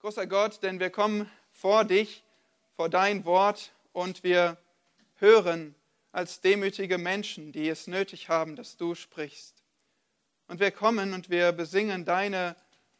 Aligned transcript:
Großer 0.00 0.26
Gott, 0.26 0.62
denn 0.62 0.78
wir 0.78 0.90
kommen 0.90 1.30
vor 1.52 1.84
dich, 1.84 2.22
vor 2.76 2.90
dein 2.90 3.24
Wort 3.24 3.72
und 3.92 4.22
wir 4.22 4.58
hören 5.16 5.74
als 6.12 6.42
demütige 6.42 6.98
Menschen, 6.98 7.50
die 7.50 7.68
es 7.68 7.86
nötig 7.86 8.28
haben, 8.28 8.56
dass 8.56 8.76
du 8.76 8.94
sprichst. 8.94 9.62
Und 10.48 10.60
wir 10.60 10.70
kommen 10.70 11.14
und 11.14 11.30
wir 11.30 11.50
besingen 11.52 12.04
deine 12.04 12.56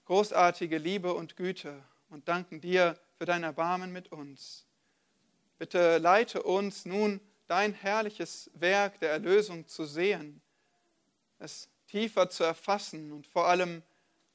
großartige 0.06 0.78
Liebe 0.78 1.12
und 1.12 1.36
Güte 1.36 1.82
und 2.08 2.28
danken 2.28 2.60
dir 2.62 2.98
für 3.18 3.26
dein 3.26 3.42
Erbarmen 3.42 3.92
mit 3.92 4.10
uns. 4.10 4.64
Bitte 5.58 5.98
leite 5.98 6.42
uns 6.42 6.86
nun 6.86 7.20
dein 7.46 7.74
herrliches 7.74 8.50
Werk 8.54 8.98
der 9.00 9.10
Erlösung 9.10 9.68
zu 9.68 9.84
sehen, 9.84 10.40
es 11.38 11.68
tiefer 11.88 12.30
zu 12.30 12.42
erfassen 12.42 13.12
und 13.12 13.26
vor 13.26 13.46
allem 13.46 13.82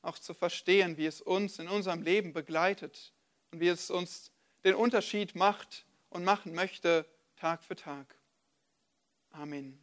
auch 0.02 0.18
zu 0.18 0.34
verstehen, 0.34 0.98
wie 0.98 1.06
es 1.06 1.22
uns 1.22 1.60
in 1.60 1.68
unserem 1.68 2.02
Leben 2.02 2.34
begleitet 2.34 3.12
und 3.52 3.60
wie 3.60 3.68
es 3.68 3.90
uns 3.90 4.32
den 4.64 4.76
Unterschied 4.76 5.36
macht 5.36 5.86
und 6.10 6.24
machen 6.24 6.54
möchte 6.54 7.06
Tag 7.36 7.64
für 7.64 7.76
Tag. 7.76 8.16
Amen. 9.32 9.82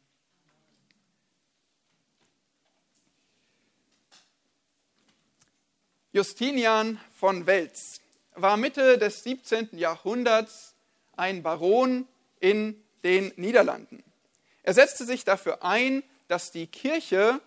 Justinian 6.13 7.01
von 7.13 7.47
Welz 7.47 8.01
war 8.35 8.57
Mitte 8.57 8.99
des 8.99 9.23
17. 9.25 9.71
Jahrhunderts 9.73 10.75
ein 11.17 11.43
Baron 11.43 12.09
in 12.41 12.83
den 13.05 13.33
Niederlanden. 13.37 14.03
Er 14.63 14.75
setzte 14.75 15.05
sich 15.05 15.25
dafür 15.25 15.63
ein, 15.65 16.03
dass 16.29 16.51
die 16.51 16.67
Kirche 16.67 17.41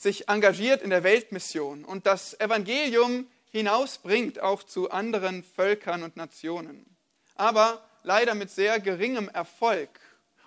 sich 0.00 0.30
engagiert 0.30 0.80
in 0.80 0.88
der 0.88 1.04
Weltmission 1.04 1.84
und 1.84 2.06
das 2.06 2.38
Evangelium 2.40 3.26
hinausbringt 3.50 4.40
auch 4.40 4.62
zu 4.62 4.90
anderen 4.90 5.44
Völkern 5.44 6.02
und 6.02 6.16
Nationen. 6.16 6.86
Aber 7.34 7.86
leider 8.02 8.34
mit 8.34 8.50
sehr 8.50 8.80
geringem 8.80 9.28
Erfolg. 9.28 9.90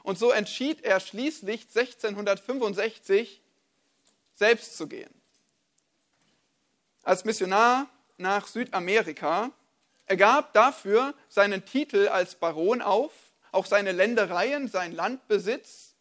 Und 0.02 0.18
so 0.18 0.32
entschied 0.32 0.84
er 0.84 1.00
schließlich 1.00 1.68
1665 1.68 3.44
selbst 4.34 4.76
zu 4.76 4.88
gehen. 4.88 5.14
Als 7.04 7.24
Missionar 7.24 7.88
nach 8.18 8.48
Südamerika 8.48 9.52
er 10.08 10.18
gab 10.18 10.54
dafür 10.54 11.14
seinen 11.30 11.64
Titel 11.64 12.08
als 12.08 12.36
Baron 12.36 12.82
auf, 12.82 13.12
auch 13.52 13.68
seine 13.68 13.92
Ländereien, 13.92 14.68
sein 14.68 14.94
Landbesitz 14.94 15.94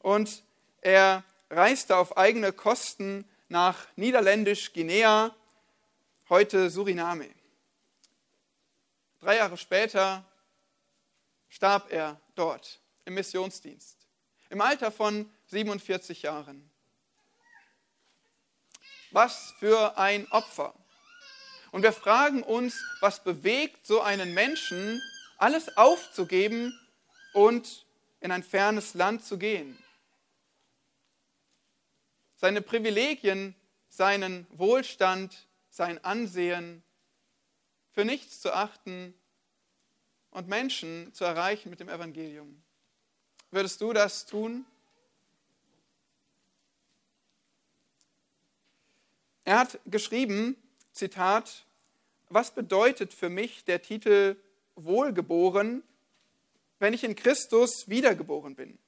und 0.00 0.42
er 0.82 1.24
reiste 1.50 1.96
auf 1.96 2.16
eigene 2.16 2.52
Kosten 2.52 3.28
nach 3.48 3.86
Niederländisch-Guinea, 3.96 5.34
heute 6.28 6.70
Suriname. 6.70 7.28
Drei 9.20 9.36
Jahre 9.36 9.56
später 9.56 10.24
starb 11.48 11.92
er 11.92 12.20
dort 12.36 12.80
im 13.04 13.14
Missionsdienst, 13.14 13.98
im 14.48 14.60
Alter 14.60 14.92
von 14.92 15.28
47 15.48 16.22
Jahren. 16.22 16.70
Was 19.10 19.52
für 19.58 19.98
ein 19.98 20.30
Opfer. 20.30 20.72
Und 21.72 21.82
wir 21.82 21.92
fragen 21.92 22.44
uns, 22.44 22.80
was 23.00 23.22
bewegt 23.22 23.84
so 23.84 24.00
einen 24.00 24.34
Menschen, 24.34 25.02
alles 25.36 25.76
aufzugeben 25.76 26.78
und 27.32 27.84
in 28.20 28.30
ein 28.30 28.44
fernes 28.44 28.94
Land 28.94 29.24
zu 29.24 29.36
gehen. 29.36 29.76
Seine 32.40 32.62
Privilegien, 32.62 33.54
seinen 33.90 34.46
Wohlstand, 34.48 35.46
sein 35.68 36.02
Ansehen 36.02 36.82
für 37.92 38.06
nichts 38.06 38.40
zu 38.40 38.54
achten 38.54 39.12
und 40.30 40.48
Menschen 40.48 41.12
zu 41.12 41.24
erreichen 41.24 41.68
mit 41.68 41.80
dem 41.80 41.90
Evangelium. 41.90 42.62
Würdest 43.50 43.82
du 43.82 43.92
das 43.92 44.24
tun? 44.24 44.64
Er 49.44 49.58
hat 49.58 49.78
geschrieben, 49.84 50.56
Zitat, 50.92 51.66
was 52.30 52.54
bedeutet 52.54 53.12
für 53.12 53.28
mich 53.28 53.66
der 53.66 53.82
Titel 53.82 54.36
Wohlgeboren, 54.76 55.82
wenn 56.78 56.94
ich 56.94 57.04
in 57.04 57.16
Christus 57.16 57.86
wiedergeboren 57.86 58.54
bin? 58.54 58.78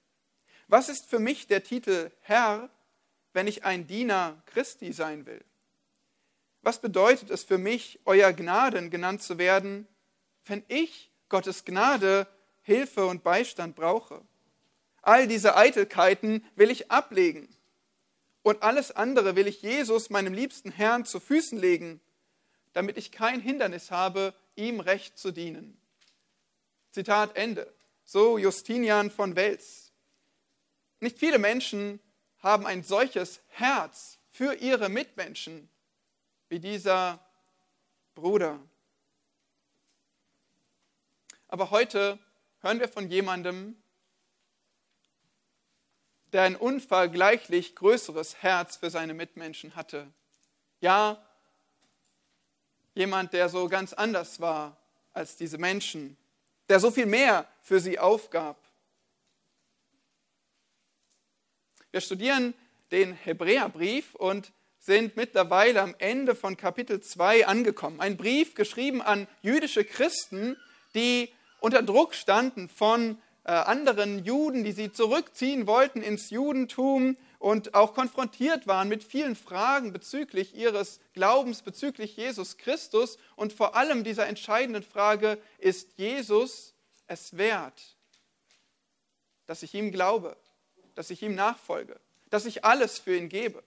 Was 0.69 0.89
ist 0.89 1.11
für 1.11 1.19
mich 1.19 1.49
der 1.49 1.63
Titel 1.63 2.11
Herr, 2.23 2.71
wenn 3.33 3.47
ich 3.47 3.65
ein 3.65 3.87
Diener 3.87 4.43
Christi 4.47 4.93
sein 4.93 5.27
will? 5.27 5.45
Was 6.63 6.81
bedeutet 6.81 7.31
es 7.31 7.45
für 7.45 7.59
mich, 7.59 8.01
euer 8.05 8.33
Gnaden 8.33 8.91
genannt 8.91 9.23
zu 9.23 9.39
werden, 9.39 9.89
wenn 10.47 10.65
ich 10.69 11.11
Gottes 11.29 11.65
Gnade, 11.65 12.27
Hilfe 12.63 13.07
und 13.07 13.25
Beistand 13.25 13.75
brauche? 13.75 14.23
All 15.03 15.27
diese 15.27 15.57
Eitelkeiten 15.57 16.45
will 16.55 16.71
ich 16.71 16.91
ablegen 16.91 17.49
und 18.43 18.63
alles 18.63 18.91
andere 18.91 19.37
will 19.37 19.47
ich 19.47 19.63
Jesus, 19.63 20.11
meinem 20.11 20.35
liebsten 20.35 20.71
Herrn, 20.71 21.05
zu 21.05 21.21
Füßen 21.21 21.59
legen, 21.59 22.01
damit 22.73 22.97
ich 22.97 23.13
kein 23.13 23.41
Hindernis 23.41 23.91
habe, 23.91 24.35
ihm 24.57 24.81
recht 24.81 25.19
zu 25.19 25.31
dienen. 25.31 25.81
Zitat 26.91 27.37
Ende. 27.37 27.73
So 28.05 28.39
Justinian 28.39 29.11
von 29.11 29.37
Wels. 29.37 29.93
Nicht 31.01 31.19
viele 31.19 31.39
Menschen 31.39 32.01
haben 32.43 32.67
ein 32.67 32.83
solches 32.83 33.41
Herz 33.49 34.19
für 34.31 34.55
ihre 34.55 34.89
Mitmenschen 34.89 35.69
wie 36.49 36.59
dieser 36.59 37.21
Bruder. 38.15 38.59
Aber 41.49 41.71
heute 41.71 42.19
hören 42.61 42.81
wir 42.81 42.89
von 42.89 43.09
jemandem, 43.09 43.77
der 46.33 46.43
ein 46.43 46.57
unvergleichlich 46.57 47.77
größeres 47.77 48.43
Herz 48.43 48.77
für 48.77 48.91
seine 48.91 49.15
Mitmenschen 49.15 49.77
hatte. 49.77 50.11
Ja, 50.81 51.23
jemand, 52.95 53.33
der 53.33 53.49
so 53.49 53.69
ganz 53.69 53.93
anders 53.93 54.41
war 54.41 54.77
als 55.13 55.37
diese 55.37 55.59
Menschen, 55.59 56.17
der 56.69 56.81
so 56.81 56.91
viel 56.91 57.07
mehr 57.07 57.47
für 57.61 57.81
sie 57.81 57.99
aufgab. 57.99 58.57
Wir 61.93 62.01
studieren 62.01 62.55
den 62.91 63.13
Hebräerbrief 63.13 64.15
und 64.15 64.51
sind 64.79 65.15
mittlerweile 65.15 65.83
am 65.83 65.95
Ende 65.99 66.35
von 66.35 66.57
Kapitel 66.57 67.03
2 67.03 67.47
angekommen. 67.47 68.01
Ein 68.01 68.17
Brief 68.17 68.55
geschrieben 68.55 69.03
an 69.03 69.29
jüdische 69.43 69.85
Christen, 69.85 70.57
die 70.95 71.29
unter 71.61 71.83
Druck 71.83 72.15
standen 72.15 72.71
von 72.71 73.19
äh, 73.45 73.53
anderen 73.53 74.25
Juden, 74.25 74.65
die 74.65 74.73
sie 74.73 74.91
zurückziehen 74.91 75.67
wollten 75.67 76.01
ins 76.01 76.31
Judentum 76.31 77.19
und 77.39 77.75
auch 77.75 77.93
konfrontiert 77.93 78.67
waren 78.67 78.89
mit 78.89 79.05
vielen 79.05 79.37
Fragen 79.37 79.93
bezüglich 79.93 80.55
ihres 80.55 80.99
Glaubens, 81.13 81.61
bezüglich 81.61 82.17
Jesus 82.17 82.57
Christus 82.57 83.19
und 83.37 83.53
vor 83.53 83.77
allem 83.77 84.03
dieser 84.03 84.27
entscheidenden 84.27 84.83
Frage, 84.83 85.37
ist 85.59 85.99
Jesus 85.99 86.73
es 87.07 87.37
wert, 87.37 87.99
dass 89.45 89.63
ich 89.63 89.75
ihm 89.75 89.93
glaube, 89.93 90.39
dass 90.95 91.11
ich 91.11 91.23
ihm 91.23 91.35
nachfolge, 91.35 91.99
dass 92.31 92.47
ich 92.47 92.65
alles 92.65 92.99
für 92.99 93.17
ihn 93.17 93.29
gebe? 93.29 93.63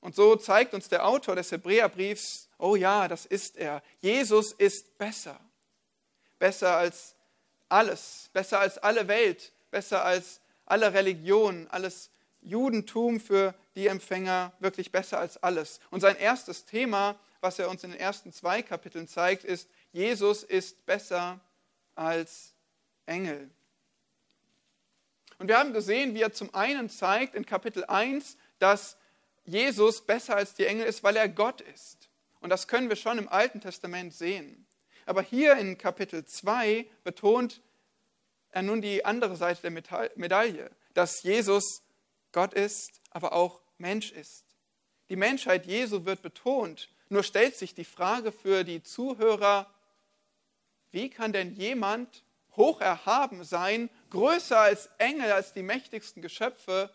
Und 0.00 0.16
so 0.16 0.34
zeigt 0.34 0.74
uns 0.74 0.88
der 0.88 1.06
Autor 1.06 1.36
des 1.36 1.52
Hebräerbriefs, 1.52 2.48
oh 2.58 2.74
ja, 2.74 3.06
das 3.06 3.24
ist 3.24 3.56
er. 3.56 3.82
Jesus 4.00 4.52
ist 4.52 4.98
besser. 4.98 5.38
Besser 6.40 6.76
als 6.76 7.14
alles, 7.68 8.28
besser 8.32 8.58
als 8.58 8.78
alle 8.78 9.06
Welt, 9.06 9.52
besser 9.70 10.04
als 10.04 10.40
alle 10.66 10.92
Religionen, 10.92 11.68
alles 11.70 12.10
Judentum 12.40 13.20
für 13.20 13.54
die 13.76 13.86
Empfänger, 13.86 14.52
wirklich 14.58 14.90
besser 14.90 15.20
als 15.20 15.40
alles. 15.42 15.78
Und 15.90 16.00
sein 16.00 16.16
erstes 16.16 16.64
Thema, 16.64 17.16
was 17.40 17.58
er 17.60 17.68
uns 17.68 17.84
in 17.84 17.92
den 17.92 18.00
ersten 18.00 18.32
zwei 18.32 18.62
Kapiteln 18.62 19.06
zeigt, 19.06 19.44
ist, 19.44 19.68
Jesus 19.92 20.42
ist 20.42 20.84
besser 20.84 21.40
als 21.94 22.54
Engel. 23.06 23.50
Und 25.42 25.48
wir 25.48 25.58
haben 25.58 25.72
gesehen, 25.72 26.14
wie 26.14 26.22
er 26.22 26.32
zum 26.32 26.54
einen 26.54 26.88
zeigt 26.88 27.34
in 27.34 27.44
Kapitel 27.44 27.84
1, 27.84 28.36
dass 28.60 28.96
Jesus 29.44 30.06
besser 30.06 30.36
als 30.36 30.54
die 30.54 30.66
Engel 30.66 30.86
ist, 30.86 31.02
weil 31.02 31.16
er 31.16 31.28
Gott 31.28 31.60
ist. 31.62 32.08
Und 32.38 32.50
das 32.50 32.68
können 32.68 32.88
wir 32.88 32.94
schon 32.94 33.18
im 33.18 33.28
Alten 33.28 33.60
Testament 33.60 34.14
sehen. 34.14 34.68
Aber 35.04 35.20
hier 35.20 35.56
in 35.56 35.78
Kapitel 35.78 36.24
2 36.24 36.86
betont 37.02 37.60
er 38.52 38.62
nun 38.62 38.82
die 38.82 39.04
andere 39.04 39.34
Seite 39.34 39.62
der 39.62 40.08
Medaille, 40.14 40.70
dass 40.94 41.24
Jesus 41.24 41.82
Gott 42.30 42.54
ist, 42.54 43.00
aber 43.10 43.32
auch 43.32 43.62
Mensch 43.78 44.12
ist. 44.12 44.44
Die 45.08 45.16
Menschheit 45.16 45.66
Jesu 45.66 46.04
wird 46.04 46.22
betont, 46.22 46.88
nur 47.08 47.24
stellt 47.24 47.56
sich 47.56 47.74
die 47.74 47.84
Frage 47.84 48.30
für 48.30 48.62
die 48.62 48.84
Zuhörer, 48.84 49.68
wie 50.92 51.10
kann 51.10 51.32
denn 51.32 51.56
jemand 51.56 52.22
hoch 52.56 52.80
erhaben 52.80 53.42
sein, 53.42 53.90
größer 54.12 54.60
als 54.60 54.90
Engel, 54.98 55.32
als 55.32 55.54
die 55.54 55.62
mächtigsten 55.62 56.20
Geschöpfe, 56.20 56.94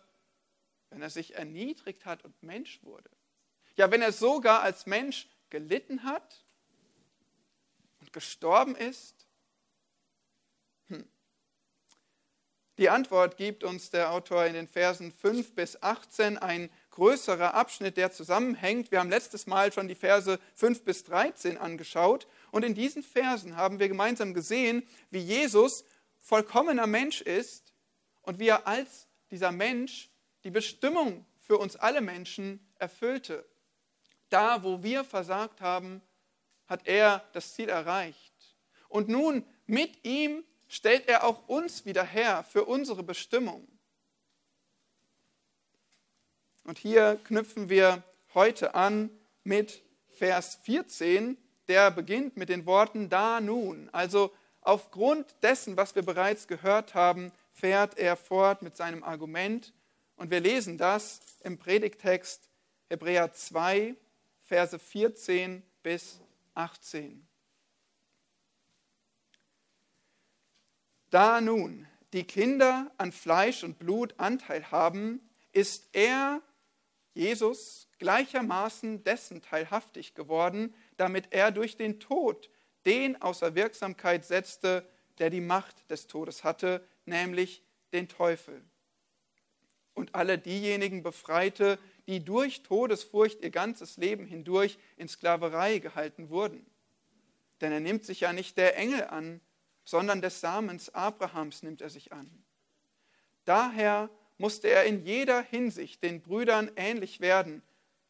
wenn 0.90 1.02
er 1.02 1.10
sich 1.10 1.34
erniedrigt 1.34 2.06
hat 2.06 2.24
und 2.24 2.40
Mensch 2.44 2.80
wurde? 2.84 3.10
Ja, 3.74 3.90
wenn 3.90 4.02
er 4.02 4.12
sogar 4.12 4.62
als 4.62 4.86
Mensch 4.86 5.28
gelitten 5.50 6.04
hat 6.04 6.44
und 8.00 8.12
gestorben 8.12 8.76
ist? 8.76 9.26
Hm. 10.86 11.08
Die 12.78 12.88
Antwort 12.88 13.36
gibt 13.36 13.64
uns 13.64 13.90
der 13.90 14.12
Autor 14.12 14.46
in 14.46 14.54
den 14.54 14.68
Versen 14.68 15.10
5 15.10 15.56
bis 15.56 15.82
18, 15.82 16.38
ein 16.38 16.70
größerer 16.90 17.54
Abschnitt, 17.54 17.96
der 17.96 18.12
zusammenhängt. 18.12 18.92
Wir 18.92 19.00
haben 19.00 19.10
letztes 19.10 19.48
Mal 19.48 19.72
schon 19.72 19.88
die 19.88 19.96
Verse 19.96 20.38
5 20.54 20.84
bis 20.84 21.02
13 21.02 21.58
angeschaut 21.58 22.28
und 22.52 22.64
in 22.64 22.74
diesen 22.74 23.02
Versen 23.02 23.56
haben 23.56 23.80
wir 23.80 23.88
gemeinsam 23.88 24.34
gesehen, 24.34 24.86
wie 25.10 25.18
Jesus 25.18 25.84
vollkommener 26.20 26.86
Mensch 26.86 27.20
ist 27.20 27.72
und 28.22 28.38
wie 28.38 28.48
er 28.48 28.66
als 28.66 29.08
dieser 29.30 29.52
Mensch 29.52 30.10
die 30.44 30.50
Bestimmung 30.50 31.26
für 31.40 31.58
uns 31.58 31.76
alle 31.76 32.00
Menschen 32.00 32.66
erfüllte. 32.78 33.48
Da, 34.28 34.62
wo 34.62 34.82
wir 34.82 35.04
versagt 35.04 35.60
haben, 35.60 36.02
hat 36.66 36.86
er 36.86 37.24
das 37.32 37.54
Ziel 37.54 37.68
erreicht. 37.68 38.34
Und 38.88 39.08
nun 39.08 39.44
mit 39.66 40.04
ihm 40.04 40.44
stellt 40.68 41.08
er 41.08 41.24
auch 41.24 41.48
uns 41.48 41.86
wieder 41.86 42.04
her 42.04 42.44
für 42.44 42.64
unsere 42.64 43.02
Bestimmung. 43.02 43.66
Und 46.64 46.78
hier 46.78 47.18
knüpfen 47.24 47.70
wir 47.70 48.02
heute 48.34 48.74
an 48.74 49.10
mit 49.42 49.82
Vers 50.10 50.58
14, 50.64 51.38
der 51.68 51.90
beginnt 51.90 52.36
mit 52.36 52.50
den 52.50 52.66
Worten 52.66 53.08
da 53.08 53.40
nun. 53.40 53.88
Also 53.92 54.34
aufgrund 54.68 55.34
dessen, 55.42 55.78
was 55.78 55.94
wir 55.94 56.02
bereits 56.02 56.46
gehört 56.46 56.94
haben, 56.94 57.32
fährt 57.54 57.96
er 57.96 58.16
fort 58.16 58.60
mit 58.60 58.76
seinem 58.76 59.02
Argument. 59.02 59.72
Und 60.16 60.30
wir 60.30 60.40
lesen 60.40 60.76
das 60.76 61.20
im 61.40 61.56
Predigtext 61.56 62.50
Hebräer 62.90 63.32
2, 63.32 63.96
Verse 64.42 64.78
14 64.78 65.62
bis 65.82 66.20
18. 66.54 67.26
Da 71.08 71.40
nun 71.40 71.86
die 72.12 72.24
Kinder 72.24 72.92
an 72.98 73.10
Fleisch 73.10 73.64
und 73.64 73.78
Blut 73.78 74.14
Anteil 74.18 74.70
haben, 74.70 75.26
ist 75.52 75.88
er, 75.94 76.42
Jesus, 77.14 77.88
gleichermaßen 77.98 79.02
dessen 79.02 79.40
teilhaftig 79.40 80.14
geworden, 80.14 80.74
damit 80.98 81.32
er 81.32 81.52
durch 81.52 81.78
den 81.78 82.00
Tod 82.00 82.50
den 82.88 83.20
außer 83.20 83.54
Wirksamkeit 83.54 84.24
setzte, 84.24 84.88
der 85.18 85.28
die 85.28 85.42
Macht 85.42 85.90
des 85.90 86.06
Todes 86.06 86.42
hatte, 86.42 86.82
nämlich 87.04 87.62
den 87.92 88.08
Teufel. 88.08 88.62
Und 89.92 90.14
alle 90.14 90.38
diejenigen 90.38 91.02
befreite, 91.02 91.78
die 92.06 92.24
durch 92.24 92.62
Todesfurcht 92.62 93.42
ihr 93.42 93.50
ganzes 93.50 93.98
Leben 93.98 94.24
hindurch 94.24 94.78
in 94.96 95.06
Sklaverei 95.06 95.80
gehalten 95.80 96.30
wurden. 96.30 96.64
Denn 97.60 97.72
er 97.72 97.80
nimmt 97.80 98.06
sich 98.06 98.20
ja 98.20 98.32
nicht 98.32 98.56
der 98.56 98.78
Engel 98.78 99.04
an, 99.04 99.42
sondern 99.84 100.22
des 100.22 100.40
Samens 100.40 100.94
Abrahams 100.94 101.62
nimmt 101.62 101.82
er 101.82 101.90
sich 101.90 102.12
an. 102.12 102.42
Daher 103.44 104.08
musste 104.38 104.68
er 104.68 104.84
in 104.84 105.04
jeder 105.04 105.42
Hinsicht 105.42 106.02
den 106.02 106.22
Brüdern 106.22 106.70
ähnlich 106.76 107.20
werden, 107.20 107.62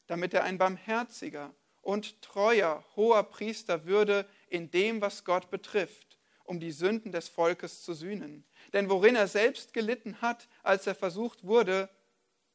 damit 0.07 0.35
er 0.35 0.45
ein 0.45 0.59
barmherziger 0.59 1.53
und 1.83 2.23
treuer 2.23 2.85
hoher 2.95 3.25
Priester 3.25 3.87
würde 3.87 4.25
in 4.51 4.71
dem, 4.71 5.01
was 5.01 5.25
Gott 5.25 5.51
betrifft, 5.51 6.19
um 6.45 6.61
die 6.61 6.73
Sünden 6.73 7.13
des 7.13 7.29
Volkes 7.29 7.83
zu 7.83 7.95
sühnen. 7.95 8.45
Denn 8.73 8.89
worin 8.89 9.17
er 9.17 9.29
selbst 9.29 9.73
gelitten 9.73 10.21
hat, 10.21 10.49
als 10.63 10.87
er 10.87 10.95
versucht 10.95 11.45
wurde, 11.45 11.89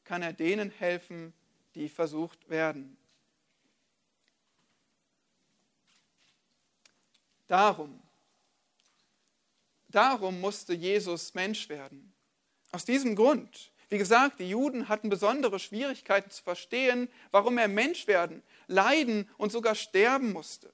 kann 0.04 0.22
er 0.22 0.34
denen 0.34 0.69
helfen, 0.72 1.34
die 1.75 1.90
versucht 1.90 2.50
werden. 2.50 2.98
Darum, 7.48 8.01
darum 9.90 10.42
musste 10.42 10.74
Jesus 10.74 11.34
Mensch 11.34 11.69
werden. 11.69 12.13
Aus 12.72 12.86
diesem 12.86 13.16
Grund. 13.16 13.72
Wie 13.90 14.00
gesagt, 14.00 14.40
die 14.40 14.50
Juden 14.50 14.90
hatten 14.90 15.10
besondere 15.10 15.60
Schwierigkeiten 15.60 16.31
zu 16.31 16.42
verstehen, 16.42 17.10
warum 17.30 17.60
er 17.60 17.68
Mensch 17.68 18.07
werden, 18.07 18.42
leiden 18.66 19.30
und 19.38 19.51
sogar 19.51 19.75
sterben 19.75 20.34
musste. 20.34 20.74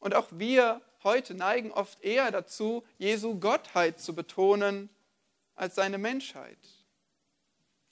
Und 0.00 0.14
auch 0.14 0.28
wir 0.32 0.82
heute 1.04 1.34
neigen 1.34 1.70
oft 1.72 2.02
eher 2.02 2.30
dazu, 2.30 2.84
Jesu 2.98 3.38
Gottheit 3.38 4.00
zu 4.00 4.14
betonen 4.14 4.90
als 5.54 5.74
seine 5.74 5.98
Menschheit. 5.98 6.58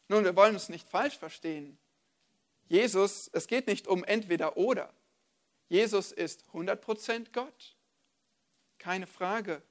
Nun, 0.09 0.25
wir 0.25 0.35
wollen 0.35 0.57
es 0.57 0.69
nicht 0.69 0.89
falsch 0.89 1.19
verstehen. 1.19 1.79
Jesus, 2.67 3.31
es 3.33 3.47
geht 3.47 3.67
nicht 3.67 3.87
um 3.87 4.05
entweder 4.05 4.57
oder. 4.57 4.93
Jesus 5.69 6.13
ist 6.13 6.45
100% 6.53 7.33
Gott. 7.33 7.77
Keine 8.79 9.07
Frage. 9.07 9.63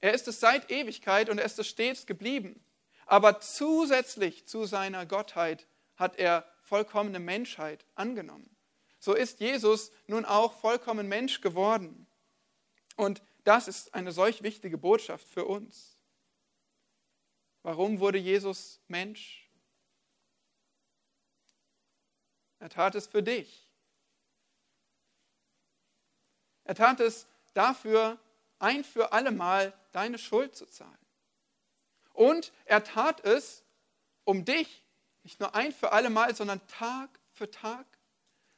Er 0.00 0.14
ist 0.14 0.26
es 0.28 0.40
seit 0.40 0.70
Ewigkeit 0.70 1.30
und 1.30 1.38
er 1.38 1.44
ist 1.44 1.58
es 1.58 1.68
stets 1.68 2.06
geblieben. 2.06 2.64
Aber 3.06 3.40
zusätzlich 3.40 4.46
zu 4.46 4.64
seiner 4.64 5.06
Gottheit 5.06 5.66
hat 5.96 6.16
er 6.16 6.44
vollkommene 6.62 7.20
Menschheit 7.20 7.84
angenommen. 7.94 8.53
So 9.04 9.12
ist 9.12 9.40
Jesus 9.40 9.92
nun 10.06 10.24
auch 10.24 10.54
vollkommen 10.54 11.08
Mensch 11.08 11.42
geworden. 11.42 12.06
Und 12.96 13.20
das 13.44 13.68
ist 13.68 13.92
eine 13.92 14.12
solch 14.12 14.42
wichtige 14.42 14.78
Botschaft 14.78 15.28
für 15.28 15.44
uns. 15.44 15.98
Warum 17.62 18.00
wurde 18.00 18.16
Jesus 18.16 18.80
Mensch? 18.88 19.46
Er 22.60 22.70
tat 22.70 22.94
es 22.94 23.06
für 23.06 23.22
dich. 23.22 23.70
Er 26.64 26.74
tat 26.74 26.98
es 27.00 27.26
dafür, 27.52 28.18
ein 28.58 28.84
für 28.84 29.12
allemal 29.12 29.78
deine 29.92 30.16
Schuld 30.16 30.56
zu 30.56 30.64
zahlen. 30.64 31.06
Und 32.14 32.54
er 32.64 32.82
tat 32.82 33.22
es, 33.22 33.64
um 34.24 34.46
dich 34.46 34.82
nicht 35.24 35.40
nur 35.40 35.54
ein 35.54 35.72
für 35.72 35.92
allemal, 35.92 36.34
sondern 36.34 36.66
Tag 36.68 37.20
für 37.34 37.50
Tag, 37.50 37.86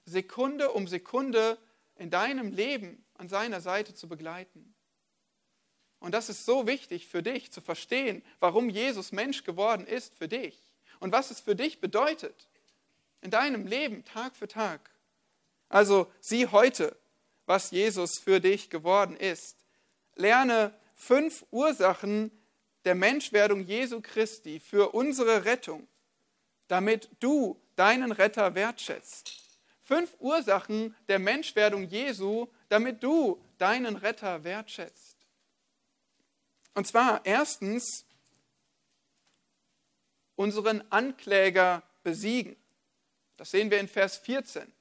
Sekunde 0.07 0.71
um 0.71 0.89
Sekunde 0.89 1.59
in 1.97 2.11
deinem 2.11 2.53
Leben 2.53 3.05
an 3.15 3.29
seiner 3.29 3.61
Seite 3.61 3.95
zu 3.95 4.09
begleiten. 4.09 4.75
Und 5.99 6.13
das 6.13 6.29
ist 6.29 6.45
so 6.45 6.67
wichtig 6.67 7.09
für 7.09 7.23
dich 7.23 7.51
zu 7.51 7.61
verstehen, 7.61 8.23
warum 8.39 8.69
Jesus 8.71 9.13
Mensch 9.13 9.45
geworden 9.45 9.87
ist 9.87 10.15
für 10.15 10.29
dich 10.29 10.63
und 11.01 11.13
was 11.13 11.31
es 11.31 11.41
für 11.41 11.57
dich 11.57 11.81
bedeutet 11.81 12.49
in 13.23 13.31
deinem 13.31 13.67
Leben 13.67 14.05
Tag 14.05 14.37
für 14.37 14.47
Tag. 14.47 14.91
Also 15.69 16.11
sieh 16.21 16.47
heute, 16.47 16.97
was 17.47 17.71
Jesus 17.71 18.19
für 18.19 18.41
dich 18.41 18.71
geworden 18.71 19.17
ist. 19.17 19.57
Lerne 20.15 20.73
fünf 20.95 21.45
Ursachen 21.51 22.31
der 22.85 22.95
Menschwerdung 22.95 23.65
Jesu 23.65 24.01
Christi 24.01 24.61
für 24.61 24.95
unsere 24.95 25.45
Rettung, 25.45 25.89
damit 26.69 27.09
du 27.19 27.61
deinen 27.75 28.13
Retter 28.13 28.55
wertschätzt. 28.55 29.46
Fünf 29.87 30.17
Ursachen 30.19 30.97
der 31.07 31.21
Menschwerdung 31.21 31.85
Jesu, 31.85 32.49
damit 32.69 33.05
du 33.05 33.41
deinen 33.57 33.95
Retter 33.95 34.43
wertschätzt. 34.43 35.17
Und 36.75 36.89
zwar 36.89 37.25
erstens 37.25 38.05
unseren 40.35 40.83
Ankläger 40.91 41.85
besiegen. 42.03 42.57
Das 43.37 43.53
sehen 43.53 43.71
wir 43.71 43.79
in 43.79 43.87
Vers 43.87 44.19
14. 44.19 44.73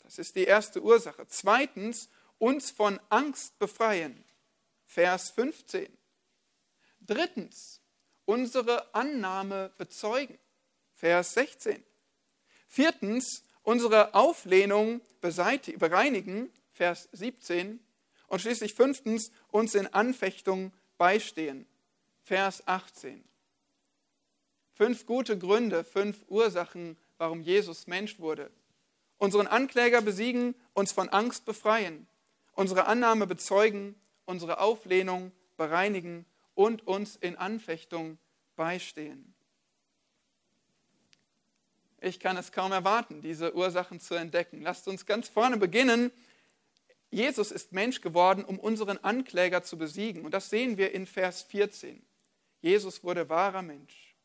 Das 0.00 0.18
ist 0.18 0.36
die 0.36 0.44
erste 0.44 0.82
Ursache. 0.82 1.26
Zweitens, 1.28 2.10
uns 2.36 2.70
von 2.70 3.00
Angst 3.08 3.58
befreien. 3.58 4.22
Vers 4.84 5.30
15. 5.30 5.96
Drittens, 7.00 7.80
unsere 8.26 8.94
Annahme 8.94 9.72
bezeugen. 9.78 10.38
Vers 10.92 11.32
16. 11.32 11.82
Viertens, 12.68 13.44
unsere 13.62 14.14
Auflehnung 14.14 15.00
bereinigen. 15.20 16.50
Vers 16.72 17.08
17. 17.12 17.80
Und 18.28 18.40
schließlich 18.40 18.74
fünftens, 18.74 19.30
uns 19.48 19.74
in 19.74 19.86
Anfechtung 19.88 20.72
beistehen. 20.96 21.66
Vers 22.22 22.66
18. 22.66 23.22
Fünf 24.74 25.04
gute 25.06 25.38
Gründe, 25.38 25.84
fünf 25.84 26.24
Ursachen, 26.28 26.96
warum 27.18 27.42
Jesus 27.42 27.86
Mensch 27.86 28.18
wurde. 28.18 28.50
Unseren 29.18 29.46
Ankläger 29.46 30.00
besiegen, 30.00 30.54
uns 30.72 30.92
von 30.92 31.08
Angst 31.10 31.44
befreien, 31.44 32.08
unsere 32.54 32.86
Annahme 32.86 33.26
bezeugen, 33.26 33.94
unsere 34.24 34.60
Auflehnung 34.60 35.30
bereinigen 35.56 36.26
und 36.54 36.86
uns 36.86 37.16
in 37.16 37.36
Anfechtung 37.36 38.18
beistehen. 38.56 39.31
Ich 42.02 42.20
kann 42.20 42.36
es 42.36 42.52
kaum 42.52 42.72
erwarten, 42.72 43.22
diese 43.22 43.54
Ursachen 43.54 44.00
zu 44.00 44.14
entdecken. 44.14 44.62
Lasst 44.62 44.88
uns 44.88 45.06
ganz 45.06 45.28
vorne 45.28 45.56
beginnen 45.56 46.10
Jesus 47.12 47.52
ist 47.52 47.72
Mensch 47.72 48.00
geworden, 48.00 48.42
um 48.42 48.58
unseren 48.58 48.96
Ankläger 48.96 49.62
zu 49.62 49.76
besiegen. 49.76 50.24
Und 50.24 50.32
das 50.32 50.48
sehen 50.48 50.78
wir 50.78 50.92
in 50.92 51.06
Vers 51.06 51.42
14. 51.42 52.02
Jesus 52.62 53.04
wurde 53.04 53.28
wahrer 53.28 53.60
Mensch. 53.60 54.16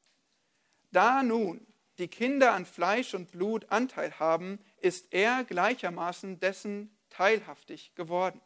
Da 0.92 1.22
nun 1.22 1.68
die 1.98 2.08
Kinder 2.08 2.54
an 2.54 2.66
Fleisch 2.66 3.14
und 3.14 3.32
Blut 3.32 3.66
Anteil 3.70 4.18
haben, 4.20 4.60
ist 4.80 5.08
er 5.12 5.44
gleichermaßen 5.44 6.40
dessen 6.40 6.98
teilhaftig 7.10 7.94
geworden. 7.96 8.40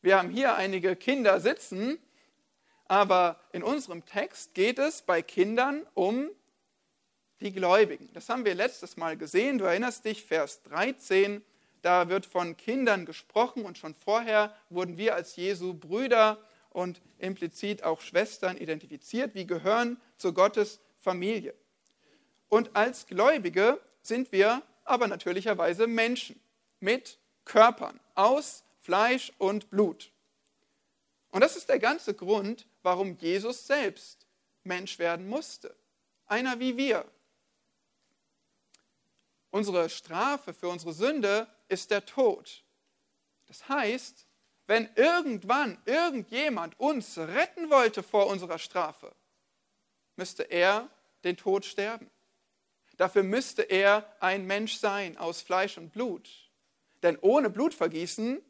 Wir 0.00 0.18
haben 0.18 0.30
hier 0.30 0.54
einige 0.54 0.94
Kinder 0.94 1.40
sitzen, 1.40 1.98
aber 2.86 3.40
in 3.52 3.62
unserem 3.62 4.04
Text 4.04 4.54
geht 4.54 4.78
es 4.78 5.02
bei 5.02 5.22
Kindern 5.22 5.86
um 5.94 6.30
die 7.40 7.52
Gläubigen. 7.52 8.08
Das 8.14 8.28
haben 8.28 8.44
wir 8.44 8.54
letztes 8.54 8.96
Mal 8.96 9.16
gesehen. 9.16 9.58
Du 9.58 9.64
erinnerst 9.64 10.04
dich, 10.04 10.24
Vers 10.24 10.62
13, 10.62 11.42
da 11.82 12.08
wird 12.08 12.26
von 12.26 12.56
Kindern 12.56 13.04
gesprochen 13.06 13.64
und 13.64 13.78
schon 13.78 13.94
vorher 13.94 14.54
wurden 14.70 14.96
wir 14.96 15.14
als 15.14 15.36
Jesu 15.36 15.74
Brüder 15.74 16.38
und 16.70 17.02
implizit 17.18 17.82
auch 17.82 18.00
Schwestern 18.00 18.56
identifiziert. 18.56 19.34
Wir 19.34 19.44
gehören 19.44 20.00
zu 20.16 20.32
Gottes 20.32 20.80
Familie. 21.00 21.54
Und 22.48 22.76
als 22.76 23.06
Gläubige 23.06 23.80
sind 24.02 24.30
wir 24.30 24.62
aber 24.84 25.08
natürlicherweise 25.08 25.86
Menschen 25.86 26.40
mit 26.80 27.18
Körpern 27.44 27.98
aus 28.14 28.62
Fleisch 28.80 29.32
und 29.38 29.70
Blut. 29.70 30.11
Und 31.32 31.40
das 31.40 31.56
ist 31.56 31.68
der 31.68 31.78
ganze 31.78 32.14
Grund, 32.14 32.66
warum 32.82 33.16
Jesus 33.16 33.66
selbst 33.66 34.26
Mensch 34.62 34.98
werden 34.98 35.28
musste. 35.28 35.74
Einer 36.26 36.60
wie 36.60 36.76
wir. 36.76 37.04
Unsere 39.50 39.90
Strafe 39.90 40.54
für 40.54 40.68
unsere 40.68 40.92
Sünde 40.92 41.48
ist 41.68 41.90
der 41.90 42.06
Tod. 42.06 42.62
Das 43.46 43.68
heißt, 43.68 44.26
wenn 44.66 44.88
irgendwann 44.94 45.80
irgendjemand 45.86 46.78
uns 46.78 47.18
retten 47.18 47.70
wollte 47.70 48.02
vor 48.02 48.26
unserer 48.26 48.58
Strafe, 48.58 49.14
müsste 50.16 50.44
er 50.44 50.88
den 51.24 51.36
Tod 51.36 51.64
sterben. 51.64 52.10
Dafür 52.98 53.22
müsste 53.22 53.62
er 53.62 54.16
ein 54.20 54.46
Mensch 54.46 54.76
sein 54.76 55.16
aus 55.16 55.40
Fleisch 55.40 55.78
und 55.78 55.92
Blut. 55.92 56.28
Denn 57.02 57.18
ohne 57.20 57.50
Blutvergießen, 57.50 58.40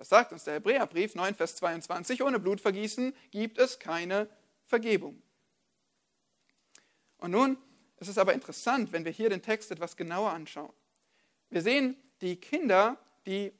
das 0.00 0.08
sagt 0.08 0.32
uns 0.32 0.44
der 0.44 0.54
Hebräerbrief 0.54 1.14
9, 1.14 1.34
Vers 1.34 1.56
22, 1.56 2.22
ohne 2.22 2.38
Blutvergießen 2.40 3.14
gibt 3.30 3.58
es 3.58 3.78
keine 3.78 4.30
Vergebung. 4.64 5.20
Und 7.18 7.32
nun 7.32 7.58
ist 7.98 8.08
es 8.08 8.16
aber 8.16 8.32
interessant, 8.32 8.92
wenn 8.92 9.04
wir 9.04 9.12
hier 9.12 9.28
den 9.28 9.42
Text 9.42 9.70
etwas 9.70 9.98
genauer 9.98 10.30
anschauen. 10.30 10.72
Wir 11.50 11.60
sehen 11.60 11.98
die 12.22 12.36
Kinder, 12.36 12.96
die, 13.26 13.52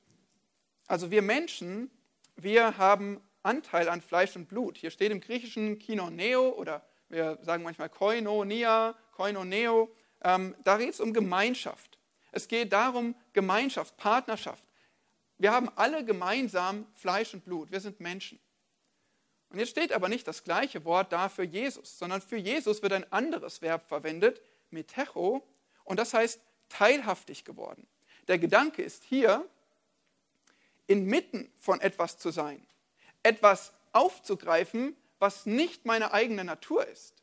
also 0.87 1.11
wir 1.11 1.21
Menschen, 1.21 1.91
wir 2.37 2.79
haben 2.79 3.21
Anteil 3.43 3.91
an 3.91 4.01
Fleisch 4.01 4.35
und 4.35 4.49
Blut. 4.49 4.79
Hier 4.79 4.91
steht 4.91 5.13
im 5.13 5.21
Griechischen 5.21 5.79
Kinoneo 5.79 6.49
oder 6.49 6.83
wir 7.11 7.39
sagen 7.43 7.63
manchmal 7.63 7.91
Koinonia, 7.91 8.95
Koinoneo. 9.13 9.95
Ähm, 10.23 10.57
da 10.65 10.79
geht 10.79 10.95
es 10.95 11.01
um 11.01 11.13
Gemeinschaft. 11.13 11.99
Es 12.33 12.49
geht 12.49 12.73
darum, 12.73 13.15
Gemeinschaft, 13.35 13.99
Partnerschaft. 13.99 14.65
Wir 15.41 15.53
haben 15.53 15.71
alle 15.75 16.05
gemeinsam 16.05 16.87
Fleisch 16.93 17.33
und 17.33 17.47
Blut. 17.47 17.73
Wir 17.73 17.81
sind 17.81 17.99
Menschen. 17.99 18.39
Und 19.49 19.59
jetzt 19.59 19.71
steht 19.71 19.91
aber 19.91 20.11
nicht 20.11 20.29
das 20.29 20.45
gleiche 20.45 20.85
Wort 20.85 21.15
da 21.15 21.31
für 21.31 21.45
Jesus, 21.45 21.99
sondern 21.99 22.21
für 22.21 22.37
Jesus 22.37 22.83
wird 22.83 22.93
ein 22.93 23.11
anderes 23.11 23.63
Verb 23.63 23.89
verwendet, 23.89 24.43
metecho, 24.71 25.43
und 25.85 25.99
das 25.99 26.13
heißt 26.13 26.43
teilhaftig 26.69 27.47
geworden. 27.47 27.87
Der 28.29 28.39
Gedanke 28.39 28.83
ist 28.83 29.03
hier, 29.03 29.49
inmitten 30.87 31.51
von 31.59 31.81
etwas 31.81 32.19
zu 32.19 32.31
sein, 32.31 32.65
etwas 33.23 33.73
aufzugreifen, 33.93 34.95
was 35.21 35.47
nicht 35.47 35.87
meine 35.87 36.13
eigene 36.13 36.45
Natur 36.45 36.87
ist. 36.87 37.15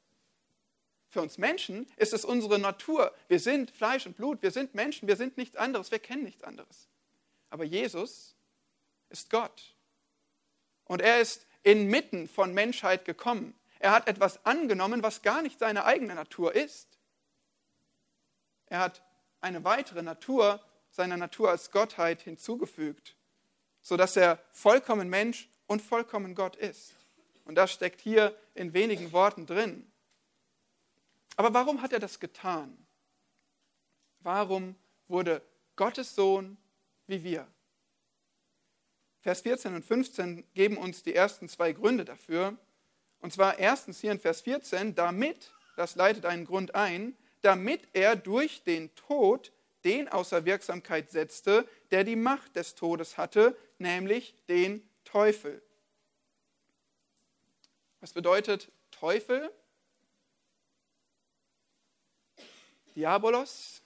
Für 1.09 1.21
uns 1.21 1.37
Menschen 1.37 1.85
ist 1.97 2.13
es 2.13 2.25
unsere 2.25 2.57
Natur. 2.57 3.13
Wir 3.27 3.39
sind 3.39 3.69
Fleisch 3.69 4.07
und 4.07 4.17
Blut, 4.17 4.41
wir 4.41 4.51
sind 4.51 4.73
Menschen, 4.73 5.07
wir 5.07 5.17
sind 5.17 5.37
nichts 5.37 5.55
anderes, 5.55 5.91
wir 5.91 5.99
kennen 5.99 6.23
nichts 6.23 6.43
anderes. 6.43 6.87
Aber 7.49 7.63
Jesus 7.63 8.35
ist 9.09 9.29
Gott. 9.29 9.75
Und 10.85 11.01
er 11.01 11.19
ist 11.19 11.45
inmitten 11.63 12.27
von 12.27 12.53
Menschheit 12.53 13.05
gekommen. 13.05 13.57
Er 13.79 13.91
hat 13.91 14.07
etwas 14.07 14.45
angenommen, 14.45 15.03
was 15.03 15.21
gar 15.21 15.41
nicht 15.41 15.59
seine 15.59 15.85
eigene 15.85 16.15
Natur 16.15 16.55
ist. 16.55 16.97
Er 18.67 18.79
hat 18.79 19.03
eine 19.41 19.63
weitere 19.63 20.01
Natur 20.01 20.61
seiner 20.89 21.17
Natur 21.17 21.49
als 21.49 21.71
Gottheit 21.71 22.21
hinzugefügt, 22.21 23.15
sodass 23.81 24.15
er 24.15 24.39
vollkommen 24.51 25.09
Mensch 25.09 25.49
und 25.67 25.81
vollkommen 25.81 26.35
Gott 26.35 26.55
ist. 26.55 26.93
Und 27.45 27.55
das 27.55 27.71
steckt 27.71 28.01
hier 28.01 28.35
in 28.55 28.73
wenigen 28.73 29.11
Worten 29.11 29.45
drin. 29.45 29.89
Aber 31.35 31.53
warum 31.53 31.81
hat 31.81 31.93
er 31.93 31.99
das 31.99 32.19
getan? 32.19 32.85
Warum 34.19 34.75
wurde 35.07 35.41
Gottes 35.75 36.15
Sohn 36.15 36.57
wie 37.07 37.23
wir? 37.23 37.47
Vers 39.21 39.41
14 39.41 39.75
und 39.75 39.83
15 39.83 40.45
geben 40.53 40.77
uns 40.77 41.03
die 41.03 41.15
ersten 41.15 41.49
zwei 41.49 41.73
Gründe 41.73 42.05
dafür. 42.05 42.55
Und 43.19 43.33
zwar 43.33 43.59
erstens 43.59 43.99
hier 43.99 44.11
in 44.11 44.19
Vers 44.19 44.41
14, 44.41 44.95
damit, 44.95 45.51
das 45.75 45.95
leitet 45.95 46.25
einen 46.25 46.45
Grund 46.45 46.75
ein, 46.75 47.17
damit 47.41 47.87
er 47.93 48.15
durch 48.15 48.63
den 48.63 48.93
Tod 48.95 49.51
den 49.83 50.07
außer 50.07 50.45
Wirksamkeit 50.45 51.09
setzte, 51.11 51.67
der 51.91 52.03
die 52.03 52.15
Macht 52.15 52.55
des 52.55 52.75
Todes 52.75 53.17
hatte, 53.17 53.57
nämlich 53.79 54.35
den 54.47 54.87
Teufel. 55.03 55.61
Was 57.99 58.13
bedeutet 58.13 58.71
Teufel? 58.91 59.51
Diabolos, 62.95 63.81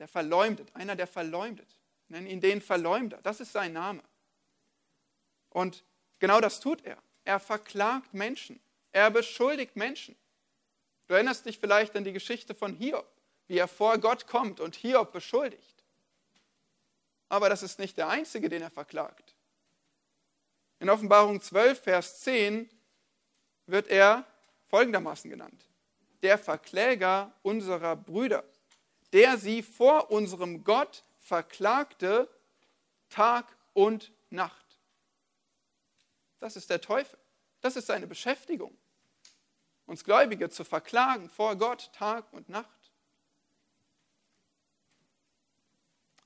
der 0.00 0.08
verleumdet, 0.08 0.74
einer, 0.74 0.96
der 0.96 1.06
verleumdet. 1.06 1.76
Nennen 2.08 2.26
ihn 2.26 2.40
den 2.40 2.60
Verleumder, 2.60 3.20
das 3.22 3.38
ist 3.38 3.52
sein 3.52 3.74
Name. 3.74 4.02
Und 5.50 5.84
genau 6.18 6.40
das 6.40 6.58
tut 6.58 6.84
er. 6.84 7.00
Er 7.24 7.38
verklagt 7.38 8.12
Menschen, 8.14 8.58
er 8.90 9.10
beschuldigt 9.10 9.76
Menschen. 9.76 10.16
Du 11.06 11.14
erinnerst 11.14 11.44
dich 11.44 11.58
vielleicht 11.58 11.94
an 11.96 12.04
die 12.04 12.12
Geschichte 12.12 12.54
von 12.54 12.72
Hiob, 12.74 13.06
wie 13.46 13.58
er 13.58 13.68
vor 13.68 13.98
Gott 13.98 14.26
kommt 14.26 14.58
und 14.58 14.74
Hiob 14.74 15.12
beschuldigt. 15.12 15.84
Aber 17.28 17.48
das 17.48 17.62
ist 17.62 17.78
nicht 17.78 17.96
der 17.96 18.08
einzige, 18.08 18.48
den 18.48 18.62
er 18.62 18.70
verklagt. 18.70 19.34
In 20.78 20.88
Offenbarung 20.88 21.40
12, 21.40 21.82
Vers 21.82 22.20
10 22.20 22.70
wird 23.66 23.88
er 23.88 24.24
folgendermaßen 24.68 25.30
genannt. 25.30 25.66
Der 26.22 26.38
Verkläger 26.38 27.32
unserer 27.42 27.96
Brüder, 27.96 28.44
der 29.12 29.38
sie 29.38 29.62
vor 29.62 30.10
unserem 30.10 30.64
Gott 30.64 31.04
verklagte 31.18 32.28
Tag 33.08 33.56
und 33.72 34.12
Nacht. 34.30 34.78
Das 36.38 36.56
ist 36.56 36.70
der 36.70 36.80
Teufel. 36.80 37.18
Das 37.60 37.76
ist 37.76 37.86
seine 37.86 38.06
Beschäftigung 38.06 38.76
uns 39.90 40.04
Gläubige 40.04 40.48
zu 40.48 40.62
verklagen 40.62 41.28
vor 41.28 41.56
Gott 41.56 41.90
Tag 41.92 42.32
und 42.32 42.48
Nacht. 42.48 42.92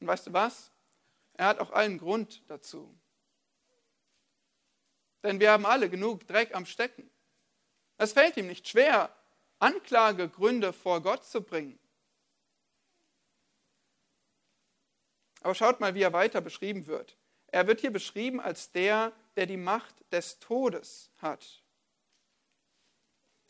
Und 0.01 0.07
weißt 0.07 0.27
du 0.27 0.35
was? 0.35 0.71
Er 1.33 1.47
hat 1.47 1.59
auch 1.59 1.71
allen 1.71 1.97
Grund 1.97 2.43
dazu. 2.47 2.95
Denn 5.23 5.41
wir 5.41 5.51
haben 5.51 5.65
alle 5.65 5.89
genug 5.89 6.27
Dreck 6.27 6.55
am 6.55 6.67
Stecken. 6.67 7.11
Es 7.97 8.13
fällt 8.13 8.37
ihm 8.37 8.49
nicht 8.49 8.69
schwer, 8.69 9.09
Anklagegründe 9.61 10.75
vor 10.75 11.01
Gott 11.01 11.25
zu 11.25 11.41
bringen. 11.41 11.79
Aber 15.45 15.55
schaut 15.55 15.79
mal, 15.79 15.95
wie 15.95 16.01
er 16.01 16.15
weiter 16.15 16.41
beschrieben 16.41 16.87
wird. 16.87 17.19
Er 17.49 17.67
wird 17.67 17.83
hier 17.83 17.93
beschrieben 17.93 18.41
als 18.41 18.73
der, 18.73 19.13
der 19.37 19.45
die 19.45 19.59
Macht 19.59 19.95
des 20.11 20.39
Todes 20.39 21.11
hat. 21.19 21.63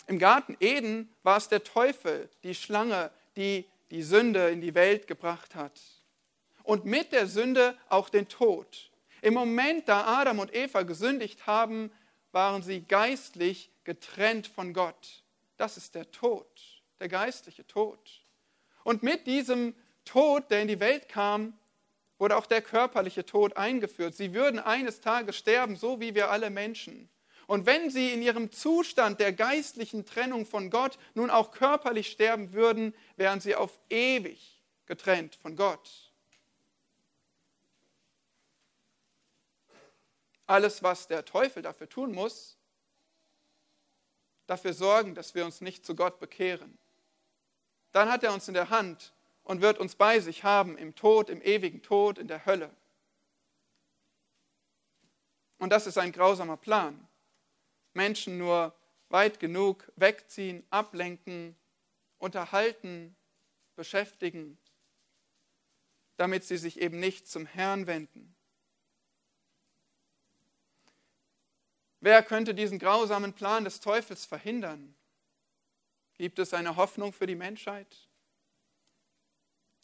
Im 0.09 0.19
Garten 0.19 0.57
Eden 0.59 1.15
war 1.23 1.37
es 1.37 1.49
der 1.49 1.63
Teufel, 1.63 2.29
die 2.43 2.57
Schlange, 2.57 3.13
die 3.37 3.65
die 3.93 4.03
Sünde 4.03 4.51
in 4.51 4.61
die 4.61 4.75
Welt 4.75 5.07
gebracht 5.07 5.55
hat. 5.55 5.81
Und 6.65 6.85
mit 6.85 7.13
der 7.13 7.29
Sünde 7.29 7.79
auch 7.89 8.09
den 8.09 8.27
Tod. 8.27 8.91
Im 9.23 9.35
Moment, 9.35 9.89
da 9.89 10.19
Adam 10.21 10.41
und 10.41 10.53
Eva 10.53 10.83
gesündigt 10.83 11.47
haben, 11.47 11.93
waren 12.33 12.65
sie 12.65 12.81
geistlich 12.81 13.71
getrennt 13.85 14.49
von 14.49 14.75
Gott. 14.75 15.23
Das 15.59 15.77
ist 15.77 15.95
der 15.95 16.11
Tod, 16.11 16.83
der 16.99 17.09
geistliche 17.09 17.65
Tod. 17.69 18.25
Und 18.83 19.05
mit 19.05 19.29
diesem 19.29 19.77
Tod, 20.05 20.51
der 20.51 20.63
in 20.63 20.69
die 20.69 20.81
Welt 20.81 21.09
kam, 21.09 21.57
wurde 22.19 22.37
auch 22.37 22.47
der 22.47 22.63
körperliche 22.63 23.27
Tod 23.27 23.57
eingeführt. 23.57 24.15
Sie 24.15 24.35
würden 24.35 24.59
eines 24.59 25.01
Tages 25.01 25.37
sterben, 25.37 25.77
so 25.77 26.01
wie 26.01 26.15
wir 26.15 26.31
alle 26.31 26.51
Menschen. 26.51 27.09
Und 27.47 27.67
wenn 27.67 27.91
sie 27.91 28.13
in 28.13 28.23
ihrem 28.23 28.53
Zustand 28.53 29.21
der 29.21 29.33
geistlichen 29.33 30.07
Trennung 30.07 30.47
von 30.47 30.71
Gott 30.71 30.99
nun 31.15 31.31
auch 31.31 31.51
körperlich 31.51 32.11
sterben 32.11 32.53
würden, 32.53 32.95
wären 33.17 33.41
sie 33.41 33.55
auf 33.55 33.79
ewig 33.91 34.63
getrennt 34.87 35.35
von 35.35 35.57
Gott. 35.57 36.13
Alles, 40.47 40.83
was 40.83 41.07
der 41.07 41.25
Teufel 41.25 41.63
dafür 41.63 41.89
tun 41.89 42.13
muss, 42.13 42.59
dafür 44.47 44.75
sorgen, 44.75 45.15
dass 45.15 45.35
wir 45.35 45.45
uns 45.45 45.61
nicht 45.61 45.87
zu 45.87 45.95
Gott 45.95 46.19
bekehren. 46.21 46.79
Dann 47.93 48.11
hat 48.11 48.23
er 48.25 48.35
uns 48.35 48.49
in 48.49 48.55
der 48.55 48.71
Hand 48.71 49.14
und 49.45 49.61
wird 49.61 49.79
uns 49.79 49.95
bei 49.95 50.21
sich 50.21 50.43
haben 50.43 50.77
im 50.77 50.95
Tod, 50.95 51.31
im 51.31 51.41
ewigen 51.43 51.83
Tod, 51.83 52.19
in 52.19 52.29
der 52.29 52.45
Hölle. 52.47 52.71
Und 55.59 55.71
das 55.71 55.87
ist 55.87 55.99
ein 55.99 56.13
grausamer 56.13 56.57
Plan. 56.57 57.07
Menschen 57.93 58.39
nur 58.39 58.75
weit 59.09 59.39
genug 59.39 59.91
wegziehen, 59.97 60.65
ablenken, 60.71 61.57
unterhalten, 62.19 63.15
beschäftigen, 63.77 64.59
damit 66.17 66.45
sie 66.45 66.57
sich 66.57 66.81
eben 66.81 66.99
nicht 66.99 67.29
zum 67.29 67.47
Herrn 67.47 67.87
wenden. 67.87 68.35
Wer 72.01 72.23
könnte 72.23 72.55
diesen 72.55 72.79
grausamen 72.79 73.33
Plan 73.33 73.65
des 73.65 73.81
Teufels 73.81 74.25
verhindern? 74.25 74.95
Gibt 76.15 76.39
es 76.39 76.53
eine 76.53 76.77
Hoffnung 76.77 77.13
für 77.13 77.27
die 77.27 77.35
Menschheit? 77.35 78.09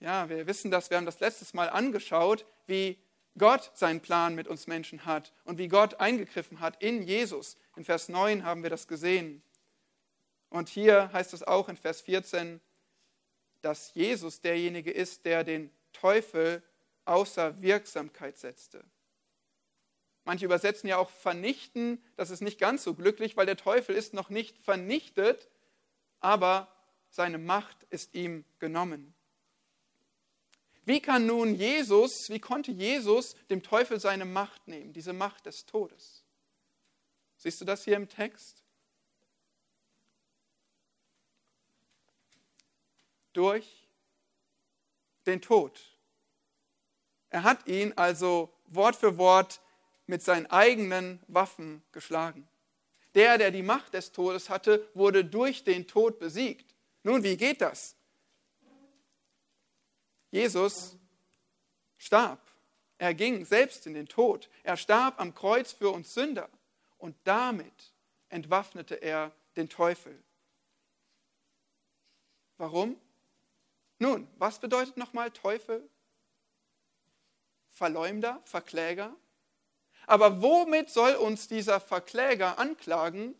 Ja, 0.00 0.30
wir 0.30 0.46
wissen 0.46 0.70
das, 0.70 0.88
wir 0.88 0.96
haben 0.96 1.06
das 1.06 1.20
letztes 1.20 1.52
Mal 1.52 1.68
angeschaut, 1.68 2.46
wie 2.66 2.98
Gott 3.36 3.70
seinen 3.74 4.00
Plan 4.00 4.34
mit 4.34 4.48
uns 4.48 4.66
Menschen 4.66 5.04
hat 5.04 5.32
und 5.44 5.58
wie 5.58 5.68
Gott 5.68 6.00
eingegriffen 6.00 6.60
hat 6.60 6.82
in 6.82 7.02
Jesus. 7.02 7.58
In 7.76 7.84
Vers 7.84 8.08
9 8.08 8.44
haben 8.44 8.62
wir 8.62 8.70
das 8.70 8.88
gesehen. 8.88 9.42
Und 10.48 10.68
hier 10.68 11.12
heißt 11.12 11.34
es 11.34 11.42
auch 11.42 11.68
in 11.68 11.76
Vers 11.76 12.00
14, 12.00 12.60
dass 13.60 13.92
Jesus 13.94 14.40
derjenige 14.40 14.90
ist, 14.90 15.26
der 15.26 15.44
den 15.44 15.70
Teufel 15.92 16.62
außer 17.04 17.60
Wirksamkeit 17.60 18.38
setzte. 18.38 18.82
Manche 20.24 20.46
übersetzen 20.46 20.88
ja 20.88 20.96
auch 20.96 21.10
vernichten, 21.10 22.02
das 22.16 22.30
ist 22.30 22.40
nicht 22.40 22.58
ganz 22.58 22.84
so 22.84 22.94
glücklich, 22.94 23.36
weil 23.36 23.46
der 23.46 23.56
Teufel 23.56 23.94
ist 23.94 24.14
noch 24.14 24.30
nicht 24.30 24.58
vernichtet, 24.58 25.48
aber 26.20 26.68
seine 27.10 27.38
Macht 27.38 27.84
ist 27.90 28.14
ihm 28.14 28.44
genommen. 28.58 29.14
Wie 30.84 31.00
kann 31.00 31.26
nun 31.26 31.54
Jesus, 31.54 32.28
wie 32.28 32.40
konnte 32.40 32.72
Jesus 32.72 33.36
dem 33.50 33.62
Teufel 33.62 34.00
seine 34.00 34.24
Macht 34.24 34.66
nehmen, 34.66 34.92
diese 34.92 35.12
Macht 35.12 35.46
des 35.46 35.66
Todes? 35.66 36.24
Siehst 37.36 37.60
du 37.60 37.64
das 37.64 37.84
hier 37.84 37.96
im 37.96 38.08
Text? 38.08 38.62
Durch 43.32 43.88
den 45.26 45.40
Tod. 45.40 45.80
Er 47.28 47.44
hat 47.44 47.66
ihn 47.66 47.92
also 47.96 48.52
Wort 48.66 48.96
für 48.96 49.16
Wort 49.18 49.60
mit 50.06 50.22
seinen 50.22 50.46
eigenen 50.46 51.22
Waffen 51.28 51.82
geschlagen. 51.92 52.48
Der, 53.14 53.38
der 53.38 53.50
die 53.50 53.62
Macht 53.62 53.94
des 53.94 54.12
Todes 54.12 54.50
hatte, 54.50 54.88
wurde 54.94 55.24
durch 55.24 55.64
den 55.64 55.86
Tod 55.86 56.18
besiegt. 56.18 56.74
Nun, 57.02 57.22
wie 57.22 57.36
geht 57.36 57.60
das? 57.60 57.96
Jesus 60.30 60.96
starb. 61.98 62.40
Er 62.98 63.14
ging 63.14 63.44
selbst 63.44 63.86
in 63.86 63.94
den 63.94 64.06
Tod. 64.06 64.48
Er 64.62 64.76
starb 64.76 65.20
am 65.20 65.34
Kreuz 65.34 65.72
für 65.72 65.90
uns 65.90 66.14
Sünder. 66.14 66.48
Und 66.98 67.16
damit 67.24 67.92
entwaffnete 68.28 68.96
er 68.96 69.32
den 69.56 69.68
Teufel. 69.68 70.22
Warum? 72.58 73.00
Nun, 73.98 74.28
was 74.36 74.58
bedeutet 74.58 74.96
nochmal 74.96 75.30
Teufel? 75.30 75.88
Verleumder, 77.68 78.40
Verkläger? 78.44 79.16
Aber 80.06 80.42
womit 80.42 80.90
soll 80.90 81.14
uns 81.14 81.48
dieser 81.48 81.80
Verkläger 81.80 82.58
anklagen, 82.58 83.34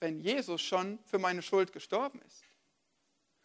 wenn 0.00 0.20
Jesus 0.20 0.62
schon 0.62 0.98
für 1.04 1.18
meine 1.18 1.42
Schuld 1.42 1.72
gestorben 1.72 2.20
ist? 2.22 2.45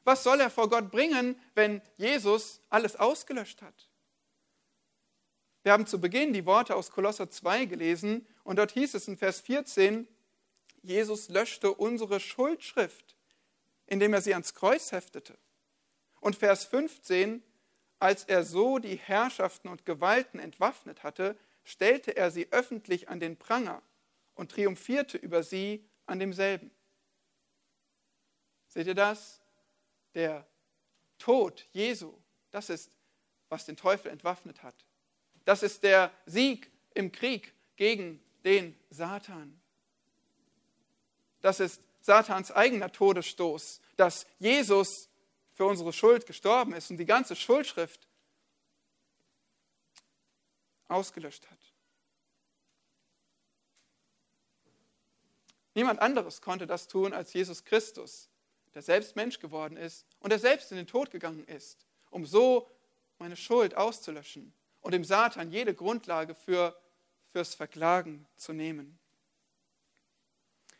Was 0.03 0.23
soll 0.23 0.39
er 0.39 0.49
vor 0.49 0.69
Gott 0.69 0.91
bringen, 0.91 1.39
wenn 1.53 1.81
Jesus 1.97 2.61
alles 2.69 2.95
ausgelöscht 2.95 3.61
hat? 3.61 3.89
Wir 5.63 5.73
haben 5.73 5.85
zu 5.85 6.01
Beginn 6.01 6.33
die 6.33 6.45
Worte 6.45 6.75
aus 6.75 6.89
Kolosser 6.89 7.29
2 7.29 7.65
gelesen 7.65 8.25
und 8.43 8.57
dort 8.57 8.71
hieß 8.71 8.95
es 8.95 9.07
in 9.07 9.17
Vers 9.17 9.41
14, 9.41 10.07
Jesus 10.81 11.29
löschte 11.29 11.71
unsere 11.71 12.19
Schuldschrift, 12.19 13.15
indem 13.85 14.13
er 14.13 14.21
sie 14.21 14.33
ans 14.33 14.55
Kreuz 14.55 14.91
heftete. 14.91 15.37
Und 16.19 16.35
Vers 16.35 16.65
15, 16.65 17.43
als 17.99 18.23
er 18.23 18.43
so 18.43 18.79
die 18.79 18.95
Herrschaften 18.95 19.67
und 19.67 19.85
Gewalten 19.85 20.39
entwaffnet 20.39 21.03
hatte, 21.03 21.37
stellte 21.63 22.15
er 22.17 22.31
sie 22.31 22.51
öffentlich 22.51 23.09
an 23.09 23.19
den 23.19 23.37
Pranger 23.37 23.83
und 24.33 24.51
triumphierte 24.51 25.17
über 25.17 25.43
sie 25.43 25.87
an 26.07 26.17
demselben. 26.17 26.71
Seht 28.67 28.87
ihr 28.87 28.95
das? 28.95 29.40
Der 30.13 30.45
Tod 31.17 31.67
Jesu, 31.71 32.13
das 32.51 32.69
ist, 32.69 32.91
was 33.49 33.65
den 33.65 33.77
Teufel 33.77 34.11
entwaffnet 34.11 34.63
hat. 34.63 34.75
Das 35.45 35.63
ist 35.63 35.83
der 35.83 36.11
Sieg 36.25 36.71
im 36.93 37.11
Krieg 37.11 37.53
gegen 37.75 38.23
den 38.43 38.75
Satan. 38.89 39.59
Das 41.41 41.59
ist 41.59 41.81
Satans 42.01 42.51
eigener 42.51 42.91
Todesstoß, 42.91 43.81
dass 43.97 44.25
Jesus 44.39 45.09
für 45.53 45.65
unsere 45.65 45.93
Schuld 45.93 46.25
gestorben 46.25 46.73
ist 46.73 46.89
und 46.89 46.97
die 46.97 47.05
ganze 47.05 47.35
Schuldschrift 47.35 48.07
ausgelöscht 50.87 51.49
hat. 51.49 51.59
Niemand 55.73 55.99
anderes 56.01 56.41
konnte 56.41 56.67
das 56.67 56.87
tun 56.87 57.13
als 57.13 57.33
Jesus 57.33 57.63
Christus 57.63 58.30
der 58.73 58.81
selbst 58.81 59.15
Mensch 59.15 59.39
geworden 59.39 59.77
ist 59.77 60.05
und 60.19 60.29
der 60.29 60.39
selbst 60.39 60.71
in 60.71 60.77
den 60.77 60.87
Tod 60.87 61.11
gegangen 61.11 61.45
ist, 61.45 61.85
um 62.09 62.25
so 62.25 62.69
meine 63.19 63.35
Schuld 63.35 63.75
auszulöschen 63.75 64.53
und 64.81 64.93
dem 64.93 65.03
Satan 65.03 65.51
jede 65.51 65.73
Grundlage 65.73 66.35
für, 66.35 66.75
fürs 67.31 67.55
Verklagen 67.55 68.25
zu 68.35 68.53
nehmen. 68.53 68.97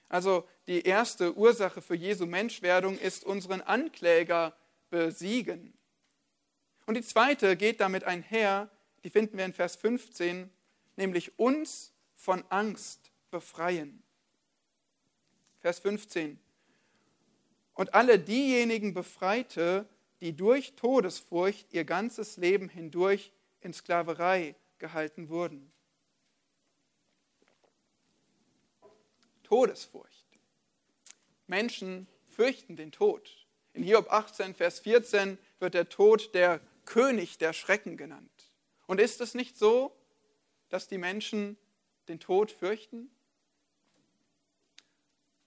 Also 0.10 0.48
die 0.68 0.82
erste 0.82 1.38
Ursache 1.38 1.82
für 1.82 1.96
Jesu 1.96 2.26
Menschwerdung 2.26 2.98
ist 2.98 3.24
unseren 3.24 3.62
Ankläger 3.62 4.56
besiegen. 4.90 5.74
Und 6.86 6.96
die 6.96 7.02
zweite 7.02 7.56
geht 7.56 7.80
damit 7.80 8.04
einher, 8.04 8.70
die 9.04 9.10
finden 9.10 9.38
wir 9.38 9.46
in 9.46 9.54
Vers 9.54 9.78
15, 9.78 10.50
nämlich 10.98 11.40
uns 11.40 11.94
von 12.16 12.44
Angst 12.50 13.12
befreien. 13.30 14.04
Vers 15.60 15.80
15 15.80 16.40
und 17.74 17.94
alle 17.94 18.20
diejenigen 18.20 18.94
befreite, 18.94 19.88
die 20.22 20.36
durch 20.36 20.76
Todesfurcht 20.76 21.74
ihr 21.74 21.84
ganzes 21.84 22.38
Leben 22.38 22.70
hindurch 22.70 23.32
in 23.62 23.74
Sklaverei 23.74 24.56
gehalten 24.78 25.30
wurden. 25.30 25.72
Todesfurcht. 29.44 30.26
Menschen 31.48 32.08
fürchten 32.30 32.76
den 32.76 32.92
Tod. 32.92 33.46
In 33.74 33.84
Hiob 33.84 34.12
18, 34.12 34.56
Vers 34.56 34.80
14 34.80 35.38
wird 35.60 35.74
der 35.74 35.90
Tod 35.90 36.34
der 36.34 36.62
König 36.86 37.38
der 37.38 37.54
Schrecken 37.54 37.98
genannt. 37.98 38.52
Und 38.88 39.00
ist 39.00 39.22
es 39.22 39.34
nicht 39.34 39.58
so, 39.58 39.96
dass 40.70 40.88
die 40.88 40.98
Menschen 40.98 41.58
den 42.08 42.20
Tod 42.20 42.52
fürchten? 42.52 43.10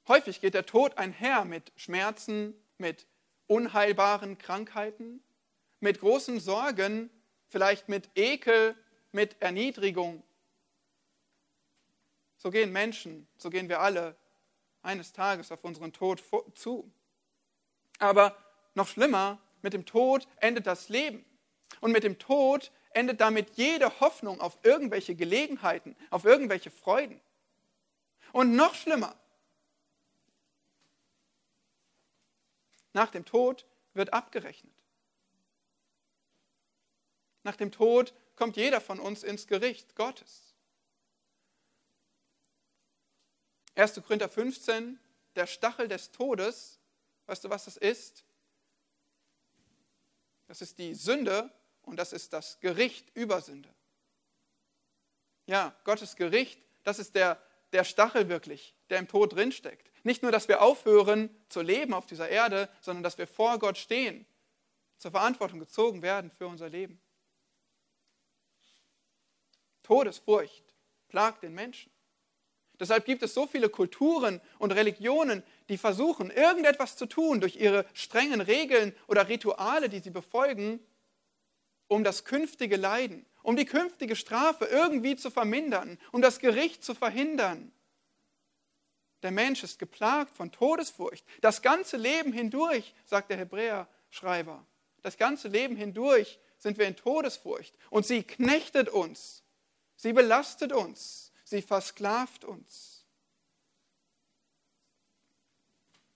Häufig 0.06 0.40
geht 0.40 0.54
der 0.54 0.66
Tod 0.66 0.98
einher 0.98 1.44
mit 1.44 1.72
Schmerzen, 1.76 2.54
mit 2.78 3.06
unheilbaren 3.46 4.36
Krankheiten, 4.38 5.22
mit 5.80 6.00
großen 6.00 6.40
Sorgen, 6.40 7.10
vielleicht 7.48 7.88
mit 7.88 8.10
Ekel, 8.14 8.76
mit 9.12 9.40
Erniedrigung. 9.40 10.22
So 12.36 12.50
gehen 12.50 12.72
Menschen, 12.72 13.26
so 13.38 13.48
gehen 13.48 13.68
wir 13.68 13.80
alle 13.80 14.16
eines 14.82 15.12
Tages 15.12 15.50
auf 15.50 15.64
unseren 15.64 15.92
Tod 15.92 16.22
zu. 16.54 16.90
Aber 17.98 18.36
noch 18.74 18.88
schlimmer, 18.88 19.38
mit 19.62 19.72
dem 19.72 19.86
Tod 19.86 20.28
endet 20.36 20.66
das 20.66 20.90
Leben. 20.90 21.24
Und 21.80 21.92
mit 21.92 22.04
dem 22.04 22.18
Tod 22.18 22.70
endet 22.90 23.20
damit 23.20 23.56
jede 23.56 24.00
Hoffnung 24.00 24.40
auf 24.40 24.58
irgendwelche 24.62 25.14
Gelegenheiten, 25.14 25.96
auf 26.10 26.24
irgendwelche 26.24 26.70
Freuden. 26.70 27.20
Und 28.32 28.54
noch 28.54 28.74
schlimmer, 28.74 29.14
Nach 32.94 33.11
dem 33.11 33.26
Tod 33.26 33.66
wird 33.92 34.12
abgerechnet. 34.14 34.72
Nach 37.42 37.57
dem 37.57 37.70
Tod 37.70 38.14
kommt 38.37 38.57
jeder 38.57 38.80
von 38.80 38.98
uns 38.98 39.22
ins 39.22 39.46
Gericht 39.46 39.94
Gottes. 39.94 40.54
1. 43.74 44.00
Korinther 44.02 44.28
15, 44.28 44.98
der 45.35 45.46
Stachel 45.46 45.88
des 45.88 46.12
Todes, 46.12 46.78
weißt 47.26 47.44
du, 47.44 47.50
was 47.50 47.66
das 47.66 47.76
ist? 47.76 48.24
Das 50.46 50.62
ist 50.62 50.78
die 50.78 50.94
Sünde 50.94 51.52
und 51.83 51.96
das 51.96 52.12
ist 52.12 52.33
das 52.33 52.61
Gericht 52.61 53.11
über 53.14 53.40
Sünde. 53.40 53.74
Ja, 55.46 55.76
Gottes 55.85 56.14
Gericht, 56.14 56.62
das 56.85 57.00
ist 57.00 57.16
der, 57.16 57.42
der 57.72 57.85
Stachel 57.85 58.28
wirklich, 58.28 58.74
der 58.88 59.00
im 59.00 59.09
Tod 59.09 59.33
drinsteckt. 59.33 59.90
Nicht 60.04 60.22
nur, 60.22 60.30
dass 60.30 60.48
wir 60.48 60.62
aufhören 60.62 61.30
zu 61.48 61.62
leben 61.62 61.94
auf 61.94 62.06
dieser 62.06 62.28
Erde, 62.28 62.68
sondern 62.80 63.02
dass 63.02 63.18
wir 63.18 63.26
vor 63.26 63.58
Gott 63.58 63.78
stehen, 63.78 64.26
zur 64.98 65.10
Verantwortung 65.10 65.58
gezogen 65.58 66.02
werden 66.02 66.30
für 66.30 66.46
unser 66.46 66.68
Leben. 66.68 67.00
Todesfurcht 69.82 70.64
plagt 71.08 71.42
den 71.42 71.54
Menschen. 71.54 71.90
Deshalb 72.80 73.04
gibt 73.04 73.22
es 73.22 73.34
so 73.34 73.46
viele 73.46 73.68
Kulturen 73.68 74.40
und 74.58 74.72
Religionen, 74.72 75.42
die 75.68 75.78
versuchen, 75.78 76.30
irgendetwas 76.30 76.96
zu 76.96 77.06
tun 77.06 77.40
durch 77.40 77.56
ihre 77.56 77.86
strengen 77.94 78.40
Regeln 78.40 78.94
oder 79.06 79.28
Rituale, 79.28 79.88
die 79.88 80.00
sie 80.00 80.10
befolgen, 80.10 80.80
um 81.86 82.02
das 82.02 82.24
künftige 82.24 82.76
Leiden, 82.76 83.26
um 83.42 83.56
die 83.56 83.66
künftige 83.66 84.16
Strafe 84.16 84.64
irgendwie 84.64 85.16
zu 85.16 85.30
vermindern, 85.30 85.98
um 86.12 86.20
das 86.20 86.40
Gericht 86.40 86.82
zu 86.82 86.94
verhindern. 86.94 87.73
Der 89.24 89.30
Mensch 89.30 89.64
ist 89.64 89.78
geplagt 89.78 90.37
von 90.37 90.52
Todesfurcht. 90.52 91.24
Das 91.40 91.62
ganze 91.62 91.96
Leben 91.96 92.30
hindurch, 92.30 92.94
sagt 93.06 93.30
der 93.30 93.38
Hebräer-Schreiber, 93.38 94.66
das 95.00 95.16
ganze 95.16 95.48
Leben 95.48 95.76
hindurch 95.76 96.38
sind 96.58 96.76
wir 96.76 96.87
in 96.87 96.94
Todesfurcht. 96.94 97.74
Und 97.88 98.04
sie 98.04 98.22
knechtet 98.22 98.90
uns, 98.90 99.42
sie 99.96 100.12
belastet 100.12 100.74
uns, 100.74 101.32
sie 101.42 101.62
versklavt 101.62 102.44
uns. 102.44 103.06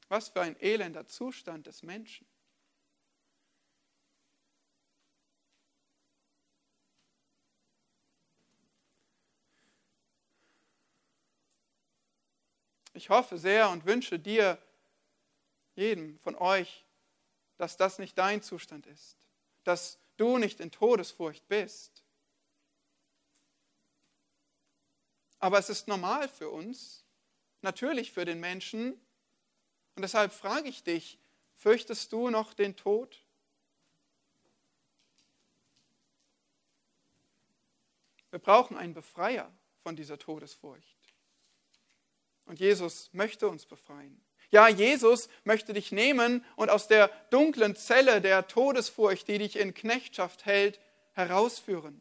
Was 0.09 0.29
für 0.29 0.43
ein 0.43 0.61
elender 0.61 1.07
Zustand 1.07 1.67
des 1.67 1.83
Menschen. 1.83 2.28
Ich 12.99 13.11
hoffe 13.11 13.39
sehr 13.39 13.71
und 13.71 13.87
wünsche 13.87 14.19
dir, 14.19 14.61
jedem 15.77 16.19
von 16.19 16.35
euch, 16.35 16.85
dass 17.57 17.77
das 17.77 18.01
nicht 18.01 18.19
dein 18.19 18.43
Zustand 18.43 18.89
ist, 18.89 19.17
dass 19.63 20.01
du 20.17 20.37
nicht 20.37 20.59
in 20.59 20.73
Todesfurcht 20.73 21.47
bist. 21.47 22.03
Aber 25.39 25.61
es 25.61 25.69
ist 25.69 25.87
normal 25.87 26.29
für 26.29 26.51
uns, 26.51 27.05
natürlich 27.63 28.11
für 28.11 28.25
den 28.25 28.41
Menschen. 28.41 28.95
Und 29.95 30.03
deshalb 30.03 30.33
frage 30.33 30.69
ich 30.69 30.83
dich, 30.83 31.21
fürchtest 31.55 32.13
du 32.13 32.31
noch 32.31 32.53
den 32.53 32.75
Tod? 32.75 33.25
Wir 38.31 38.41
brauchen 38.41 38.77
einen 38.77 38.95
Befreier 38.95 39.57
von 39.85 39.95
dieser 39.95 40.19
Todesfurcht. 40.19 40.98
Und 42.49 42.61
Jesus 42.61 43.11
möchte 43.13 43.47
uns 43.47 43.67
befreien. 43.67 44.19
Ja, 44.51 44.69
Jesus 44.69 45.29
möchte 45.45 45.75
dich 45.75 45.93
nehmen 45.93 46.43
und 46.57 46.71
aus 46.71 46.89
der 46.89 47.09
dunklen 47.29 47.77
Zelle 47.77 48.23
der 48.23 48.49
Todesfurcht, 48.49 49.29
die 49.29 49.37
dich 49.37 49.57
in 49.57 49.75
Knechtschaft 49.75 50.47
hält, 50.47 50.81
herausführen. 51.13 52.01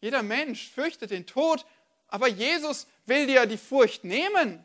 Jeder 0.00 0.22
Mensch 0.22 0.70
fürchtet 0.70 1.10
den 1.10 1.26
Tod, 1.26 1.66
aber 2.08 2.26
Jesus 2.26 2.86
will 3.04 3.26
dir 3.26 3.44
die 3.44 3.58
Furcht 3.58 4.04
nehmen. 4.04 4.64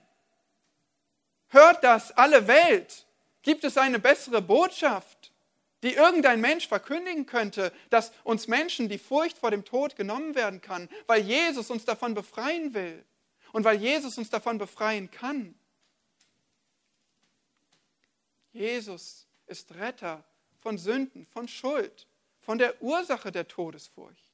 Hört 1.49 1.83
das 1.83 2.13
alle 2.13 2.47
Welt? 2.47 3.05
Gibt 3.41 3.65
es 3.65 3.77
eine 3.77 3.99
bessere 3.99 4.41
Botschaft? 4.41 5.14
Die 5.85 5.93
irgendein 5.93 6.41
Mensch 6.41 6.67
verkündigen 6.67 7.27
könnte, 7.27 7.71
dass 7.91 8.11
uns 8.23 8.47
Menschen 8.47 8.89
die 8.89 8.97
Furcht 8.97 9.37
vor 9.37 9.51
dem 9.51 9.63
Tod 9.63 9.95
genommen 9.95 10.33
werden 10.33 10.59
kann, 10.59 10.89
weil 11.05 11.21
Jesus 11.21 11.69
uns 11.69 11.85
davon 11.85 12.15
befreien 12.15 12.73
will 12.73 13.05
und 13.53 13.63
weil 13.63 13.77
Jesus 13.77 14.17
uns 14.17 14.31
davon 14.31 14.57
befreien 14.57 15.11
kann. 15.11 15.53
Jesus 18.51 19.27
ist 19.45 19.75
Retter 19.75 20.23
von 20.59 20.79
Sünden, 20.79 21.27
von 21.27 21.47
Schuld, 21.47 22.07
von 22.39 22.57
der 22.57 22.81
Ursache 22.81 23.31
der 23.31 23.47
Todesfurcht. 23.47 24.29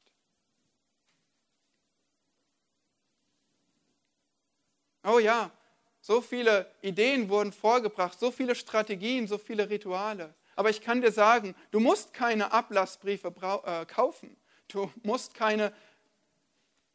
Oh 5.04 5.20
ja, 5.20 5.52
so 6.00 6.22
viele 6.22 6.72
Ideen 6.82 7.28
wurden 7.28 7.52
vorgebracht, 7.52 8.20
so 8.20 8.32
viele 8.32 8.56
Strategien, 8.56 9.28
so 9.28 9.38
viele 9.38 9.70
Rituale. 9.70 10.34
Aber 10.56 10.70
ich 10.70 10.82
kann 10.82 11.02
dir 11.02 11.12
sagen, 11.12 11.56
du 11.72 11.80
musst 11.80 12.14
keine 12.14 12.52
Ablassbriefe 12.52 13.34
äh, 13.66 13.86
kaufen. 13.86 14.38
Du 14.68 14.92
musst 15.04 15.34
keine, 15.34 15.74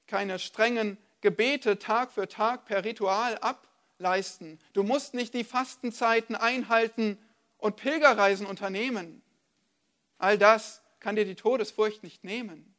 keine 0.07 0.39
strengen 0.39 0.99
Gebete 1.21 1.79
Tag 1.79 2.13
für 2.13 2.29
Tag 2.29 2.67
per 2.67 2.85
Ritual 2.85 3.39
ableisten. 3.39 4.61
Du 4.75 4.83
musst 4.83 5.15
nicht 5.15 5.35
die 5.35 5.45
Fastenzeiten 5.45 6.37
einhalten 6.37 7.19
und 7.59 7.77
Pilgerreisen 7.77 8.47
unternehmen. 8.47 9.23
All 10.19 10.39
das 10.39 10.83
kann 11.01 11.17
dir 11.17 11.25
die 11.25 11.35
Todesfurcht 11.35 12.03
nicht 12.03 12.23
nehmen. 12.23 12.75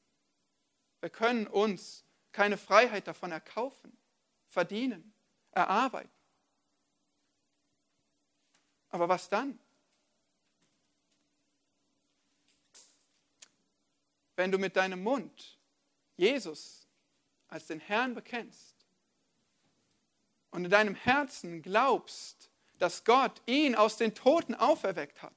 Wir 1.01 1.09
können 1.09 1.47
uns 1.47 2.05
keine 2.31 2.57
Freiheit 2.57 3.07
davon 3.07 3.31
erkaufen, 3.31 3.97
verdienen, 4.47 5.13
erarbeiten. 5.51 6.11
Aber 8.89 9.09
was 9.09 9.29
dann? 9.29 9.59
Wenn 14.37 14.51
du 14.51 14.57
mit 14.57 14.77
deinem 14.77 15.03
Mund 15.03 15.59
Jesus 16.15 16.87
als 17.49 17.65
den 17.65 17.79
Herrn 17.79 18.13
bekennst 18.13 18.75
und 20.51 20.63
in 20.63 20.71
deinem 20.71 20.95
Herzen 20.95 21.61
glaubst, 21.61 22.49
dass 22.77 23.03
Gott 23.03 23.41
ihn 23.47 23.75
aus 23.75 23.97
den 23.97 24.13
Toten 24.15 24.55
auferweckt 24.55 25.21
hat, 25.21 25.35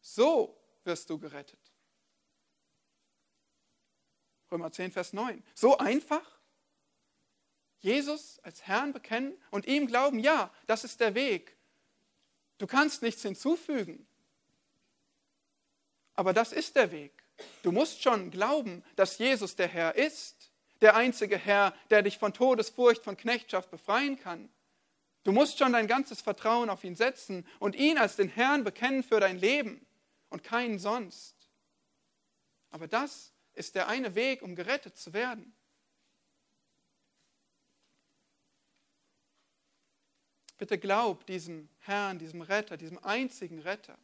so 0.00 0.60
wirst 0.84 1.10
du 1.10 1.18
gerettet. 1.18 1.58
Römer 4.50 4.70
10, 4.70 4.92
Vers 4.92 5.12
9. 5.12 5.42
So 5.54 5.78
einfach? 5.78 6.38
Jesus 7.80 8.38
als 8.40 8.66
Herrn 8.66 8.92
bekennen 8.92 9.40
und 9.50 9.66
ihm 9.66 9.86
glauben, 9.86 10.18
ja, 10.18 10.52
das 10.66 10.84
ist 10.84 11.00
der 11.00 11.14
Weg. 11.14 11.56
Du 12.58 12.66
kannst 12.66 13.02
nichts 13.02 13.22
hinzufügen. 13.22 14.06
Aber 16.14 16.32
das 16.32 16.52
ist 16.52 16.76
der 16.76 16.90
Weg. 16.90 17.17
Du 17.62 17.72
musst 17.72 18.02
schon 18.02 18.30
glauben, 18.30 18.84
dass 18.96 19.18
Jesus 19.18 19.56
der 19.56 19.68
Herr 19.68 19.94
ist, 19.94 20.50
der 20.80 20.96
einzige 20.96 21.36
Herr, 21.36 21.74
der 21.90 22.02
dich 22.02 22.18
von 22.18 22.32
Todesfurcht, 22.32 23.02
von 23.02 23.16
Knechtschaft 23.16 23.70
befreien 23.70 24.18
kann. 24.18 24.48
Du 25.24 25.32
musst 25.32 25.58
schon 25.58 25.72
dein 25.72 25.86
ganzes 25.88 26.20
Vertrauen 26.20 26.70
auf 26.70 26.84
ihn 26.84 26.94
setzen 26.94 27.46
und 27.58 27.76
ihn 27.76 27.98
als 27.98 28.16
den 28.16 28.28
Herrn 28.28 28.64
bekennen 28.64 29.02
für 29.02 29.20
dein 29.20 29.38
Leben 29.38 29.84
und 30.30 30.44
keinen 30.44 30.78
sonst. 30.78 31.34
Aber 32.70 32.86
das 32.86 33.32
ist 33.54 33.74
der 33.74 33.88
eine 33.88 34.14
Weg, 34.14 34.42
um 34.42 34.54
gerettet 34.54 34.96
zu 34.96 35.12
werden. 35.12 35.54
Bitte 40.58 40.78
glaub 40.78 41.24
diesem 41.26 41.68
Herrn, 41.80 42.18
diesem 42.18 42.42
Retter, 42.42 42.76
diesem 42.76 42.98
einzigen 43.04 43.60
Retter 43.60 43.96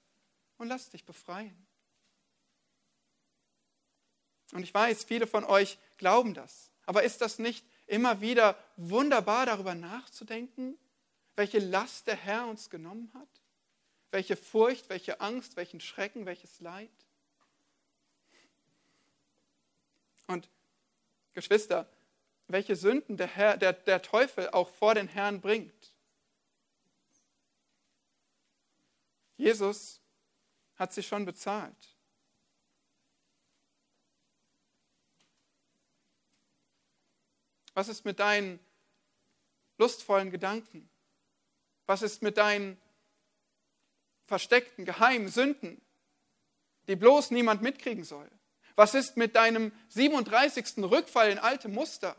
und 0.57 0.69
lass 0.69 0.91
dich 0.91 1.05
befreien. 1.05 1.64
Und 4.55 4.63
ich 4.63 4.73
weiß, 4.73 5.03
viele 5.03 5.27
von 5.27 5.45
euch 5.45 5.79
glauben 5.99 6.33
das. 6.33 6.71
Aber 6.87 7.03
ist 7.03 7.21
das 7.21 7.41
nicht 7.41 7.67
immer 7.87 8.21
wieder 8.21 8.57
wunderbar 8.77 9.47
darüber 9.47 9.75
nachzudenken, 9.75 10.79
welche 11.35 11.59
Last 11.59 12.07
der 12.07 12.15
Herr 12.15 12.47
uns 12.47 12.71
genommen 12.71 13.11
hat? 13.15 13.29
Welche 14.13 14.37
Furcht, 14.37 14.89
welche 14.91 15.21
Angst, 15.21 15.57
welchen 15.57 15.81
Schrecken, 15.81 16.25
welches 16.25 16.61
Leid? 16.61 16.89
Und 20.29 20.49
Geschwister, 21.33 21.89
welche 22.47 22.77
Sünden 22.77 23.17
der, 23.17 23.27
Herr, 23.27 23.57
der, 23.57 23.73
der 23.73 24.03
Teufel 24.03 24.49
auch 24.51 24.69
vor 24.69 24.95
den 24.95 25.09
Herrn 25.09 25.41
bringt. 25.41 25.93
Jesus 29.37 30.01
hat 30.77 30.93
sie 30.93 31.03
schon 31.03 31.25
bezahlt. 31.25 31.94
Was 37.75 37.89
ist 37.89 38.05
mit 38.05 38.21
deinen 38.21 38.61
lustvollen 39.79 40.31
Gedanken? 40.31 40.89
Was 41.87 42.03
ist 42.03 42.23
mit 42.23 42.39
deinen 42.39 42.81
versteckten, 44.27 44.85
geheimen 44.85 45.29
Sünden, 45.29 45.85
die 46.89 46.97
bloß 46.97 47.31
niemand 47.31 47.63
mitkriegen 47.63 48.05
soll? 48.05 48.31
Was 48.77 48.95
ist 48.95 49.17
mit 49.17 49.37
deinem 49.37 49.73
37. 49.89 50.79
Rückfall 50.79 51.31
in 51.31 51.39
alte 51.39 51.69
Muster? 51.69 52.17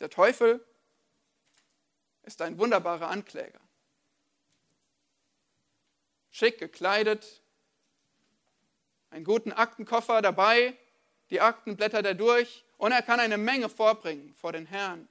Der 0.00 0.10
Teufel 0.10 0.62
ist 2.22 2.42
ein 2.42 2.58
wunderbarer 2.58 3.08
Ankläger. 3.08 3.60
Schick 6.30 6.58
gekleidet, 6.58 7.43
einen 9.14 9.24
guten 9.24 9.52
Aktenkoffer 9.52 10.20
dabei, 10.22 10.76
die 11.30 11.40
Akten 11.40 11.76
blättert 11.76 12.04
er 12.04 12.14
durch 12.14 12.64
und 12.78 12.90
er 12.90 13.00
kann 13.00 13.20
eine 13.20 13.38
Menge 13.38 13.68
vorbringen 13.68 14.34
vor 14.34 14.52
den 14.52 14.66
Herrn. 14.66 15.08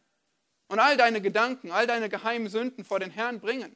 Und 0.67 0.79
all 0.79 0.97
deine 0.97 1.21
Gedanken, 1.21 1.71
all 1.71 1.87
deine 1.87 2.09
geheimen 2.09 2.49
Sünden 2.49 2.83
vor 2.83 2.99
den 2.99 3.11
Herrn 3.11 3.39
bringen. 3.39 3.73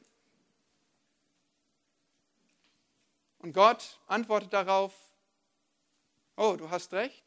Und 3.40 3.54
Gott 3.54 4.00
antwortet 4.08 4.52
darauf, 4.52 4.94
oh, 6.36 6.56
du 6.58 6.70
hast 6.70 6.92
recht, 6.92 7.24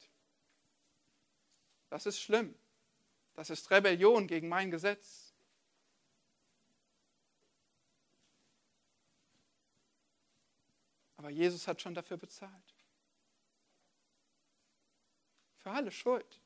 das 1.89 2.05
ist 2.05 2.21
schlimm, 2.21 2.55
das 3.35 3.49
ist 3.49 3.71
Rebellion 3.71 4.27
gegen 4.27 4.49
mein 4.49 4.71
Gesetz. 4.71 5.33
Aber 11.17 11.31
Jesus 11.31 11.67
hat 11.67 11.81
schon 11.81 11.95
dafür 11.95 12.19
bezahlt. 12.19 12.70
Für 15.63 15.71
alle 15.71 15.91
Schuld. 15.91 16.41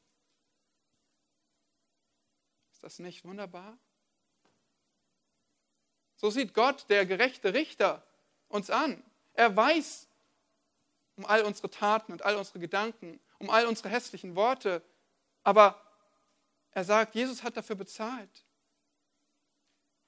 Ist 2.73 2.83
das 2.83 2.99
nicht 2.99 3.25
wunderbar? 3.25 3.79
So 6.17 6.31
sieht 6.31 6.55
Gott, 6.55 6.87
der 6.89 7.07
gerechte 7.07 7.55
Richter, 7.55 8.07
uns 8.49 8.71
an. 8.71 9.03
Er 9.35 9.55
weiß 9.55 10.09
um 11.17 11.27
all 11.27 11.43
unsere 11.43 11.71
Taten 11.71 12.13
und 12.13 12.23
all 12.23 12.37
unsere 12.37 12.59
Gedanken, 12.59 13.21
um 13.39 13.51
all 13.51 13.67
unsere 13.67 13.89
hässlichen 13.89 14.35
Worte. 14.35 14.83
Aber 15.43 15.81
er 16.73 16.85
sagt, 16.85 17.15
Jesus 17.15 17.43
hat 17.43 17.57
dafür 17.57 17.77
bezahlt. 17.77 18.45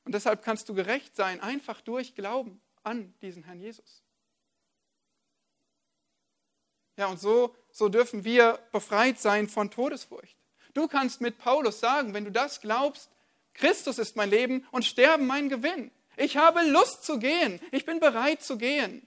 Und 0.04 0.12
deshalb 0.12 0.42
kannst 0.42 0.68
du 0.68 0.74
gerecht 0.74 1.14
sein, 1.14 1.40
einfach 1.40 1.80
durch 1.80 2.14
Glauben 2.14 2.60
an 2.82 3.14
diesen 3.20 3.44
Herrn 3.44 3.60
Jesus. 3.60 4.02
Ja, 6.96 7.06
und 7.06 7.20
so, 7.20 7.54
so 7.70 7.88
dürfen 7.88 8.24
wir 8.24 8.58
befreit 8.72 9.18
sein 9.18 9.48
von 9.48 9.70
Todesfurcht. 9.70 10.36
Du 10.74 10.88
kannst 10.88 11.20
mit 11.20 11.38
Paulus 11.38 11.80
sagen, 11.80 12.14
wenn 12.14 12.24
du 12.24 12.32
das 12.32 12.60
glaubst, 12.60 13.10
Christus 13.54 13.98
ist 13.98 14.16
mein 14.16 14.30
Leben 14.30 14.66
und 14.70 14.84
Sterben 14.84 15.26
mein 15.26 15.48
Gewinn. 15.48 15.90
Ich 16.16 16.36
habe 16.36 16.62
Lust 16.62 17.04
zu 17.04 17.18
gehen. 17.18 17.60
Ich 17.72 17.84
bin 17.84 18.00
bereit 18.00 18.42
zu 18.42 18.58
gehen. 18.58 19.06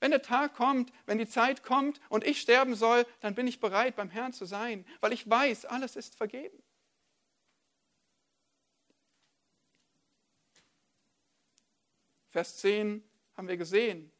Wenn 0.00 0.10
der 0.10 0.22
Tag 0.22 0.54
kommt, 0.54 0.92
wenn 1.06 1.18
die 1.18 1.28
Zeit 1.28 1.62
kommt 1.62 2.00
und 2.10 2.24
ich 2.24 2.40
sterben 2.40 2.74
soll, 2.74 3.06
dann 3.20 3.34
bin 3.34 3.46
ich 3.46 3.60
bereit, 3.60 3.96
beim 3.96 4.10
Herrn 4.10 4.34
zu 4.34 4.44
sein, 4.44 4.86
weil 5.00 5.12
ich 5.12 5.28
weiß, 5.28 5.64
alles 5.64 5.96
ist 5.96 6.16
vergeben. 6.16 6.62
Vers 12.30 12.58
10 12.58 13.02
haben 13.34 13.48
wir 13.48 13.56
gesehen, 13.56 14.12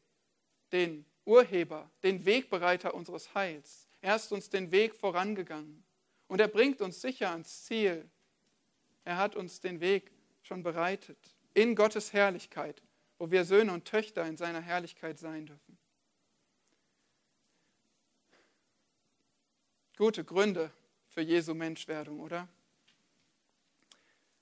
den 0.71 1.05
Urheber, 1.27 1.91
den 2.03 2.25
Wegbereiter 2.25 2.93
unseres 2.93 3.35
Heils. 3.35 3.87
Er 4.01 4.15
ist 4.15 4.31
uns 4.31 4.49
den 4.49 4.71
Weg 4.71 4.95
vorangegangen 4.95 5.83
und 6.27 6.39
er 6.39 6.47
bringt 6.47 6.81
uns 6.81 7.01
sicher 7.01 7.31
ans 7.31 7.65
Ziel. 7.65 8.09
Er 9.03 9.17
hat 9.17 9.35
uns 9.35 9.59
den 9.59 9.81
Weg 9.81 10.11
schon 10.41 10.63
bereitet 10.63 11.17
in 11.53 11.75
Gottes 11.75 12.13
Herrlichkeit, 12.13 12.81
wo 13.17 13.29
wir 13.29 13.43
Söhne 13.43 13.73
und 13.73 13.85
Töchter 13.85 14.25
in 14.25 14.37
seiner 14.37 14.61
Herrlichkeit 14.61 15.19
sein 15.19 15.45
dürfen. 15.45 15.77
Gute 19.97 20.23
Gründe 20.23 20.71
für 21.09 21.21
Jesu 21.21 21.53
Menschwerdung, 21.53 22.19
oder? 22.19 22.47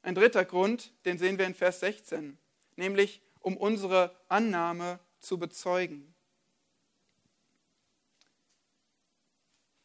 Ein 0.02 0.14
dritter 0.14 0.46
Grund, 0.46 0.94
den 1.06 1.18
sehen 1.18 1.40
wir 1.40 1.48
in 1.48 1.56
Vers 1.56 1.80
16, 1.80 2.38
nämlich 2.76 3.22
um 3.40 3.58
unsere 3.58 4.16
Annahme 4.28 5.00
zu 5.20 5.40
bezeugen. 5.40 6.15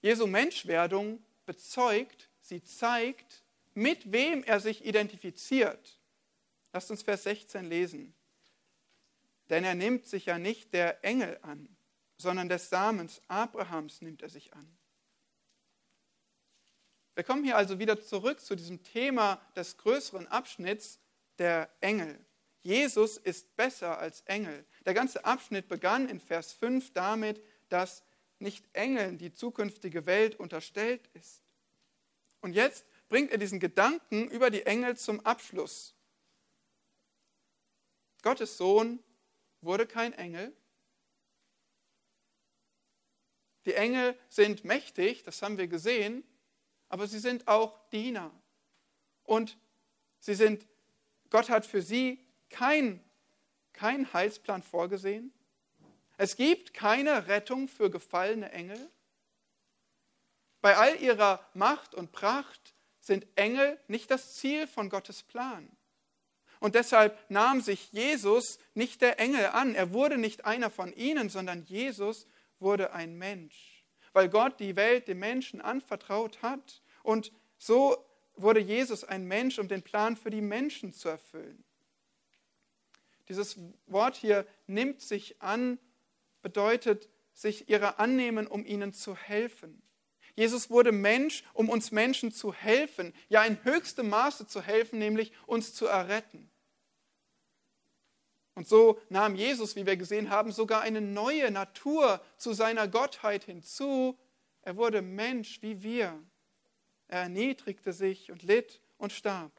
Jesu 0.03 0.27
Menschwerdung 0.27 1.23
bezeugt, 1.47 2.29
sie 2.41 2.63
zeigt, 2.63 3.45
mit 3.75 4.13
wem 4.13 4.43
er 4.45 4.61
sich 4.61 4.85
identifiziert. 4.85 5.99
Lasst 6.73 6.91
uns 6.91 7.03
Vers 7.03 7.25
16 7.25 7.65
lesen. 7.65 8.15
Denn 9.49 9.65
er 9.65 9.75
nimmt 9.75 10.07
sich 10.07 10.27
ja 10.27 10.39
nicht 10.39 10.73
der 10.73 11.05
Engel 11.05 11.39
an, 11.43 11.69
sondern 12.17 12.49
des 12.49 12.71
Samens 12.71 13.21
Abrahams 13.29 14.01
nimmt 14.01 14.23
er 14.23 14.29
sich 14.29 14.55
an. 14.55 14.77
Wir 17.15 17.25
kommen 17.25 17.45
hier 17.45 17.57
also 17.57 17.79
wieder 17.79 18.01
zurück 18.01 18.41
zu 18.41 18.55
diesem 18.55 18.83
Thema 18.83 19.41
des 19.57 19.77
größeren 19.77 20.29
Abschnitts 20.29 21.01
der 21.39 21.69
Engel. 21.81 22.25
Jesus 22.63 23.17
ist 23.17 23.57
besser 23.57 23.99
als 23.99 24.21
Engel. 24.23 24.65
Der 24.87 24.95
ganze 24.95 25.25
Abschnitt 25.25 25.69
begann 25.69 26.09
in 26.09 26.21
Vers 26.21 26.53
5 26.53 26.93
damit, 26.93 27.43
dass 27.69 28.03
nicht 28.41 28.65
Engeln 28.73 29.19
die 29.19 29.33
zukünftige 29.33 30.07
Welt 30.07 30.37
unterstellt 30.37 31.07
ist. 31.15 31.43
Und 32.41 32.55
jetzt 32.55 32.87
bringt 33.09 33.31
er 33.31 33.39
diesen 33.39 33.61
Gedanken 33.61 34.29
über 34.31 34.51
die 34.51 34.65
Engel 34.65 34.97
zum 34.97 35.21
Abschluss. 35.27 35.95
Gottes 38.23 38.57
Sohn 38.57 39.03
wurde 39.61 39.87
kein 39.87 40.13
Engel. 40.15 40.57
Die 43.67 43.75
Engel 43.75 44.19
sind 44.29 44.65
mächtig, 44.65 45.23
das 45.23 45.43
haben 45.43 45.59
wir 45.59 45.69
gesehen, 45.69 46.25
aber 46.89 47.07
sie 47.07 47.19
sind 47.19 47.47
auch 47.47 47.89
Diener. 47.91 48.31
Und 49.25 49.59
sie 50.19 50.35
sind, 50.35 50.67
Gott 51.29 51.51
hat 51.51 51.67
für 51.67 51.83
sie 51.83 52.25
keinen 52.49 53.05
kein 53.73 54.13
Heilsplan 54.13 54.63
vorgesehen. 54.63 55.33
Es 56.21 56.37
gibt 56.37 56.75
keine 56.75 57.29
Rettung 57.29 57.67
für 57.67 57.89
gefallene 57.89 58.53
Engel. 58.53 58.91
Bei 60.61 60.77
all 60.77 61.01
ihrer 61.01 61.43
Macht 61.55 61.95
und 61.95 62.13
Pracht 62.13 62.75
sind 63.01 63.27
Engel 63.37 63.81
nicht 63.89 64.11
das 64.11 64.35
Ziel 64.35 64.67
von 64.67 64.91
Gottes 64.91 65.23
Plan. 65.23 65.75
Und 66.59 66.75
deshalb 66.75 67.19
nahm 67.31 67.63
sich 67.63 67.91
Jesus 67.93 68.59
nicht 68.75 69.01
der 69.01 69.19
Engel 69.19 69.47
an. 69.47 69.75
Er 69.75 69.95
wurde 69.95 70.19
nicht 70.19 70.45
einer 70.45 70.69
von 70.69 70.93
ihnen, 70.93 71.31
sondern 71.31 71.63
Jesus 71.63 72.27
wurde 72.59 72.93
ein 72.93 73.17
Mensch, 73.17 73.87
weil 74.13 74.29
Gott 74.29 74.61
die 74.61 74.77
Welt 74.77 75.09
dem 75.09 75.21
Menschen 75.21 75.63
anvertraut 75.63 76.43
hat. 76.43 76.83
Und 77.03 77.33
so 77.57 77.97
wurde 78.35 78.61
Jesus 78.61 79.05
ein 79.05 79.25
Mensch, 79.25 79.59
um 79.59 79.69
den 79.69 79.83
Plan 79.83 80.19
für 80.19 80.29
die 80.29 80.43
Menschen 80.43 80.93
zu 80.93 81.09
erfüllen. 81.09 81.65
Dieses 83.31 83.57
Wort 83.87 84.17
hier 84.17 84.47
nimmt 84.67 85.01
sich 85.01 85.41
an 85.41 85.79
bedeutet 86.43 87.09
sich 87.33 87.69
ihrer 87.69 87.99
annehmen, 88.01 88.47
um 88.47 88.65
ihnen 88.65 88.93
zu 88.93 89.17
helfen. 89.17 89.83
Jesus 90.35 90.71
wurde 90.71 90.93
Mensch, 90.93 91.45
um 91.55 91.69
uns 91.69 91.91
Menschen 91.91 92.33
zu 92.33 92.53
helfen, 92.53 93.13
ja 93.29 93.45
in 93.45 93.63
höchstem 93.65 94.09
Maße 94.09 94.47
zu 94.47 94.63
helfen, 94.63 94.99
nämlich 94.99 95.33
uns 95.47 95.75
zu 95.75 95.87
erretten. 95.87 96.51
Und 98.55 98.69
so 98.69 99.01
nahm 99.09 99.35
Jesus, 99.37 99.77
wie 99.77 99.87
wir 99.87 99.97
gesehen 99.97 100.31
haben, 100.31 100.53
sogar 100.53 100.83
eine 100.83 101.01
neue 101.01 101.51
Natur 101.51 102.21
zu 102.37 102.53
seiner 102.53 102.89
Gottheit 102.89 103.45
hinzu. 103.45 104.19
Er 104.63 104.77
wurde 104.77 105.03
Mensch 105.03 105.63
wie 105.63 105.83
wir. 105.83 106.23
Er 107.09 107.23
erniedrigte 107.23 107.93
sich 107.93 108.31
und 108.31 108.43
litt 108.43 108.81
und 108.99 109.13
starb. 109.13 109.53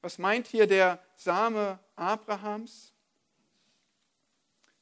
Was 0.00 0.18
meint 0.18 0.46
hier 0.46 0.66
der 0.66 1.02
Same 1.16 1.78
Abrahams? 1.94 2.95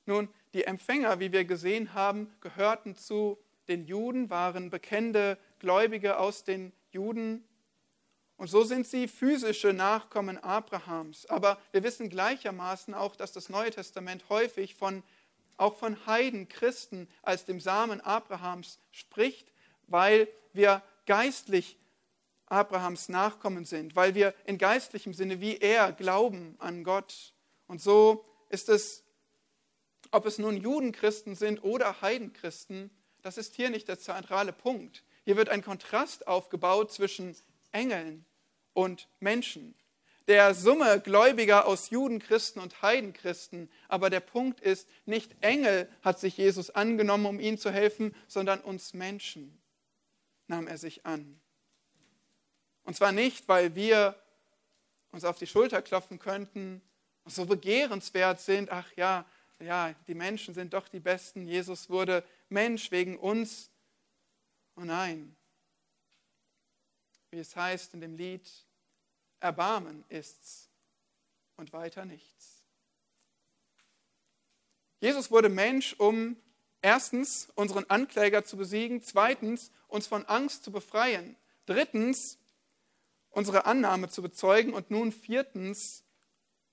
Nun, 0.07 0.29
die 0.53 0.65
Empfänger, 0.65 1.21
wie 1.21 1.33
wir 1.33 1.45
gesehen 1.45 1.95
haben, 1.95 2.33
gehörten 2.41 2.97
zu 2.97 3.39
den 3.69 3.87
Juden, 3.87 4.31
waren 4.31 4.71
bekennende 4.71 5.39
Gläubige 5.59 6.19
aus 6.19 6.45
den 6.45 6.73
Juden. 6.91 7.45
Und 8.37 8.49
so 8.49 8.65
sind 8.65 8.87
sie 8.87 9.09
physische 9.09 9.73
Nachkommen 9.73 10.39
Abrahams. 10.39 11.27
Aber 11.27 11.59
wir 11.73 11.83
wissen 11.83 12.09
gleichermaßen 12.09 12.93
auch, 12.95 13.17
dass 13.17 13.33
das 13.33 13.49
Neue 13.49 13.71
Testament 13.71 14.25
häufig 14.29 14.75
von, 14.75 15.03
auch 15.57 15.77
von 15.77 16.05
Heiden, 16.07 16.49
Christen 16.49 17.09
als 17.23 17.45
dem 17.45 17.61
Samen 17.61 18.01
Abrahams 18.01 18.79
spricht, 18.91 19.53
weil 19.87 20.29
wir 20.53 20.83
geistlich 21.07 21.79
Abrahams 22.47 23.09
Nachkommen 23.09 23.65
sind, 23.65 23.97
weil 23.97 24.15
wir 24.15 24.35
in 24.45 24.59
geistlichem 24.59 25.15
Sinne 25.15 25.41
wie 25.41 25.57
er 25.57 25.93
glauben 25.93 26.57
an 26.59 26.85
Gott. 26.85 27.33
Und 27.67 27.81
so 27.81 28.25
ist 28.51 28.69
es 28.69 29.04
ob 30.15 30.27
es 30.27 30.39
nun 30.39 30.57
Judenchristen 30.57 31.35
sind 31.35 31.65
oder 31.65 32.01
Heidenchristen, 32.01 32.91
das 33.23 33.37
ist 33.37 33.57
hier 33.57 33.71
nicht 33.71 33.89
der 33.89 33.99
zentrale 33.99 34.53
Punkt. 34.53 35.03
Hier 35.25 35.37
wird 35.37 35.49
ein 35.49 35.63
Kontrast 35.63 36.29
aufgebaut 36.29 36.93
zwischen 36.93 37.35
Engeln 37.73 38.25
und 38.75 39.09
Menschen. 39.19 39.75
Der 40.29 40.55
Summe 40.55 41.01
Gläubiger 41.01 41.67
aus 41.67 41.91
Judenchristen 41.91 42.63
und 42.63 42.81
Heidenchristen. 42.81 43.69
Aber 43.89 44.09
der 44.09 44.21
Punkt 44.21 44.61
ist, 44.61 44.89
nicht 45.05 45.35
Engel 45.41 45.91
hat 46.03 46.21
sich 46.21 46.37
Jesus 46.37 46.71
angenommen, 46.71 47.27
um 47.27 47.41
ihnen 47.41 47.59
zu 47.59 47.73
helfen, 47.73 48.15
sondern 48.29 48.61
uns 48.61 48.95
Menschen 48.95 49.61
nahm 50.47 50.69
er 50.69 50.79
sich 50.79 51.05
an. 51.05 51.41
Und 52.85 52.95
zwar 52.95 53.11
nicht, 53.11 53.49
weil 53.49 53.75
wir 53.75 54.15
uns 55.11 55.25
auf 55.25 55.39
die 55.39 55.47
Schulter 55.47 55.83
klopfen 55.83 56.19
könnten 56.21 56.83
und 57.25 57.35
so 57.35 57.47
begehrenswert 57.47 58.41
sind, 58.41 58.71
ach 58.71 58.87
ja, 58.97 59.27
ja, 59.61 59.95
die 60.07 60.15
Menschen 60.15 60.55
sind 60.55 60.75
doch 60.75 60.89
die 60.89 61.01
Besten. 61.01 61.47
Jesus 61.47 61.89
wurde 61.89 62.25
Mensch 62.49 62.91
wegen 62.91 63.19
uns. 63.19 63.71
Oh 64.77 64.83
nein, 64.83 65.37
wie 67.31 67.39
es 67.39 67.55
heißt 67.55 67.95
in 67.95 68.01
dem 68.01 68.17
Lied, 68.17 68.49
Erbarmen 69.41 70.05
ist's 70.09 70.71
und 71.57 71.73
weiter 71.73 72.05
nichts. 72.05 72.63
Jesus 75.01 75.31
wurde 75.31 75.49
Mensch, 75.49 75.95
um 75.99 76.37
erstens 76.81 77.49
unseren 77.55 77.85
Ankläger 77.91 78.45
zu 78.45 78.57
besiegen, 78.57 79.03
zweitens 79.03 79.71
uns 79.89 80.07
von 80.07 80.25
Angst 80.27 80.65
zu 80.65 80.73
befreien, 80.73 81.37
drittens 81.67 82.39
unsere 83.31 83.67
Annahme 83.67 84.09
zu 84.09 84.23
bezeugen 84.23 84.73
und 84.73 84.91
nun 84.91 85.13
viertens, 85.13 86.05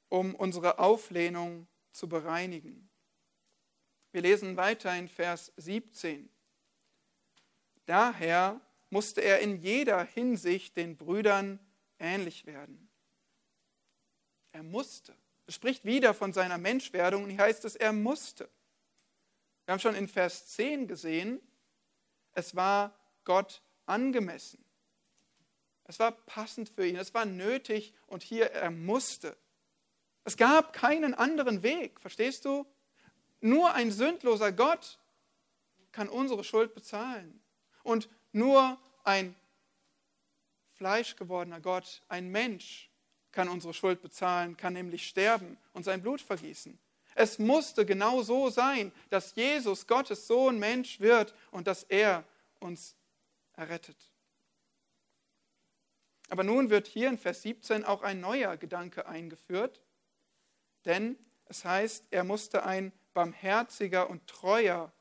um 0.09 0.35
unsere 0.35 0.79
Auflehnung 0.79 1.67
zu 1.91 2.07
bereinigen. 2.07 2.89
Wir 4.11 4.21
lesen 4.21 4.57
weiter 4.57 4.95
in 4.97 5.07
Vers 5.07 5.53
17. 5.57 6.29
Daher 7.85 8.59
musste 8.89 9.21
er 9.21 9.39
in 9.39 9.57
jeder 9.57 10.03
Hinsicht 10.03 10.75
den 10.77 10.97
Brüdern 10.97 11.59
ähnlich 11.97 12.45
werden. 12.45 12.89
Er 14.51 14.63
musste. 14.63 15.15
Es 15.47 15.55
spricht 15.55 15.85
wieder 15.85 16.13
von 16.13 16.33
seiner 16.33 16.57
Menschwerdung 16.57 17.23
und 17.23 17.29
hier 17.29 17.39
heißt 17.39 17.65
es, 17.65 17.75
er 17.75 17.93
musste. 17.93 18.49
Wir 19.65 19.73
haben 19.73 19.79
schon 19.79 19.95
in 19.95 20.07
Vers 20.07 20.47
10 20.47 20.87
gesehen, 20.87 21.41
es 22.33 22.55
war 22.55 22.97
Gott 23.23 23.61
angemessen. 23.85 24.63
Es 25.85 25.99
war 25.99 26.11
passend 26.11 26.69
für 26.69 26.87
ihn, 26.87 26.95
es 26.95 27.13
war 27.13 27.25
nötig 27.25 27.93
und 28.07 28.23
hier 28.23 28.51
er 28.51 28.71
musste. 28.71 29.37
Es 30.23 30.37
gab 30.37 30.73
keinen 30.73 31.13
anderen 31.13 31.63
Weg, 31.63 31.99
verstehst 31.99 32.45
du? 32.45 32.65
Nur 33.39 33.73
ein 33.73 33.91
sündloser 33.91 34.51
Gott 34.51 34.99
kann 35.91 36.09
unsere 36.09 36.43
Schuld 36.43 36.73
bezahlen. 36.73 37.41
Und 37.83 38.09
nur 38.31 38.77
ein 39.03 39.35
fleischgewordener 40.73 41.59
Gott, 41.59 42.03
ein 42.07 42.29
Mensch, 42.29 42.91
kann 43.31 43.49
unsere 43.49 43.73
Schuld 43.73 44.01
bezahlen, 44.01 44.57
kann 44.57 44.73
nämlich 44.73 45.07
sterben 45.07 45.57
und 45.73 45.83
sein 45.83 46.01
Blut 46.01 46.21
vergießen. 46.21 46.77
Es 47.15 47.39
musste 47.39 47.85
genau 47.85 48.21
so 48.23 48.49
sein, 48.49 48.91
dass 49.09 49.35
Jesus, 49.35 49.87
Gottes 49.87 50.27
Sohn, 50.27 50.59
Mensch 50.59 50.99
wird 50.99 51.33
und 51.51 51.67
dass 51.67 51.83
er 51.83 52.23
uns 52.59 52.95
errettet. 53.53 53.97
Aber 56.29 56.43
nun 56.43 56.69
wird 56.69 56.87
hier 56.87 57.09
in 57.09 57.17
Vers 57.17 57.41
17 57.41 57.83
auch 57.83 58.01
ein 58.03 58.21
neuer 58.21 58.55
Gedanke 58.55 59.05
eingeführt, 59.05 59.81
denn 60.85 61.17
es 61.45 61.65
heißt, 61.65 62.07
er 62.11 62.23
musste 62.23 62.63
ein 62.63 62.93
barmherziger 63.13 64.09
und 64.09 64.25
treuer 64.27 64.91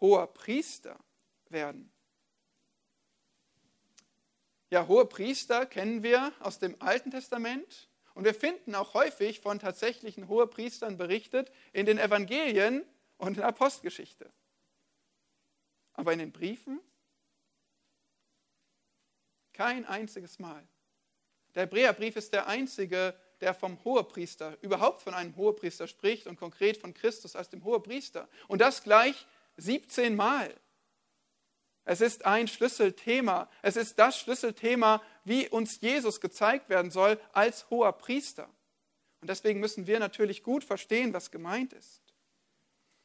hoher 0.00 0.32
Priester 0.32 0.98
werden. 1.48 1.92
Ja, 4.70 4.86
hohe 4.86 5.06
Priester 5.06 5.66
kennen 5.66 6.02
wir 6.02 6.32
aus 6.40 6.58
dem 6.58 6.80
Alten 6.80 7.10
Testament 7.10 7.88
und 8.14 8.24
wir 8.24 8.34
finden 8.34 8.74
auch 8.74 8.94
häufig 8.94 9.40
von 9.40 9.58
tatsächlichen 9.58 10.28
Hohepriestern 10.28 10.96
berichtet 10.96 11.50
in 11.72 11.86
den 11.86 11.98
Evangelien 11.98 12.84
und 13.18 13.28
in 13.28 13.34
der 13.34 13.46
Apostelgeschichte. 13.46 14.32
Aber 15.92 16.12
in 16.12 16.20
den 16.20 16.32
Briefen 16.32 16.80
kein 19.52 19.84
einziges 19.84 20.38
Mal. 20.38 20.66
Der 21.54 21.64
Hebräerbrief 21.64 22.16
ist 22.16 22.32
der 22.32 22.46
einzige, 22.46 23.14
der 23.40 23.54
vom 23.54 23.82
Hohepriester, 23.84 24.56
überhaupt 24.60 25.02
von 25.02 25.14
einem 25.14 25.36
Hohepriester 25.36 25.86
spricht 25.86 26.26
und 26.26 26.36
konkret 26.36 26.76
von 26.76 26.94
Christus 26.94 27.36
als 27.36 27.48
dem 27.48 27.64
Hohepriester. 27.64 28.28
Und 28.48 28.60
das 28.60 28.82
gleich 28.82 29.26
17 29.56 30.16
Mal. 30.16 30.54
Es 31.84 32.00
ist 32.00 32.26
ein 32.26 32.46
Schlüsselthema. 32.48 33.48
Es 33.62 33.76
ist 33.76 33.98
das 33.98 34.18
Schlüsselthema, 34.18 35.02
wie 35.24 35.48
uns 35.48 35.80
Jesus 35.80 36.20
gezeigt 36.20 36.68
werden 36.68 36.90
soll 36.90 37.18
als 37.32 37.68
hoher 37.70 37.92
Priester. 37.92 38.48
Und 39.20 39.28
deswegen 39.28 39.60
müssen 39.60 39.86
wir 39.86 39.98
natürlich 39.98 40.42
gut 40.42 40.64
verstehen, 40.64 41.12
was 41.12 41.30
gemeint 41.30 41.72
ist. 41.72 42.00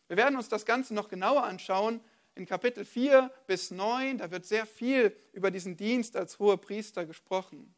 Wir 0.07 0.17
werden 0.17 0.35
uns 0.35 0.49
das 0.49 0.65
Ganze 0.65 0.93
noch 0.93 1.09
genauer 1.09 1.43
anschauen 1.43 1.99
in 2.35 2.45
Kapitel 2.45 2.85
4 2.85 3.31
bis 3.47 3.71
9. 3.71 4.19
Da 4.19 4.29
wird 4.29 4.45
sehr 4.45 4.65
viel 4.65 5.15
über 5.33 5.51
diesen 5.51 5.77
Dienst 5.77 6.15
als 6.15 6.37
hoher 6.37 6.57
Priester 6.57 7.05
gesprochen. 7.05 7.73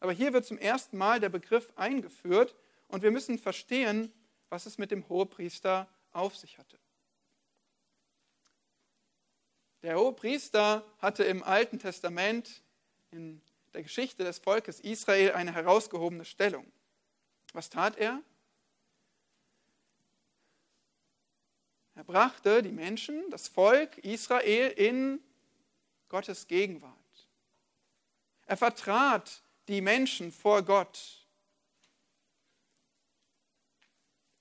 Aber 0.00 0.12
hier 0.12 0.32
wird 0.32 0.46
zum 0.46 0.58
ersten 0.58 0.96
Mal 0.96 1.20
der 1.20 1.28
Begriff 1.28 1.72
eingeführt 1.76 2.56
und 2.88 3.02
wir 3.02 3.10
müssen 3.10 3.38
verstehen, 3.38 4.12
was 4.48 4.66
es 4.66 4.78
mit 4.78 4.90
dem 4.90 5.08
Hohepriester 5.08 5.88
auf 6.12 6.36
sich 6.36 6.58
hatte. 6.58 6.78
Der 9.82 9.98
Hohepriester 9.98 10.84
hatte 10.98 11.24
im 11.24 11.42
Alten 11.42 11.78
Testament 11.78 12.62
in 13.10 13.40
der 13.72 13.82
Geschichte 13.82 14.24
des 14.24 14.38
Volkes 14.38 14.80
Israel 14.80 15.32
eine 15.32 15.54
herausgehobene 15.54 16.24
Stellung. 16.24 16.70
Was 17.52 17.70
tat 17.70 17.96
er? 17.96 18.20
Er 21.94 22.04
brachte 22.04 22.62
die 22.62 22.72
Menschen, 22.72 23.28
das 23.30 23.48
Volk 23.48 23.98
Israel 23.98 24.70
in 24.70 25.20
Gottes 26.08 26.46
Gegenwart. 26.46 26.96
Er 28.46 28.56
vertrat 28.56 29.42
die 29.70 29.80
Menschen 29.80 30.32
vor 30.32 30.62
Gott. 30.62 31.26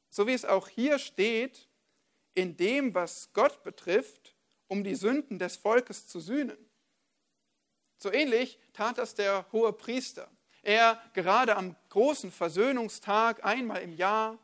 So 0.10 0.28
wie 0.28 0.34
es 0.34 0.46
auch 0.46 0.68
hier 0.68 1.00
steht, 1.00 1.68
in 2.34 2.58
dem, 2.58 2.94
was 2.94 3.32
Gott 3.34 3.64
betrifft, 3.64 4.36
um 4.68 4.84
die 4.84 4.96
Sünden 4.96 5.40
des 5.40 5.58
Volkes 5.58 6.08
zu 6.08 6.20
sühnen. 6.20 6.58
So 7.98 8.12
ähnlich 8.12 8.60
tat 8.74 8.98
das 8.98 9.16
der 9.16 9.46
hohe 9.52 9.74
Priester. 9.74 10.30
Er 10.62 11.02
gerade 11.14 11.56
am 11.56 11.76
großen 11.90 12.32
Versöhnungstag 12.32 13.44
einmal 13.46 13.82
im 13.82 13.94
Jahr 13.94 14.38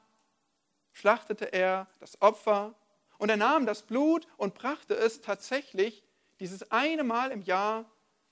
schlachtete 0.91 1.51
er 1.51 1.87
das 1.99 2.21
Opfer 2.21 2.73
und 3.17 3.29
er 3.29 3.37
nahm 3.37 3.65
das 3.65 3.81
Blut 3.83 4.27
und 4.37 4.55
brachte 4.55 4.95
es 4.95 5.21
tatsächlich 5.21 6.03
dieses 6.39 6.71
eine 6.71 7.03
Mal 7.03 7.31
im 7.31 7.41
Jahr 7.41 7.85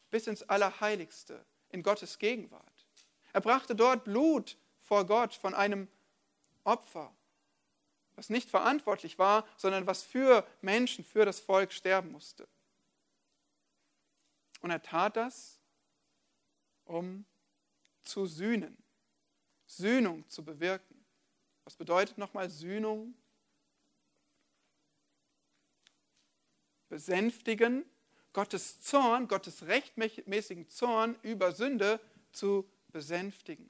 bis 0.10 0.28
ins 0.28 0.44
Allerheiligste, 0.44 1.46
in 1.74 1.84
Gottes 1.84 2.18
Gegenwart. 2.18 2.88
Er 3.34 3.42
brachte 3.42 3.76
dort 3.76 4.06
Blut 4.06 4.58
vor 4.80 5.06
Gott 5.06 5.34
von 5.34 5.54
einem 5.54 5.90
Opfer 6.64 7.14
was 8.16 8.30
nicht 8.30 8.50
verantwortlich 8.50 9.18
war, 9.18 9.48
sondern 9.58 9.88
was 9.88 10.04
für 10.04 10.48
Menschen, 10.62 11.04
für 11.04 11.26
das 11.26 11.40
Volk 11.40 11.74
sterben 11.74 12.12
musste. 12.12 12.48
Und 14.62 14.72
er 14.72 14.82
tat 14.82 15.18
das, 15.18 15.60
um 16.86 17.26
zu 18.02 18.26
sühnen, 18.26 18.78
Sühnung 19.66 20.28
zu 20.30 20.44
bewirken. 20.44 21.06
Was 21.64 21.76
bedeutet 21.76 22.18
nochmal 22.18 22.50
Sühnung? 22.50 23.16
Besänftigen, 26.90 27.86
Gottes 28.34 28.82
Zorn, 28.82 29.28
Gottes 29.28 29.63
rechtmäßigen 29.67 30.67
Zorn 30.67 31.15
über 31.22 31.52
Sünde 31.52 32.00
zu 32.32 32.67
besänftigen. 32.89 33.69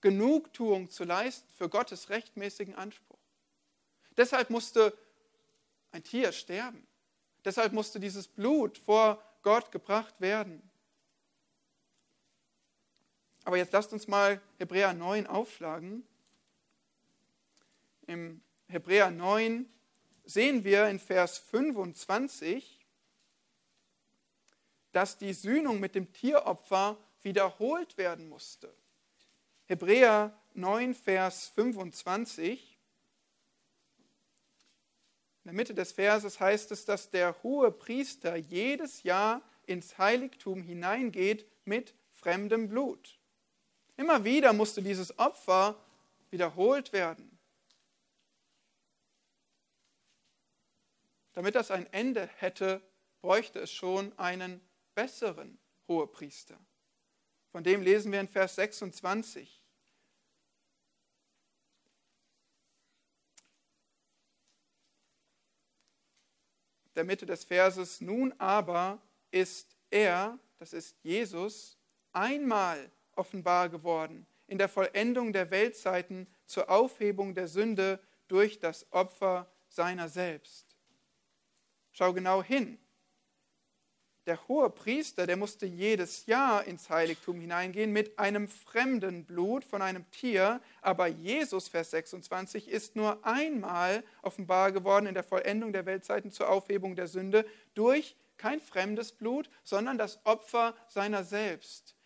Genugtuung 0.00 0.90
zu 0.90 1.04
leisten 1.04 1.48
für 1.54 1.68
Gottes 1.68 2.08
rechtmäßigen 2.08 2.76
Anspruch. 2.76 3.18
Deshalb 4.16 4.50
musste 4.50 4.96
ein 5.90 6.04
Tier 6.04 6.32
sterben. 6.32 6.86
Deshalb 7.44 7.72
musste 7.72 7.98
dieses 7.98 8.28
Blut 8.28 8.78
vor 8.78 9.22
Gott 9.42 9.72
gebracht 9.72 10.20
werden. 10.20 10.62
Aber 13.44 13.56
jetzt 13.56 13.72
lasst 13.72 13.92
uns 13.92 14.06
mal 14.06 14.40
Hebräer 14.58 14.92
9 14.92 15.26
aufschlagen. 15.26 16.06
Im 18.06 18.42
Hebräer 18.68 19.10
9 19.10 19.66
sehen 20.24 20.64
wir 20.64 20.88
in 20.88 20.98
Vers 20.98 21.38
25, 21.38 22.77
dass 24.92 25.18
die 25.18 25.32
Sühnung 25.32 25.80
mit 25.80 25.94
dem 25.94 26.12
Tieropfer 26.12 26.98
wiederholt 27.22 27.96
werden 27.98 28.28
musste. 28.28 28.72
Hebräer 29.66 30.38
9, 30.54 30.94
Vers 30.94 31.48
25 31.48 32.78
der 35.48 35.54
Mitte 35.54 35.72
des 35.72 35.92
Verses 35.92 36.40
heißt 36.40 36.72
es, 36.72 36.84
dass 36.84 37.08
der 37.08 37.42
hohe 37.42 37.70
Priester 37.72 38.36
jedes 38.36 39.02
Jahr 39.02 39.40
ins 39.64 39.96
Heiligtum 39.96 40.62
hineingeht 40.62 41.50
mit 41.64 41.94
fremdem 42.10 42.68
Blut. 42.68 43.18
Immer 43.96 44.24
wieder 44.24 44.52
musste 44.52 44.82
dieses 44.82 45.18
Opfer 45.18 45.82
wiederholt 46.28 46.92
werden. 46.92 47.38
Damit 51.32 51.54
das 51.54 51.70
ein 51.70 51.90
Ende 51.94 52.28
hätte, 52.36 52.82
bräuchte 53.22 53.60
es 53.60 53.72
schon 53.72 54.12
einen 54.18 54.60
besseren 54.98 55.60
Hohepriester. 55.86 56.58
Von 57.52 57.62
dem 57.62 57.82
lesen 57.82 58.10
wir 58.10 58.18
in 58.18 58.26
Vers 58.26 58.56
26. 58.56 59.62
der 66.96 67.04
Mitte 67.04 67.26
des 67.26 67.44
Verses, 67.44 68.00
nun 68.00 68.32
aber 68.40 69.00
ist 69.30 69.76
er, 69.88 70.36
das 70.58 70.72
ist 70.72 70.96
Jesus, 71.04 71.78
einmal 72.12 72.90
offenbar 73.12 73.68
geworden 73.68 74.26
in 74.48 74.58
der 74.58 74.68
Vollendung 74.68 75.32
der 75.32 75.52
Weltzeiten 75.52 76.26
zur 76.44 76.68
Aufhebung 76.68 77.36
der 77.36 77.46
Sünde 77.46 78.00
durch 78.26 78.58
das 78.58 78.90
Opfer 78.90 79.48
seiner 79.68 80.08
selbst. 80.08 80.76
Schau 81.92 82.12
genau 82.12 82.42
hin. 82.42 82.80
Der 84.28 84.46
hohe 84.46 84.68
Priester, 84.68 85.26
der 85.26 85.38
musste 85.38 85.64
jedes 85.64 86.26
Jahr 86.26 86.62
ins 86.64 86.90
Heiligtum 86.90 87.40
hineingehen 87.40 87.94
mit 87.94 88.18
einem 88.18 88.46
fremden 88.46 89.24
Blut 89.24 89.64
von 89.64 89.80
einem 89.80 90.04
Tier, 90.10 90.60
aber 90.82 91.06
Jesus, 91.06 91.68
Vers 91.68 91.92
26, 91.92 92.68
ist 92.68 92.94
nur 92.94 93.24
einmal 93.24 94.04
offenbar 94.20 94.70
geworden 94.70 95.06
in 95.06 95.14
der 95.14 95.24
Vollendung 95.24 95.72
der 95.72 95.86
Weltzeiten 95.86 96.30
zur 96.30 96.50
Aufhebung 96.50 96.94
der 96.94 97.06
Sünde 97.08 97.46
durch 97.74 98.16
kein 98.36 98.60
fremdes 98.60 99.12
Blut, 99.12 99.48
sondern 99.64 99.96
das 99.96 100.20
Opfer 100.26 100.74
seiner 100.88 101.24
selbst. 101.24 101.96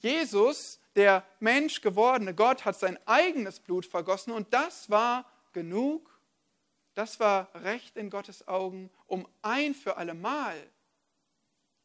Jesus, 0.00 0.78
der 0.94 1.24
Mensch 1.40 1.80
gewordene 1.80 2.34
Gott, 2.34 2.66
hat 2.66 2.78
sein 2.78 2.98
eigenes 3.06 3.60
Blut 3.60 3.86
vergossen 3.86 4.34
und 4.34 4.52
das 4.52 4.90
war 4.90 5.24
genug, 5.54 6.20
das 6.92 7.18
war 7.18 7.48
recht 7.54 7.96
in 7.96 8.10
Gottes 8.10 8.46
Augen, 8.46 8.90
um 9.06 9.26
ein 9.40 9.74
für 9.74 9.96
allemal 9.96 10.54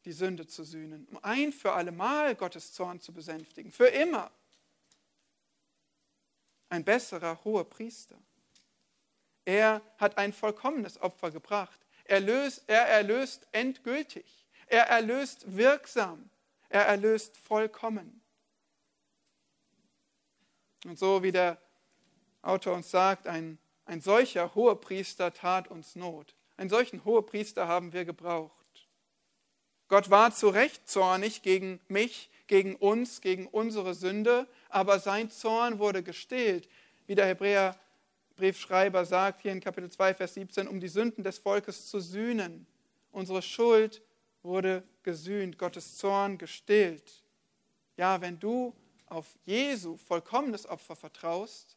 die 0.04 0.12
Sünde 0.12 0.46
zu 0.46 0.64
sühnen, 0.64 1.06
um 1.10 1.18
ein 1.22 1.52
für 1.52 1.72
allemal 1.72 2.34
Gottes 2.34 2.72
Zorn 2.72 3.00
zu 3.00 3.12
besänftigen, 3.12 3.72
für 3.72 3.88
immer. 3.88 4.30
Ein 6.68 6.84
besserer 6.84 7.42
hoher 7.44 7.68
Priester. 7.68 8.18
Er 9.44 9.80
hat 9.96 10.18
ein 10.18 10.32
vollkommenes 10.32 11.00
Opfer 11.00 11.30
gebracht. 11.30 11.80
Er, 12.04 12.20
löst, 12.20 12.64
er 12.66 12.86
erlöst 12.86 13.46
endgültig. 13.52 14.46
Er 14.66 14.88
erlöst 14.88 15.56
wirksam. 15.56 16.28
Er 16.68 16.86
erlöst 16.86 17.36
vollkommen. 17.36 18.20
Und 20.84 20.98
so 20.98 21.22
wie 21.22 21.32
der 21.32 21.60
Autor 22.42 22.74
uns 22.74 22.90
sagt, 22.90 23.26
ein, 23.26 23.58
ein 23.84 24.00
solcher 24.00 24.54
Hohepriester 24.54 25.32
tat 25.32 25.68
uns 25.68 25.96
Not. 25.96 26.34
Einen 26.56 26.70
solchen 26.70 27.04
Hohepriester 27.04 27.66
haben 27.66 27.92
wir 27.92 28.04
gebraucht. 28.04 28.57
Gott 29.88 30.10
war 30.10 30.34
zu 30.34 30.50
Recht 30.50 30.88
zornig 30.88 31.42
gegen 31.42 31.80
mich, 31.88 32.30
gegen 32.46 32.76
uns, 32.76 33.20
gegen 33.20 33.46
unsere 33.46 33.94
Sünde, 33.94 34.46
aber 34.68 34.98
sein 35.00 35.30
Zorn 35.30 35.78
wurde 35.78 36.02
gestillt, 36.02 36.68
wie 37.06 37.14
der 37.14 37.26
Hebräerbriefschreiber 37.26 39.06
sagt 39.06 39.42
hier 39.42 39.52
in 39.52 39.60
Kapitel 39.60 39.90
2, 39.90 40.14
Vers 40.14 40.34
17, 40.34 40.68
um 40.68 40.78
die 40.78 40.88
Sünden 40.88 41.24
des 41.24 41.38
Volkes 41.38 41.88
zu 41.88 42.00
sühnen. 42.00 42.66
Unsere 43.12 43.40
Schuld 43.40 44.02
wurde 44.42 44.82
gesühnt, 45.02 45.58
Gottes 45.58 45.96
Zorn 45.96 46.36
gestillt. 46.36 47.22
Ja, 47.96 48.20
wenn 48.20 48.38
du 48.38 48.74
auf 49.06 49.26
Jesu 49.44 49.96
vollkommenes 49.96 50.66
Opfer 50.66 50.96
vertraust, 50.96 51.76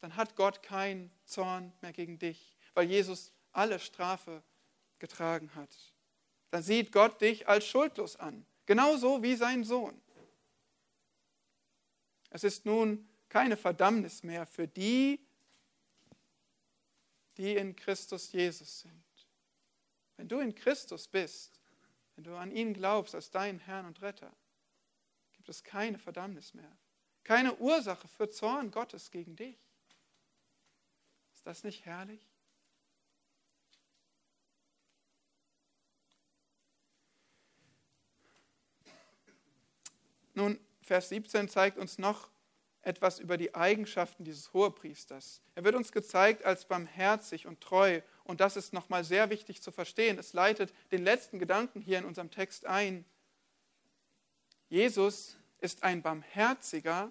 dann 0.00 0.16
hat 0.16 0.36
Gott 0.36 0.62
keinen 0.62 1.10
Zorn 1.24 1.72
mehr 1.80 1.92
gegen 1.92 2.18
dich, 2.18 2.58
weil 2.74 2.84
Jesus 2.90 3.32
alle 3.52 3.78
Strafe 3.78 4.42
getragen 4.98 5.50
hat. 5.54 5.93
Dann 6.54 6.62
sieht 6.62 6.92
Gott 6.92 7.20
dich 7.20 7.48
als 7.48 7.66
schuldlos 7.66 8.14
an, 8.14 8.46
genauso 8.64 9.24
wie 9.24 9.34
sein 9.34 9.64
Sohn. 9.64 10.00
Es 12.30 12.44
ist 12.44 12.64
nun 12.64 13.08
keine 13.28 13.56
Verdammnis 13.56 14.22
mehr 14.22 14.46
für 14.46 14.68
die, 14.68 15.18
die 17.38 17.56
in 17.56 17.74
Christus 17.74 18.30
Jesus 18.30 18.82
sind. 18.82 19.04
Wenn 20.16 20.28
du 20.28 20.38
in 20.38 20.54
Christus 20.54 21.08
bist, 21.08 21.60
wenn 22.14 22.22
du 22.22 22.36
an 22.36 22.52
ihn 22.52 22.72
glaubst 22.72 23.16
als 23.16 23.32
deinen 23.32 23.58
Herrn 23.58 23.86
und 23.86 24.00
Retter, 24.00 24.32
gibt 25.32 25.48
es 25.48 25.64
keine 25.64 25.98
Verdammnis 25.98 26.54
mehr. 26.54 26.78
Keine 27.24 27.56
Ursache 27.56 28.06
für 28.06 28.30
Zorn 28.30 28.70
Gottes 28.70 29.10
gegen 29.10 29.34
dich. 29.34 29.58
Ist 31.32 31.44
das 31.44 31.64
nicht 31.64 31.84
herrlich? 31.84 32.24
Nun, 40.34 40.58
Vers 40.82 41.08
17 41.08 41.48
zeigt 41.48 41.78
uns 41.78 41.98
noch 41.98 42.28
etwas 42.82 43.18
über 43.18 43.36
die 43.38 43.54
Eigenschaften 43.54 44.24
dieses 44.24 44.52
Hohepriesters. 44.52 45.40
Er 45.54 45.64
wird 45.64 45.74
uns 45.74 45.92
gezeigt 45.92 46.44
als 46.44 46.66
barmherzig 46.66 47.46
und 47.46 47.60
treu 47.60 48.02
und 48.24 48.40
das 48.40 48.56
ist 48.56 48.72
nochmal 48.72 49.04
sehr 49.04 49.30
wichtig 49.30 49.62
zu 49.62 49.72
verstehen. 49.72 50.18
Es 50.18 50.32
leitet 50.32 50.74
den 50.92 51.02
letzten 51.02 51.38
Gedanken 51.38 51.80
hier 51.80 51.98
in 51.98 52.04
unserem 52.04 52.30
Text 52.30 52.66
ein. 52.66 53.04
Jesus 54.68 55.36
ist 55.60 55.82
ein 55.82 56.02
barmherziger 56.02 57.10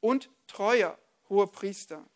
und 0.00 0.30
treuer 0.46 0.98
Hohepriester. 1.28 2.08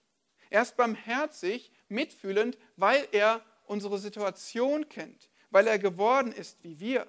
Er 0.51 0.63
ist 0.63 0.77
barmherzig, 0.77 1.73
mitfühlend, 1.89 2.57
weil 2.77 3.07
er 3.13 3.45
unsere 3.67 3.99
Situation 3.99 4.89
kennt, 4.89 5.29
weil 5.51 5.67
er 5.67 5.79
geworden 5.79 6.33
ist 6.33 6.63
wie 6.63 6.81
wir. 6.81 7.07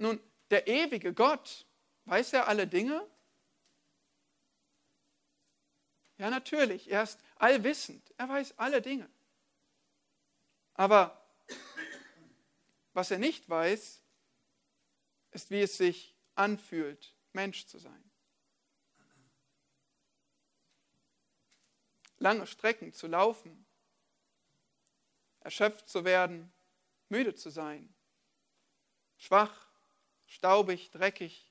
Nun, 0.00 0.18
der 0.48 0.66
ewige 0.66 1.12
Gott, 1.12 1.66
weiß 2.06 2.32
er 2.32 2.48
alle 2.48 2.66
Dinge? 2.66 3.06
Ja, 6.16 6.30
natürlich, 6.30 6.90
er 6.90 7.02
ist 7.02 7.20
allwissend, 7.36 8.10
er 8.16 8.30
weiß 8.30 8.58
alle 8.58 8.80
Dinge. 8.80 9.10
Aber 10.72 11.22
was 12.94 13.10
er 13.10 13.18
nicht 13.18 13.46
weiß, 13.48 14.02
ist, 15.32 15.50
wie 15.50 15.60
es 15.60 15.76
sich 15.76 16.16
anfühlt, 16.34 17.14
Mensch 17.34 17.66
zu 17.66 17.78
sein. 17.78 18.10
Lange 22.16 22.46
Strecken 22.46 22.94
zu 22.94 23.06
laufen, 23.06 23.66
erschöpft 25.40 25.90
zu 25.90 26.06
werden, 26.06 26.50
müde 27.10 27.34
zu 27.34 27.50
sein, 27.50 27.94
schwach, 29.18 29.69
staubig, 30.30 30.90
dreckig, 30.92 31.50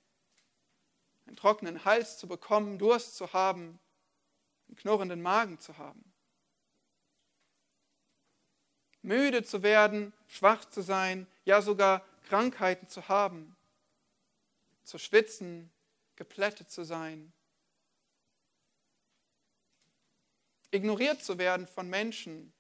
einen 1.28 1.36
trockenen 1.36 1.86
Hals 1.86 2.18
zu 2.18 2.28
bekommen, 2.28 2.80
Durst 2.80 3.16
zu 3.16 3.34
haben, 3.34 3.80
einen 4.68 4.78
knurrenden 4.78 5.22
Magen 5.22 5.60
zu 5.60 5.78
haben. 5.78 6.14
Müde 9.02 9.44
zu 9.44 9.64
werden, 9.64 10.14
schwach 10.28 10.66
zu 10.66 10.82
sein, 10.82 11.28
ja 11.44 11.62
sogar 11.62 12.06
Krankheiten 12.24 12.88
zu 12.88 13.08
haben, 13.10 13.56
zu 14.84 14.98
schwitzen, 14.98 15.72
geplättet 16.16 16.72
zu 16.72 16.84
sein, 16.84 17.34
ignoriert 20.72 21.22
zu 21.22 21.38
werden 21.38 21.68
von 21.68 21.90
Menschen, 21.90 22.54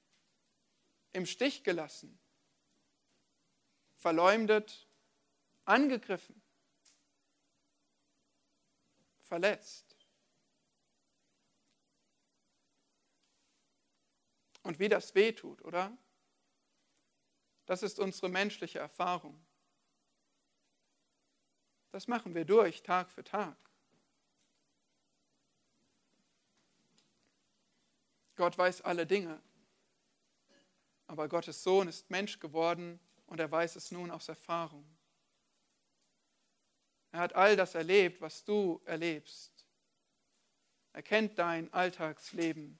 im 1.14 1.26
Stich 1.26 1.64
gelassen, 1.64 2.20
verleumdet, 3.98 4.89
angegriffen, 5.70 6.42
verletzt. 9.22 9.96
Und 14.64 14.80
wie 14.80 14.90
das 14.90 15.16
weh 15.16 15.32
tut, 15.32 15.64
oder? 15.64 15.96
Das 17.66 17.84
ist 17.84 18.00
unsere 18.00 18.30
menschliche 18.30 18.80
Erfahrung. 18.80 19.40
Das 21.92 22.08
machen 22.08 22.34
wir 22.34 22.46
durch, 22.46 22.82
Tag 22.82 23.12
für 23.12 23.24
Tag. 23.24 23.58
Gott 28.36 28.58
weiß 28.58 28.82
alle 28.82 29.06
Dinge, 29.06 29.42
aber 31.08 31.28
Gottes 31.28 31.62
Sohn 31.62 31.88
ist 31.88 32.10
Mensch 32.10 32.40
geworden 32.40 33.00
und 33.28 33.40
er 33.40 33.52
weiß 33.52 33.76
es 33.76 33.92
nun 33.92 34.12
aus 34.12 34.30
Erfahrung. 34.30 34.99
Er 37.12 37.20
hat 37.20 37.34
all 37.34 37.56
das 37.56 37.76
erlebt, 37.76 38.22
was 38.22 38.44
du 38.44 38.82
erlebst. 38.86 39.66
Er 40.94 41.04
kennt 41.04 41.40
dein 41.40 41.72
Alltagsleben. 41.74 42.80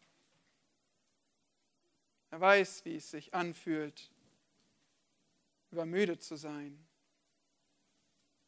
Er 2.32 2.40
weiß, 2.40 2.86
wie 2.86 2.96
es 2.96 3.10
sich 3.10 3.34
anfühlt, 3.34 4.12
übermüdet 5.72 6.24
zu 6.24 6.36
sein. 6.36 6.88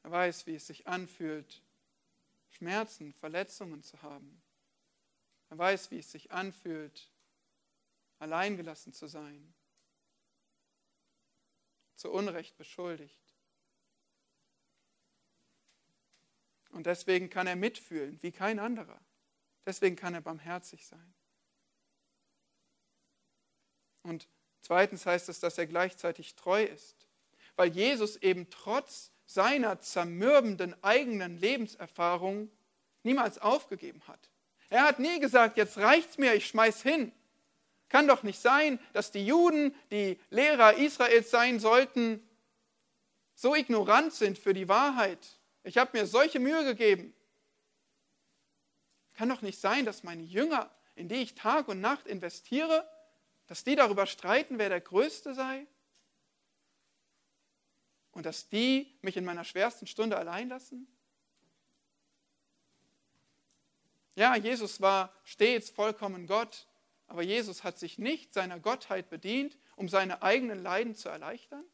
Er 0.04 0.12
weiß, 0.12 0.46
wie 0.48 0.56
es 0.56 0.68
sich 0.68 0.88
anfühlt, 0.88 1.62
Schmerzen, 2.50 3.14
Verletzungen 3.14 3.82
zu 3.84 4.02
haben. 4.02 4.42
Er 5.50 5.58
weiß, 5.58 5.92
wie 5.92 6.00
es 6.00 6.12
sich 6.12 6.32
anfühlt, 6.32 7.12
alleingelassen 8.20 8.94
zu 8.94 9.08
sein, 9.08 9.54
zu 11.96 12.12
Unrecht 12.12 12.58
beschuldigt. 12.58 13.31
Und 16.72 16.86
deswegen 16.86 17.30
kann 17.30 17.48
er 17.48 17.56
mitfühlen 17.56 18.18
wie 18.22 18.32
kein 18.32 18.60
anderer. 18.60 19.00
Deswegen 19.66 19.96
kann 19.96 20.14
er 20.14 20.22
barmherzig 20.22 20.86
sein. 20.86 21.14
Und 24.04 24.28
zweitens 24.62 25.06
heißt 25.06 25.30
es, 25.30 25.40
dass 25.40 25.58
er 25.58 25.68
gleichzeitig 25.68 26.36
treu 26.36 26.64
ist, 26.64 27.08
weil 27.56 27.70
Jesus 27.70 28.18
eben 28.18 28.50
trotz 28.50 29.12
seiner 29.26 29.80
zermürbenden 29.80 30.76
eigenen 30.84 31.38
Lebenserfahrung 31.38 32.50
niemals 33.04 33.38
aufgegeben 33.38 34.02
hat. 34.08 34.30
Er 34.70 34.84
hat 34.84 35.00
nie 35.00 35.20
gesagt, 35.20 35.58
jetzt 35.58 35.78
reicht's 35.78 36.18
mir, 36.18 36.34
ich 36.34 36.48
schmeiß 36.48 36.82
hin. 36.82 37.12
Kann 37.90 38.08
doch 38.08 38.24
nicht 38.24 38.40
sein, 38.40 38.80
dass 38.94 39.12
die 39.12 39.26
Juden, 39.26 39.76
die 39.92 40.18
Lehrer 40.30 40.76
Israels 40.76 41.30
sein 41.30 41.60
sollten, 41.60 42.26
so 43.36 43.54
ignorant 43.54 44.14
sind 44.14 44.38
für 44.38 44.54
die 44.54 44.70
Wahrheit. 44.70 45.40
Ich 45.64 45.78
habe 45.78 45.98
mir 45.98 46.06
solche 46.06 46.40
Mühe 46.40 46.64
gegeben. 46.64 47.14
Kann 49.14 49.30
doch 49.30 49.42
nicht 49.42 49.60
sein, 49.60 49.86
dass 49.86 50.04
meine 50.04 50.24
Jünger, 50.24 50.72
in 50.96 51.08
die 51.08 51.16
ich 51.16 51.36
Tag 51.36 51.68
und 51.68 51.82
Nacht 51.82 52.08
investiere, 52.08 52.90
dass 53.48 53.64
die 53.64 53.76
darüber 53.76 54.06
streiten, 54.06 54.58
wer 54.58 54.70
der 54.70 54.82
Größte 54.82 55.34
sei? 55.34 55.68
Und 58.12 58.26
dass 58.26 58.50
die 58.50 58.98
mich 59.02 59.18
in 59.18 59.26
meiner 59.26 59.44
schwersten 59.44 59.88
Stunde 59.88 60.18
allein 60.18 60.50
lassen? 60.50 60.88
Ja, 64.16 64.36
Jesus 64.36 64.82
war 64.82 65.14
stets 65.24 65.70
vollkommen 65.70 66.28
Gott, 66.28 66.68
aber 67.08 67.22
Jesus 67.22 67.64
hat 67.64 67.78
sich 67.78 67.98
nicht 67.98 68.34
seiner 68.34 68.60
Gottheit 68.60 69.10
bedient, 69.10 69.58
um 69.76 69.88
seine 69.88 70.22
eigenen 70.22 70.62
Leiden 70.62 70.96
zu 70.96 71.10
erleichtern. 71.10 71.66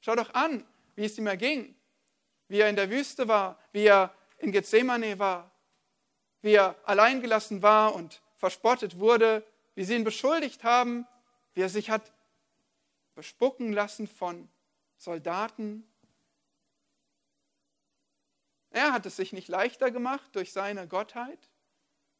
Schau 0.00 0.16
doch 0.16 0.34
an, 0.34 0.66
wie 0.96 1.04
es 1.04 1.18
ihm 1.18 1.26
erging, 1.26 1.76
wie 2.54 2.60
er 2.60 2.68
in 2.68 2.76
der 2.76 2.88
Wüste 2.88 3.26
war, 3.26 3.58
wie 3.72 3.86
er 3.86 4.14
in 4.38 4.52
Gethsemane 4.52 5.18
war, 5.18 5.50
wie 6.40 6.52
er 6.52 6.76
alleingelassen 6.84 7.62
war 7.62 7.96
und 7.96 8.22
verspottet 8.36 9.00
wurde, 9.00 9.44
wie 9.74 9.82
sie 9.82 9.96
ihn 9.96 10.04
beschuldigt 10.04 10.62
haben, 10.62 11.04
wie 11.54 11.62
er 11.62 11.68
sich 11.68 11.90
hat 11.90 12.12
bespucken 13.16 13.72
lassen 13.72 14.06
von 14.06 14.48
Soldaten. 14.98 15.84
Er 18.70 18.92
hat 18.92 19.04
es 19.04 19.16
sich 19.16 19.32
nicht 19.32 19.48
leichter 19.48 19.90
gemacht 19.90 20.30
durch 20.36 20.52
seine 20.52 20.86
Gottheit. 20.86 21.50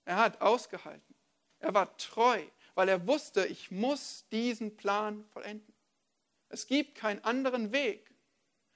Er 0.04 0.16
hat 0.16 0.40
ausgehalten. 0.40 1.14
Er 1.60 1.74
war 1.74 1.96
treu, 1.96 2.42
weil 2.74 2.88
er 2.88 3.06
wusste, 3.06 3.46
ich 3.46 3.70
muss 3.70 4.26
diesen 4.32 4.76
Plan 4.76 5.24
vollenden. 5.26 5.72
Es 6.48 6.66
gibt 6.66 6.96
keinen 6.96 7.22
anderen 7.22 7.70
Weg. 7.70 8.13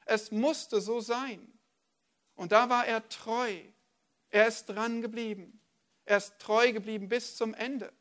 Es 0.09 0.31
musste 0.33 0.81
so 0.81 1.01
sein. 1.01 1.53
Und 2.35 2.53
da 2.53 2.71
war 2.71 2.87
er 2.87 3.07
treu. 3.11 3.61
Er 4.31 4.49
ist 4.49 4.67
dran 4.67 5.03
geblieben. 5.03 5.61
Er 6.07 6.17
ist 6.17 6.39
treu 6.39 6.73
geblieben 6.73 7.09
bis 7.09 7.37
zum 7.37 7.53
Ende. 7.53 7.93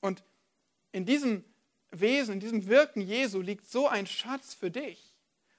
Und 0.00 0.24
in 0.90 1.06
diesem 1.06 1.44
Wesen, 1.90 2.34
in 2.34 2.40
diesem 2.40 2.66
Wirken 2.66 3.00
Jesu 3.00 3.40
liegt 3.40 3.68
so 3.68 3.86
ein 3.86 4.06
Schatz 4.06 4.54
für 4.54 4.70
dich, 4.70 5.14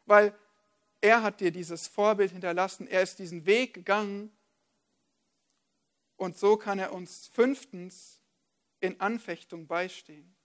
weil 0.06 0.38
er 1.00 1.24
hat 1.24 1.40
dir 1.40 1.52
dieses 1.52 1.88
Vorbild 1.88 2.32
hinterlassen. 2.32 2.88
Er 2.88 3.02
ist 3.02 3.20
diesen 3.20 3.46
Weg 3.46 3.74
gegangen. 3.74 4.36
Und 6.18 6.38
so 6.38 6.58
kann 6.58 6.78
er 6.78 6.92
uns 6.92 7.28
fünftens 7.28 8.20
in 8.82 9.00
Anfechtung 9.00 9.66
beistehen. 9.66 10.36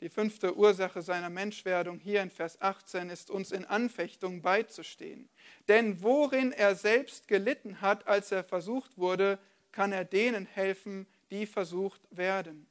Die 0.00 0.08
fünfte 0.08 0.56
Ursache 0.56 1.02
seiner 1.02 1.28
Menschwerdung 1.28 1.98
hier 1.98 2.22
in 2.22 2.30
Vers 2.30 2.60
18 2.62 3.10
ist 3.10 3.30
uns 3.30 3.52
in 3.52 3.66
Anfechtung 3.66 4.40
beizustehen. 4.40 5.28
Denn 5.68 6.02
worin 6.02 6.52
er 6.52 6.74
selbst 6.74 7.28
gelitten 7.28 7.82
hat, 7.82 8.06
als 8.06 8.32
er 8.32 8.42
versucht 8.42 8.96
wurde, 8.96 9.38
kann 9.72 9.92
er 9.92 10.06
denen 10.06 10.46
helfen, 10.46 11.06
die 11.30 11.44
versucht 11.44 12.00
werden. 12.10 12.66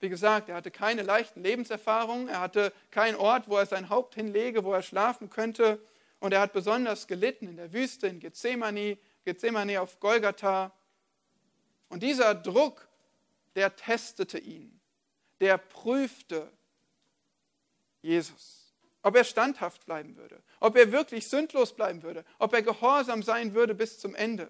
Wie 0.00 0.08
gesagt, 0.08 0.48
er 0.48 0.54
hatte 0.54 0.70
keine 0.70 1.02
leichten 1.02 1.42
Lebenserfahrungen, 1.42 2.28
er 2.28 2.40
hatte 2.40 2.72
keinen 2.92 3.16
Ort, 3.16 3.48
wo 3.48 3.56
er 3.56 3.66
sein 3.66 3.88
Haupt 3.88 4.14
hinlege, 4.14 4.62
wo 4.62 4.72
er 4.72 4.82
schlafen 4.82 5.28
könnte. 5.28 5.80
Und 6.20 6.32
er 6.32 6.40
hat 6.40 6.52
besonders 6.52 7.08
gelitten 7.08 7.48
in 7.48 7.56
der 7.56 7.72
Wüste, 7.72 8.06
in 8.06 8.20
Gethsemane, 8.20 8.96
Gethsemane 9.24 9.80
auf 9.80 9.98
Golgatha. 9.98 10.72
Und 11.88 12.04
dieser 12.04 12.36
Druck 12.36 12.87
der 13.58 13.74
testete 13.74 14.38
ihn, 14.38 14.80
der 15.40 15.58
prüfte 15.58 16.48
Jesus, 18.02 18.72
ob 19.02 19.16
er 19.16 19.24
standhaft 19.24 19.84
bleiben 19.84 20.14
würde, 20.14 20.40
ob 20.60 20.76
er 20.76 20.92
wirklich 20.92 21.26
sündlos 21.26 21.74
bleiben 21.74 22.04
würde, 22.04 22.24
ob 22.38 22.54
er 22.54 22.62
gehorsam 22.62 23.20
sein 23.20 23.54
würde 23.54 23.74
bis 23.74 23.98
zum 23.98 24.14
Ende. 24.14 24.48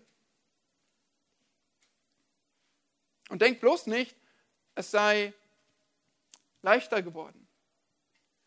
Und 3.30 3.40
denk 3.40 3.60
bloß 3.60 3.86
nicht, 3.86 4.14
es 4.74 4.90
sei 4.90 5.32
leichter 6.60 7.00
geworden. 7.00 7.48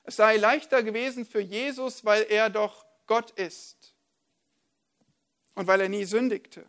Es 0.04 0.18
sei 0.18 0.38
leichter 0.38 0.84
gewesen 0.84 1.26
für 1.26 1.42
Jesus, 1.42 2.06
weil 2.06 2.22
er 2.30 2.52
doch 2.52 2.86
Gott 3.08 3.32
ist 3.32 3.96
und 5.56 5.66
weil 5.66 5.82
er 5.82 5.90
nie 5.90 6.06
sündigte. 6.06 6.64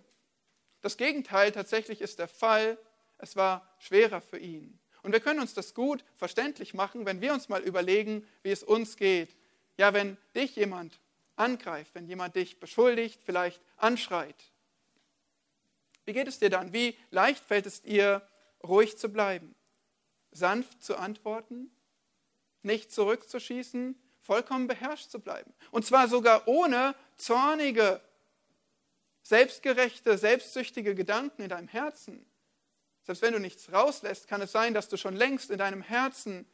Das 0.80 0.96
Gegenteil 0.96 1.52
tatsächlich 1.52 2.00
ist 2.00 2.18
der 2.20 2.28
Fall 2.28 2.78
es 3.22 3.36
war 3.36 3.66
schwerer 3.78 4.20
für 4.20 4.38
ihn. 4.38 4.78
Und 5.02 5.12
wir 5.12 5.20
können 5.20 5.40
uns 5.40 5.54
das 5.54 5.74
gut 5.74 6.04
verständlich 6.14 6.74
machen, 6.74 7.06
wenn 7.06 7.20
wir 7.20 7.32
uns 7.32 7.48
mal 7.48 7.62
überlegen, 7.62 8.26
wie 8.42 8.50
es 8.50 8.62
uns 8.62 8.96
geht. 8.96 9.36
Ja, 9.78 9.94
wenn 9.94 10.16
dich 10.34 10.56
jemand 10.56 11.00
angreift, 11.36 11.94
wenn 11.94 12.06
jemand 12.06 12.34
dich 12.34 12.60
beschuldigt, 12.60 13.22
vielleicht 13.24 13.62
anschreit. 13.76 14.52
Wie 16.04 16.12
geht 16.12 16.26
es 16.26 16.40
dir 16.40 16.50
dann? 16.50 16.72
Wie 16.72 16.96
leicht 17.10 17.44
fällt 17.44 17.66
es 17.66 17.80
dir, 17.80 18.26
ruhig 18.62 18.98
zu 18.98 19.08
bleiben, 19.08 19.54
sanft 20.32 20.82
zu 20.82 20.96
antworten, 20.96 21.70
nicht 22.62 22.92
zurückzuschießen, 22.92 23.96
vollkommen 24.20 24.66
beherrscht 24.66 25.10
zu 25.10 25.20
bleiben. 25.20 25.52
Und 25.70 25.86
zwar 25.86 26.08
sogar 26.08 26.46
ohne 26.48 26.94
zornige, 27.16 28.00
selbstgerechte, 29.22 30.18
selbstsüchtige 30.18 30.96
Gedanken 30.96 31.42
in 31.42 31.48
deinem 31.48 31.68
Herzen. 31.68 32.26
Selbst 33.02 33.22
wenn 33.22 33.32
du 33.32 33.40
nichts 33.40 33.72
rauslässt, 33.72 34.28
kann 34.28 34.40
es 34.40 34.52
sein, 34.52 34.74
dass 34.74 34.88
du 34.88 34.96
schon 34.96 35.16
längst 35.16 35.50
in 35.50 35.58
deinem 35.58 35.82
Herzen 35.82 36.46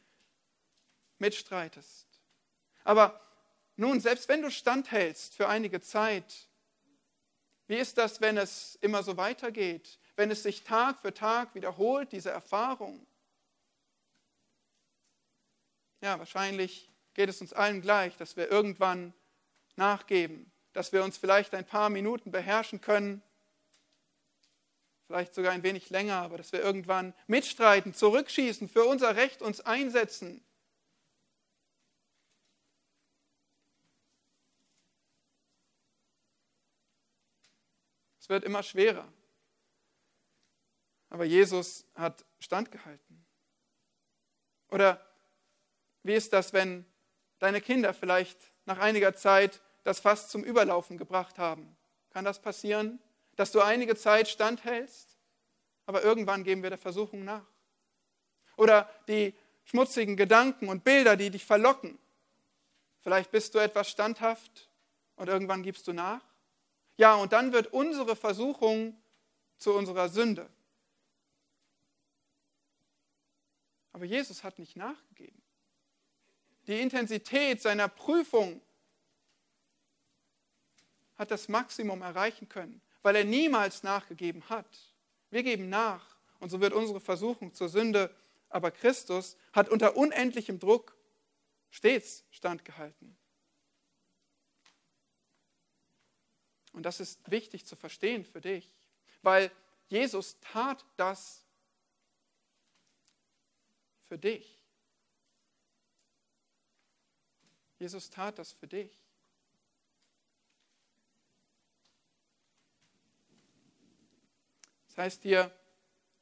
mitstreitest. 1.19 2.07
Aber 2.83 3.21
nun, 3.75 3.99
selbst 3.99 4.27
wenn 4.29 4.41
du 4.41 4.49
standhältst 4.49 5.35
für 5.35 5.47
einige 5.47 5.79
Zeit, 5.79 6.49
wie 7.67 7.77
ist 7.77 7.97
das, 7.97 8.19
wenn 8.19 8.37
es 8.37 8.79
immer 8.81 9.03
so 9.03 9.15
weitergeht, 9.15 9.99
wenn 10.15 10.31
es 10.31 10.43
sich 10.43 10.63
Tag 10.63 11.01
für 11.01 11.13
Tag 11.13 11.53
wiederholt, 11.53 12.11
diese 12.11 12.31
Erfahrung? 12.31 13.05
Ja, 16.01 16.17
wahrscheinlich 16.17 16.89
geht 17.13 17.29
es 17.29 17.41
uns 17.41 17.53
allen 17.53 17.81
gleich, 17.81 18.17
dass 18.17 18.37
wir 18.37 18.49
irgendwann 18.49 19.13
nachgeben, 19.75 20.51
dass 20.73 20.91
wir 20.93 21.03
uns 21.03 21.17
vielleicht 21.17 21.53
ein 21.53 21.65
paar 21.65 21.89
Minuten 21.89 22.31
beherrschen 22.31 22.81
können 22.81 23.21
vielleicht 25.09 25.33
sogar 25.33 25.53
ein 25.53 25.63
wenig 25.63 25.89
länger, 25.89 26.17
aber 26.17 26.37
dass 26.37 26.51
wir 26.51 26.61
irgendwann 26.61 27.15
mitstreiten, 27.25 27.95
zurückschießen, 27.95 28.69
für 28.69 28.85
unser 28.85 29.15
Recht 29.15 29.41
uns 29.41 29.59
einsetzen. 29.59 30.45
Es 38.19 38.29
wird 38.29 38.43
immer 38.43 38.61
schwerer. 38.61 39.11
Aber 41.09 41.25
Jesus 41.25 41.87
hat 41.95 42.23
standgehalten. 42.37 43.25
Oder 44.69 45.03
wie 46.03 46.13
ist 46.13 46.33
das, 46.33 46.53
wenn 46.53 46.85
deine 47.39 47.61
Kinder 47.61 47.95
vielleicht 47.95 48.37
nach 48.65 48.77
einiger 48.77 49.15
Zeit 49.15 49.59
das 49.83 50.01
Fass 50.01 50.29
zum 50.29 50.43
Überlaufen 50.43 50.99
gebracht 50.99 51.39
haben? 51.39 51.75
Kann 52.11 52.25
das 52.25 52.39
passieren? 52.39 52.99
Dass 53.39 53.53
du 53.53 53.61
einige 53.61 53.95
Zeit 53.95 54.27
standhältst, 54.27 55.15
aber 55.85 56.03
irgendwann 56.03 56.43
geben 56.43 56.61
wir 56.61 56.71
der 56.71 56.77
Versuchung 56.77 57.23
nach. 57.23 57.45
Oder 58.57 58.93
die 59.07 59.33
schmutzigen 59.63 60.17
Gedanken 60.17 60.67
und 60.67 60.83
Bilder, 60.83 61.15
die 61.15 61.29
dich 61.29 61.45
verlocken. 61.45 61.97
Vielleicht 62.99 63.31
bist 63.31 63.55
du 63.55 63.59
etwas 63.59 63.89
standhaft 63.89 64.69
und 65.15 65.29
irgendwann 65.29 65.63
gibst 65.63 65.87
du 65.87 65.93
nach. 65.93 66.21
Ja, 66.97 67.15
und 67.15 67.31
dann 67.31 67.53
wird 67.53 67.67
unsere 67.67 68.17
Versuchung 68.17 69.01
zu 69.57 69.73
unserer 69.73 70.09
Sünde. 70.09 70.49
Aber 73.93 74.03
Jesus 74.03 74.43
hat 74.43 74.59
nicht 74.59 74.75
nachgegeben. 74.75 75.41
Die 76.67 76.81
Intensität 76.81 77.61
seiner 77.61 77.87
Prüfung 77.87 78.59
hat 81.15 81.31
das 81.31 81.47
Maximum 81.47 82.01
erreichen 82.01 82.49
können 82.49 82.81
weil 83.01 83.15
er 83.15 83.23
niemals 83.23 83.83
nachgegeben 83.83 84.47
hat. 84.49 84.93
Wir 85.29 85.43
geben 85.43 85.69
nach 85.69 86.17
und 86.39 86.49
so 86.49 86.61
wird 86.61 86.73
unsere 86.73 86.99
Versuchung 86.99 87.53
zur 87.53 87.69
Sünde, 87.69 88.13
aber 88.49 88.71
Christus 88.71 89.37
hat 89.53 89.69
unter 89.69 89.95
unendlichem 89.95 90.59
Druck 90.59 90.95
stets 91.69 92.23
standgehalten. 92.31 93.17
Und 96.71 96.83
das 96.83 96.99
ist 96.99 97.29
wichtig 97.29 97.65
zu 97.65 97.75
verstehen 97.75 98.25
für 98.25 98.41
dich. 98.41 98.73
weil 99.21 99.51
Jesus 99.87 100.39
tat 100.39 100.85
das 100.95 101.43
für 104.07 104.17
dich. 104.17 104.63
Jesus 107.79 108.09
tat 108.09 108.37
das 108.37 108.53
für 108.53 108.67
dich. 108.67 108.91
Heißt 114.99 115.23
hier, 115.23 115.51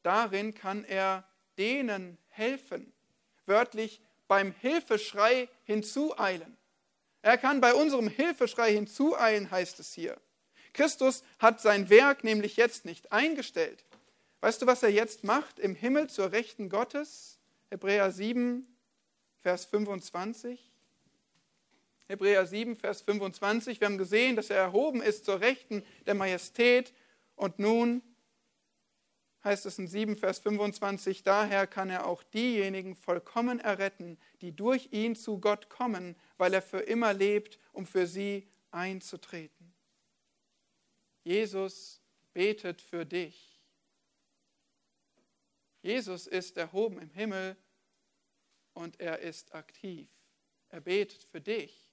darin 0.03 0.53
kann 0.53 0.85
er 0.85 1.27
denen 1.57 2.17
helfen, 2.29 2.93
wörtlich 3.45 4.01
beim 4.27 4.53
Hilfeschrei 4.61 5.49
hinzueilen. 5.63 6.57
Er 7.21 7.37
kann 7.37 7.59
bei 7.59 7.73
unserem 7.73 8.07
Hilfeschrei 8.07 8.71
hinzueilen, 8.71 9.51
heißt 9.51 9.79
es 9.79 9.93
hier. 9.93 10.17
Christus 10.73 11.23
hat 11.39 11.59
sein 11.59 11.89
Werk 11.89 12.23
nämlich 12.23 12.55
jetzt 12.55 12.85
nicht 12.85 13.11
eingestellt. 13.11 13.83
Weißt 14.41 14.61
du, 14.61 14.67
was 14.67 14.83
er 14.83 14.89
jetzt 14.89 15.23
macht 15.23 15.59
im 15.59 15.73
Himmel 15.73 16.09
zur 16.09 16.31
Rechten 16.31 16.69
Gottes? 16.69 17.39
Hebräer 17.69 18.11
7, 18.11 18.67
Vers 19.41 19.65
25. 19.65 20.71
Hebräer 22.07 22.45
7, 22.45 22.75
Vers 22.77 23.01
25. 23.01 23.81
Wir 23.81 23.87
haben 23.87 23.97
gesehen, 23.97 24.35
dass 24.35 24.49
er 24.49 24.57
erhoben 24.57 25.01
ist 25.01 25.25
zur 25.25 25.41
Rechten 25.41 25.83
der 26.05 26.13
Majestät 26.13 26.93
und 27.35 27.59
nun 27.59 28.01
heißt 29.47 29.65
es 29.65 29.79
in 29.79 29.87
7, 29.87 30.17
Vers 30.17 30.39
25, 30.39 31.23
daher 31.23 31.67
kann 31.67 31.89
er 31.89 32.05
auch 32.05 32.21
diejenigen 32.21 32.95
vollkommen 32.95 33.59
erretten, 33.59 34.19
die 34.41 34.55
durch 34.55 34.89
ihn 34.91 35.15
zu 35.15 35.39
Gott 35.39 35.69
kommen, 35.69 36.15
weil 36.37 36.53
er 36.53 36.61
für 36.61 36.79
immer 36.79 37.13
lebt, 37.13 37.57
um 37.71 37.85
für 37.85 38.05
sie 38.07 38.47
einzutreten. 38.71 39.73
Jesus 41.23 42.01
betet 42.33 42.81
für 42.81 43.05
dich. 43.05 43.61
Jesus 45.81 46.27
ist 46.27 46.57
erhoben 46.57 46.99
im 46.99 47.09
Himmel 47.09 47.55
und 48.73 48.99
er 48.99 49.19
ist 49.19 49.55
aktiv. 49.55 50.09
Er 50.69 50.81
betet 50.81 51.23
für 51.23 51.39
dich, 51.39 51.89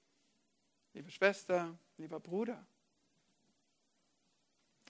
liebe 0.93 1.09
Schwester, 1.09 1.79
lieber 1.97 2.19
Bruder 2.19 2.67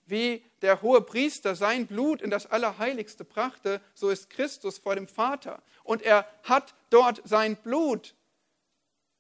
wie 0.06 0.44
der 0.62 0.82
hohe 0.82 1.02
Priester 1.02 1.56
sein 1.56 1.88
Blut 1.88 2.22
in 2.22 2.30
das 2.30 2.46
Allerheiligste 2.46 3.26
brachte, 3.26 3.82
so 3.94 4.10
ist 4.10 4.30
Christus 4.30 4.78
vor 4.78 4.96
dem 4.96 5.08
Vater. 5.08 5.62
Und 5.84 6.02
er 6.02 6.28
hat 6.44 6.76
dort 6.90 7.22
sein 7.26 7.56
Blut, 7.58 8.16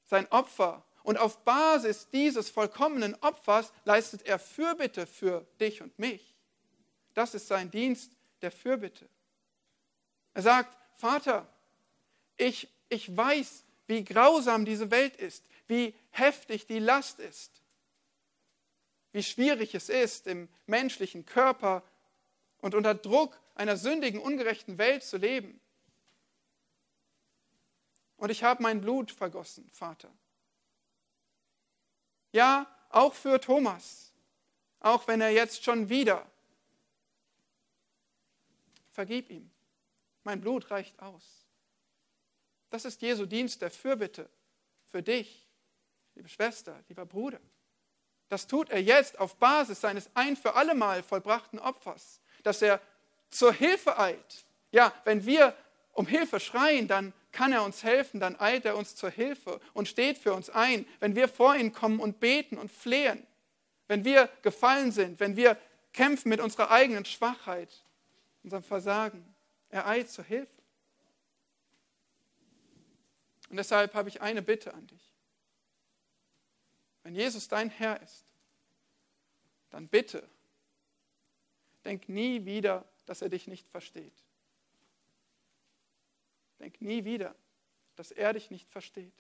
sein 0.05 0.31
Opfer. 0.31 0.83
Und 1.03 1.17
auf 1.17 1.43
Basis 1.43 2.09
dieses 2.09 2.49
vollkommenen 2.49 3.15
Opfers 3.21 3.71
leistet 3.83 4.23
er 4.23 4.39
Fürbitte 4.39 5.05
für 5.05 5.45
dich 5.59 5.81
und 5.81 5.97
mich. 5.99 6.36
Das 7.13 7.33
ist 7.33 7.47
sein 7.47 7.69
Dienst 7.71 8.11
der 8.41 8.51
Fürbitte. 8.51 9.07
Er 10.33 10.41
sagt, 10.41 10.77
Vater, 10.95 11.47
ich, 12.38 12.67
ich 12.89 13.15
weiß, 13.15 13.63
wie 13.88 14.03
grausam 14.03 14.65
diese 14.65 14.91
Welt 14.91 15.15
ist, 15.15 15.45
wie 15.67 15.93
heftig 16.11 16.67
die 16.67 16.79
Last 16.79 17.19
ist 17.19 17.61
wie 19.16 19.24
schwierig 19.24 19.74
es 19.74 19.88
ist, 19.88 20.28
im 20.28 20.49
menschlichen 20.66 21.26
Körper 21.26 21.84
und 22.59 22.76
unter 22.76 22.93
Druck 22.93 23.39
einer 23.55 23.78
sündigen, 23.78 24.20
ungerechten 24.20 24.78
Welt 24.78 25.05
zu 25.05 25.16
leben. 25.16 25.61
Und 28.18 28.30
ich 28.30 28.43
habe 28.43 28.61
mein 28.61 28.82
Blut 28.82 29.11
vergossen, 29.11 29.70
Vater. 29.72 30.13
Ja, 32.34 32.68
auch 32.89 33.13
für 33.13 33.39
Thomas, 33.39 34.11
auch 34.82 35.07
wenn 35.07 35.22
er 35.22 35.30
jetzt 35.30 35.63
schon 35.63 35.88
wieder. 35.88 36.30
Vergib 38.91 39.30
ihm. 39.30 39.49
Mein 40.26 40.41
Blut 40.41 40.70
reicht 40.72 40.99
aus. 41.01 41.45
Das 42.70 42.84
ist 42.84 43.01
Jesu 43.01 43.26
Dienst 43.26 43.61
der 43.61 43.72
Fürbitte 43.72 44.30
für 44.88 45.01
dich, 45.01 45.47
liebe 46.16 46.28
Schwester, 46.28 46.84
lieber 46.89 47.05
Bruder. 47.05 47.39
Das 48.36 48.47
tut 48.47 48.69
er 48.69 48.81
jetzt 48.81 49.17
auf 49.17 49.38
Basis 49.38 49.79
seines 49.79 50.09
ein 50.13 50.36
für 50.36 50.55
allemal 50.55 51.03
vollbrachten 51.03 51.57
Opfers, 51.57 52.19
dass 52.43 52.61
er 52.61 52.81
zur 53.29 53.53
Hilfe 53.53 53.97
eilt. 53.97 54.45
Ja, 54.71 54.93
wenn 55.05 55.25
wir 55.25 55.55
um 55.93 56.05
Hilfe 56.05 56.41
schreien, 56.41 56.89
dann 56.89 57.13
kann 57.31 57.53
er 57.53 57.63
uns 57.63 57.81
helfen, 57.86 58.19
dann 58.19 58.38
eilt 58.38 58.65
er 58.65 58.75
uns 58.75 58.93
zur 58.97 59.09
Hilfe 59.09 59.61
und 59.71 59.88
steht 59.88 60.17
für 60.17 60.33
uns 60.33 60.49
ein. 60.49 60.86
Wenn 60.99 61.15
wir 61.15 61.29
vor 61.29 61.55
ihn 61.55 61.71
kommen 61.71 62.01
und 62.01 62.19
beten 62.19 62.57
und 62.57 62.69
flehen, 62.69 63.25
wenn 63.88 64.03
wir 64.03 64.27
gefallen 64.41 64.91
sind, 64.91 65.21
wenn 65.21 65.38
wir 65.38 65.57
kämpfen 65.93 66.27
mit 66.27 66.41
unserer 66.41 66.71
eigenen 66.71 67.05
Schwachheit, 67.05 67.86
unserem 68.43 68.63
Versagen, 68.63 69.33
er 69.69 69.88
eilt 69.88 70.09
zur 70.09 70.25
Hilfe. 70.25 70.61
Und 73.49 73.55
deshalb 73.55 73.93
habe 73.93 74.09
ich 74.09 74.21
eine 74.21 74.41
Bitte 74.41 74.73
an 74.73 74.86
dich. 74.88 75.13
Wenn 77.03 77.15
Jesus 77.15 77.47
dein 77.47 77.69
Herr 77.69 78.01
ist, 78.01 78.24
dann 79.76 79.89
bitte, 79.89 80.26
denk 81.84 82.07
nie 82.07 82.45
wieder, 82.45 82.86
dass 83.07 83.21
er 83.21 83.28
dich 83.28 83.45
nicht 83.45 83.67
versteht. 83.67 84.23
Denk 86.61 86.80
nie 86.80 87.03
wieder, 87.03 87.36
dass 87.97 88.11
er 88.11 88.32
dich 88.32 88.49
nicht 88.51 88.69
versteht. 88.69 89.11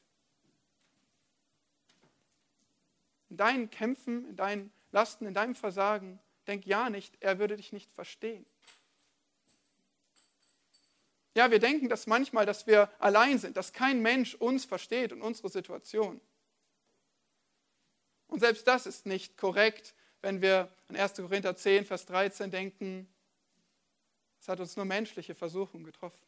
In 3.29 3.35
deinen 3.35 3.69
Kämpfen, 3.69 4.29
in 4.29 4.37
deinen 4.37 4.71
Lasten, 4.93 5.25
in 5.25 5.33
deinem 5.33 5.55
Versagen, 5.55 6.21
denk 6.47 6.65
ja 6.65 6.89
nicht, 6.89 7.21
er 7.21 7.37
würde 7.37 7.57
dich 7.57 7.73
nicht 7.73 7.91
verstehen. 7.91 8.45
Ja, 11.33 11.51
wir 11.51 11.59
denken 11.59 11.89
das 11.89 12.07
manchmal, 12.07 12.45
dass 12.45 12.65
wir 12.65 12.89
allein 12.99 13.39
sind, 13.39 13.57
dass 13.57 13.73
kein 13.73 14.01
Mensch 14.01 14.35
uns 14.35 14.63
versteht 14.63 15.11
und 15.11 15.21
unsere 15.21 15.49
Situation. 15.49 16.21
Und 18.27 18.39
selbst 18.39 18.65
das 18.65 18.85
ist 18.85 19.05
nicht 19.05 19.35
korrekt, 19.35 19.93
wenn 20.25 20.41
wir 20.41 20.67
an 20.87 20.95
1. 20.95 21.17
Korinther 21.17 21.55
10, 21.55 21.85
Vers 21.85 22.07
13 22.07 22.49
denken, 22.49 23.07
es 24.41 24.47
hat 24.47 24.59
uns 24.59 24.75
nur 24.75 24.83
menschliche 24.83 25.35
Versuchung 25.35 25.83
getroffen. 25.83 26.25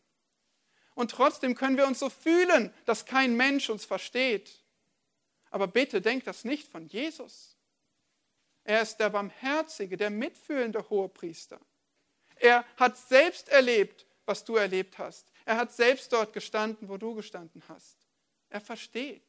Und 0.93 1.10
trotzdem 1.10 1.56
können 1.56 1.78
wir 1.78 1.88
uns 1.88 1.98
so 1.98 2.12
fühlen, 2.12 2.72
dass 2.86 3.08
kein 3.08 3.36
Mensch 3.36 3.72
uns 3.72 3.86
versteht. 3.86 4.64
Aber 5.50 5.66
bitte 5.66 6.00
denkt 6.00 6.28
das 6.28 6.45
nicht 6.45 6.68
von 6.68 6.86
Jesus. 6.86 7.58
Er 8.64 8.84
ist 8.84 8.98
der 8.98 9.10
barmherzige, 9.10 9.98
der 9.98 10.12
mitfühlende 10.12 10.88
Hohepriester. 10.91 11.60
Er 12.36 12.66
hat 12.76 12.98
selbst 12.98 13.50
erlebt, 13.50 14.06
was 14.28 14.43
du 14.43 14.58
erlebt 14.58 15.00
hast. 15.00 15.32
Er 15.43 15.58
hat 15.58 15.74
selbst 15.74 16.14
dort 16.14 16.34
gestanden, 16.34 16.88
wo 16.88 16.98
du 16.98 17.16
gestanden 17.16 17.64
hast. 17.68 17.98
Er 18.50 18.62
versteht. 18.62 19.26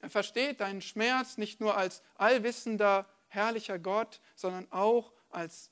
Er 0.00 0.10
versteht 0.10 0.60
deinen 0.60 0.82
Schmerz 0.82 1.38
nicht 1.38 1.60
nur 1.60 1.76
als 1.76 2.02
allwissender, 2.14 3.06
herrlicher 3.28 3.78
Gott, 3.78 4.20
sondern 4.34 4.70
auch 4.70 5.12
als 5.30 5.70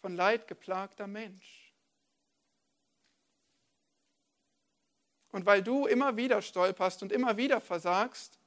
von 0.00 0.16
Leid 0.16 0.48
geplagter 0.48 1.06
Mensch. 1.06 1.74
Und 5.32 5.46
weil 5.46 5.62
du 5.62 5.86
immer 5.86 6.16
wieder 6.16 6.42
stolperst 6.42 7.02
und 7.02 7.12
immer 7.12 7.36
wieder 7.36 7.60
versagst, 7.60 8.38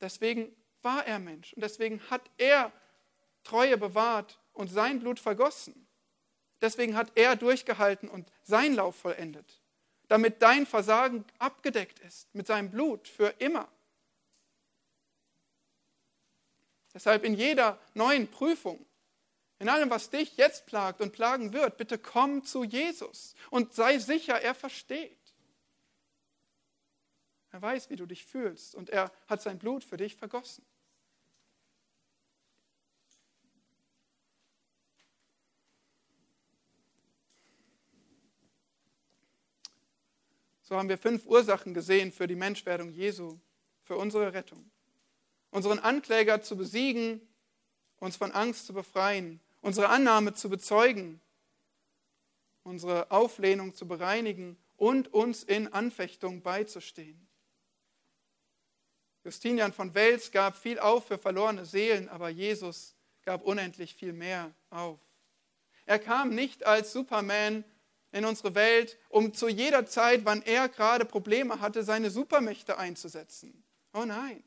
deswegen 0.00 0.54
war 0.82 1.06
er 1.06 1.18
Mensch 1.18 1.52
und 1.52 1.62
deswegen 1.62 2.00
hat 2.10 2.22
er 2.38 2.72
Treue 3.44 3.76
bewahrt 3.76 4.40
und 4.52 4.68
sein 4.68 5.00
Blut 5.00 5.20
vergossen. 5.20 5.86
Deswegen 6.60 6.96
hat 6.96 7.12
er 7.16 7.36
durchgehalten 7.36 8.08
und 8.08 8.30
sein 8.42 8.74
Lauf 8.74 8.96
vollendet, 8.96 9.60
damit 10.08 10.42
dein 10.42 10.66
Versagen 10.66 11.24
abgedeckt 11.38 11.98
ist 12.00 12.32
mit 12.34 12.46
seinem 12.46 12.70
Blut 12.70 13.08
für 13.08 13.28
immer. 13.38 13.68
Deshalb 16.94 17.24
in 17.24 17.34
jeder 17.34 17.78
neuen 17.94 18.30
Prüfung, 18.30 18.84
in 19.58 19.68
allem, 19.68 19.90
was 19.90 20.10
dich 20.10 20.36
jetzt 20.36 20.66
plagt 20.66 21.00
und 21.00 21.12
plagen 21.12 21.52
wird, 21.52 21.76
bitte 21.76 21.98
komm 21.98 22.44
zu 22.44 22.64
Jesus 22.64 23.34
und 23.50 23.72
sei 23.72 23.98
sicher, 23.98 24.40
er 24.40 24.54
versteht. 24.54 25.18
Er 27.50 27.62
weiß, 27.62 27.90
wie 27.90 27.96
du 27.96 28.06
dich 28.06 28.24
fühlst 28.24 28.74
und 28.74 28.90
er 28.90 29.12
hat 29.26 29.42
sein 29.42 29.58
Blut 29.58 29.84
für 29.84 29.96
dich 29.96 30.16
vergossen. 30.16 30.64
So 40.62 40.76
haben 40.76 40.88
wir 40.88 40.96
fünf 40.98 41.26
Ursachen 41.26 41.74
gesehen 41.74 42.12
für 42.12 42.26
die 42.26 42.34
Menschwerdung 42.34 42.90
Jesu, 42.90 43.38
für 43.82 43.96
unsere 43.96 44.32
Rettung 44.32 44.70
unseren 45.52 45.78
Ankläger 45.78 46.42
zu 46.42 46.56
besiegen, 46.56 47.20
uns 48.00 48.16
von 48.16 48.32
Angst 48.32 48.66
zu 48.66 48.72
befreien, 48.72 49.40
unsere 49.60 49.88
Annahme 49.90 50.34
zu 50.34 50.50
bezeugen, 50.50 51.20
unsere 52.64 53.10
Auflehnung 53.12 53.74
zu 53.74 53.86
bereinigen 53.86 54.56
und 54.76 55.12
uns 55.14 55.44
in 55.44 55.72
Anfechtung 55.72 56.42
beizustehen. 56.42 57.28
Justinian 59.24 59.72
von 59.72 59.94
Wels 59.94 60.32
gab 60.32 60.56
viel 60.56 60.80
auf 60.80 61.06
für 61.06 61.18
verlorene 61.18 61.64
Seelen, 61.64 62.08
aber 62.08 62.28
Jesus 62.28 62.96
gab 63.24 63.44
unendlich 63.44 63.94
viel 63.94 64.12
mehr 64.12 64.52
auf. 64.70 64.98
Er 65.86 66.00
kam 66.00 66.30
nicht 66.30 66.66
als 66.66 66.92
Superman 66.92 67.64
in 68.10 68.24
unsere 68.24 68.54
Welt, 68.54 68.98
um 69.08 69.32
zu 69.32 69.48
jeder 69.48 69.86
Zeit, 69.86 70.24
wann 70.24 70.42
er 70.42 70.68
gerade 70.68 71.04
Probleme 71.04 71.60
hatte, 71.60 71.84
seine 71.84 72.10
Supermächte 72.10 72.78
einzusetzen. 72.78 73.62
Oh 73.92 74.04
nein. 74.04 74.42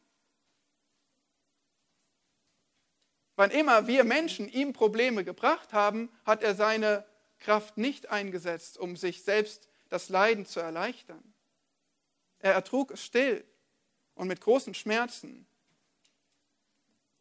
Wann 3.35 3.51
immer 3.51 3.87
wir 3.87 4.03
Menschen 4.03 4.47
ihm 4.47 4.73
Probleme 4.73 5.23
gebracht 5.23 5.73
haben, 5.73 6.09
hat 6.25 6.41
er 6.41 6.55
seine 6.55 7.05
Kraft 7.39 7.77
nicht 7.77 8.09
eingesetzt, 8.09 8.77
um 8.77 8.95
sich 8.95 9.23
selbst 9.23 9.67
das 9.89 10.09
Leiden 10.09 10.45
zu 10.45 10.59
erleichtern. 10.59 11.33
Er 12.39 12.53
ertrug 12.53 12.91
es 12.91 13.03
still 13.03 13.45
und 14.13 14.27
mit 14.27 14.41
großen 14.41 14.73
Schmerzen. 14.73 15.45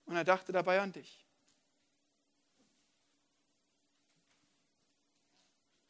Und 0.06 0.16
er 0.16 0.24
dachte 0.24 0.52
dabei 0.52 0.80
an 0.80 0.92
dich. 0.92 1.24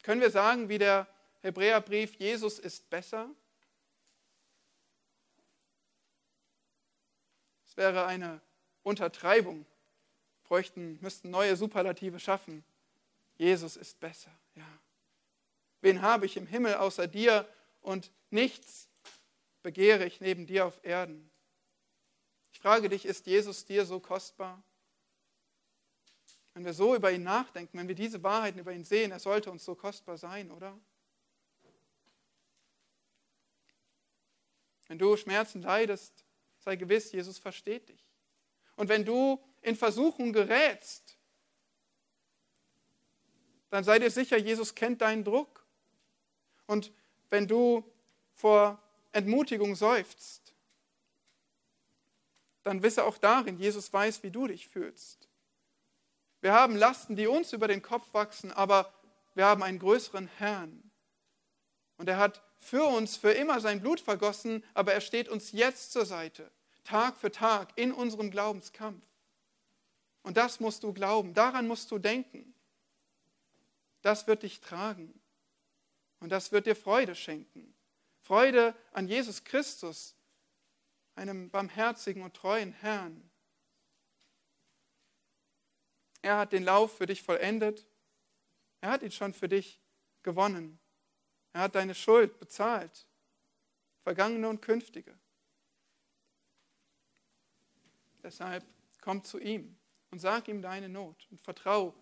Können 0.02 0.20
wir 0.20 0.30
sagen, 0.30 0.68
wie 0.68 0.78
der 0.78 1.06
Hebräerbrief, 1.40 2.14
Jesus 2.16 2.58
ist 2.58 2.88
besser? 2.90 3.30
Es 7.66 7.76
wäre 7.76 8.06
eine 8.06 8.40
Untertreibung. 8.82 9.66
Bräuchten, 10.54 11.00
müssten 11.00 11.30
neue 11.30 11.56
Superlative 11.56 12.20
schaffen. 12.20 12.64
Jesus 13.38 13.76
ist 13.76 13.98
besser, 13.98 14.30
ja. 14.54 14.78
Wen 15.80 16.00
habe 16.00 16.26
ich 16.26 16.36
im 16.36 16.46
Himmel 16.46 16.74
außer 16.74 17.08
dir 17.08 17.48
und 17.80 18.12
nichts 18.30 18.88
begehre 19.64 20.06
ich 20.06 20.20
neben 20.20 20.46
dir 20.46 20.66
auf 20.66 20.78
Erden? 20.84 21.28
Ich 22.52 22.60
frage 22.60 22.88
dich, 22.88 23.04
ist 23.04 23.26
Jesus 23.26 23.64
dir 23.64 23.84
so 23.84 23.98
kostbar? 23.98 24.62
Wenn 26.52 26.64
wir 26.64 26.72
so 26.72 26.94
über 26.94 27.10
ihn 27.10 27.24
nachdenken, 27.24 27.76
wenn 27.76 27.88
wir 27.88 27.96
diese 27.96 28.22
Wahrheiten 28.22 28.60
über 28.60 28.72
ihn 28.72 28.84
sehen, 28.84 29.10
er 29.10 29.18
sollte 29.18 29.50
uns 29.50 29.64
so 29.64 29.74
kostbar 29.74 30.18
sein, 30.18 30.52
oder? 30.52 30.78
Wenn 34.86 35.00
du 35.00 35.16
Schmerzen 35.16 35.62
leidest, 35.62 36.24
sei 36.60 36.76
gewiss, 36.76 37.10
Jesus 37.10 37.38
versteht 37.38 37.88
dich. 37.88 38.13
Und 38.76 38.88
wenn 38.88 39.04
du 39.04 39.42
in 39.62 39.76
Versuchung 39.76 40.32
gerätst, 40.32 41.16
dann 43.70 43.84
sei 43.84 43.98
dir 43.98 44.10
sicher, 44.10 44.36
Jesus 44.36 44.74
kennt 44.74 45.00
deinen 45.00 45.24
Druck. 45.24 45.66
Und 46.66 46.92
wenn 47.30 47.48
du 47.48 47.84
vor 48.34 48.80
Entmutigung 49.12 49.74
seufzt, 49.74 50.54
dann 52.62 52.82
wisse 52.82 53.04
auch 53.04 53.18
darin, 53.18 53.58
Jesus 53.58 53.92
weiß, 53.92 54.22
wie 54.22 54.30
du 54.30 54.46
dich 54.46 54.68
fühlst. 54.68 55.28
Wir 56.40 56.52
haben 56.52 56.76
Lasten, 56.76 57.16
die 57.16 57.26
uns 57.26 57.52
über 57.52 57.68
den 57.68 57.82
Kopf 57.82 58.12
wachsen, 58.12 58.52
aber 58.52 58.92
wir 59.34 59.46
haben 59.46 59.62
einen 59.62 59.78
größeren 59.78 60.28
Herrn. 60.38 60.90
Und 61.96 62.08
er 62.08 62.18
hat 62.18 62.42
für 62.58 62.84
uns 62.84 63.16
für 63.16 63.32
immer 63.32 63.60
sein 63.60 63.80
Blut 63.80 64.00
vergossen, 64.00 64.64
aber 64.72 64.94
er 64.94 65.00
steht 65.00 65.28
uns 65.28 65.52
jetzt 65.52 65.92
zur 65.92 66.06
Seite, 66.06 66.50
Tag 66.84 67.16
für 67.16 67.32
Tag 67.32 67.72
in 67.76 67.92
unserem 67.92 68.30
Glaubenskampf. 68.30 69.02
Und 70.22 70.36
das 70.36 70.60
musst 70.60 70.82
du 70.82 70.92
glauben, 70.92 71.34
daran 71.34 71.66
musst 71.66 71.90
du 71.90 71.98
denken. 71.98 72.54
Das 74.02 74.26
wird 74.26 74.42
dich 74.42 74.60
tragen 74.60 75.18
und 76.20 76.30
das 76.30 76.52
wird 76.52 76.66
dir 76.66 76.76
Freude 76.76 77.14
schenken. 77.14 77.74
Freude 78.20 78.74
an 78.92 79.08
Jesus 79.08 79.44
Christus, 79.44 80.14
einem 81.14 81.50
barmherzigen 81.50 82.22
und 82.22 82.34
treuen 82.34 82.72
Herrn. 82.72 83.30
Er 86.22 86.38
hat 86.38 86.52
den 86.52 86.64
Lauf 86.64 86.96
für 86.96 87.06
dich 87.06 87.22
vollendet. 87.22 87.86
Er 88.80 88.90
hat 88.90 89.02
ihn 89.02 89.12
schon 89.12 89.34
für 89.34 89.48
dich 89.48 89.78
gewonnen. 90.22 90.78
Er 91.52 91.62
hat 91.62 91.74
deine 91.74 91.94
Schuld 91.94 92.38
bezahlt, 92.38 93.06
vergangene 94.02 94.48
und 94.48 94.62
künftige. 94.62 95.18
Deshalb 98.24 98.64
komm 99.02 99.22
zu 99.22 99.38
ihm 99.38 99.76
und 100.10 100.18
sag 100.18 100.48
ihm 100.48 100.62
deine 100.62 100.88
Not 100.88 101.28
und 101.30 101.40
vertrau 101.42 101.94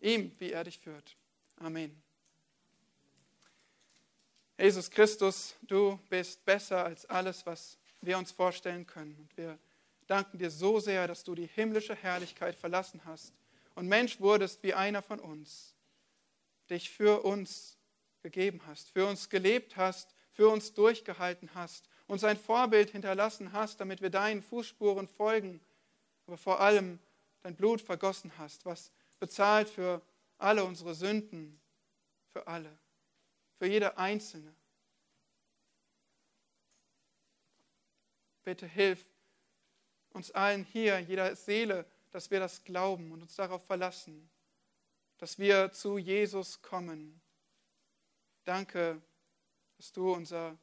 ihm, 0.00 0.30
wie 0.38 0.52
er 0.52 0.62
dich 0.62 0.78
führt. 0.78 1.16
Amen. 1.56 2.00
Jesus 4.58 4.90
Christus, 4.90 5.56
du 5.62 5.98
bist 6.10 6.44
besser 6.44 6.84
als 6.84 7.06
alles, 7.06 7.46
was 7.46 7.78
wir 8.02 8.18
uns 8.18 8.30
vorstellen 8.30 8.86
können. 8.86 9.16
Und 9.16 9.34
wir 9.38 9.58
danken 10.06 10.36
dir 10.38 10.50
so 10.50 10.80
sehr, 10.80 11.08
dass 11.08 11.24
du 11.24 11.34
die 11.34 11.46
himmlische 11.46 11.94
Herrlichkeit 11.94 12.56
verlassen 12.56 13.00
hast 13.06 13.32
und 13.74 13.88
Mensch 13.88 14.20
wurdest 14.20 14.62
wie 14.62 14.74
einer 14.74 15.00
von 15.00 15.18
uns, 15.18 15.74
dich 16.68 16.90
für 16.90 17.24
uns 17.24 17.78
gegeben 18.22 18.60
hast, 18.66 18.90
für 18.90 19.06
uns 19.06 19.30
gelebt 19.30 19.76
hast, 19.76 20.14
für 20.32 20.48
uns 20.48 20.74
durchgehalten 20.74 21.54
hast, 21.54 21.88
uns 22.06 22.24
ein 22.24 22.36
Vorbild 22.36 22.90
hinterlassen 22.90 23.52
hast, 23.52 23.80
damit 23.80 24.02
wir 24.02 24.10
deinen 24.10 24.42
Fußspuren 24.42 25.08
folgen, 25.08 25.60
aber 26.30 26.38
vor 26.38 26.60
allem 26.60 27.00
dein 27.42 27.56
Blut 27.56 27.80
vergossen 27.80 28.30
hast, 28.38 28.64
was 28.64 28.92
bezahlt 29.18 29.68
für 29.68 30.00
alle 30.38 30.62
unsere 30.62 30.94
Sünden, 30.94 31.60
für 32.28 32.46
alle, 32.46 32.78
für 33.58 33.66
jede 33.66 33.98
einzelne. 33.98 34.54
Bitte 38.44 38.64
hilf 38.64 39.04
uns 40.10 40.30
allen 40.30 40.62
hier, 40.62 41.00
jeder 41.00 41.34
Seele, 41.34 41.84
dass 42.12 42.30
wir 42.30 42.38
das 42.38 42.62
glauben 42.62 43.10
und 43.10 43.22
uns 43.22 43.34
darauf 43.34 43.66
verlassen, 43.66 44.30
dass 45.18 45.36
wir 45.36 45.72
zu 45.72 45.98
Jesus 45.98 46.62
kommen. 46.62 47.20
Danke, 48.44 49.02
dass 49.78 49.92
du 49.92 50.12
unser 50.12 50.56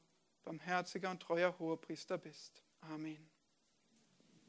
barmherziger 0.45 1.11
und 1.11 1.21
treuer 1.21 1.59
Hohepriester 1.59 2.17
bist. 2.17 2.63
Amen. 2.79 3.36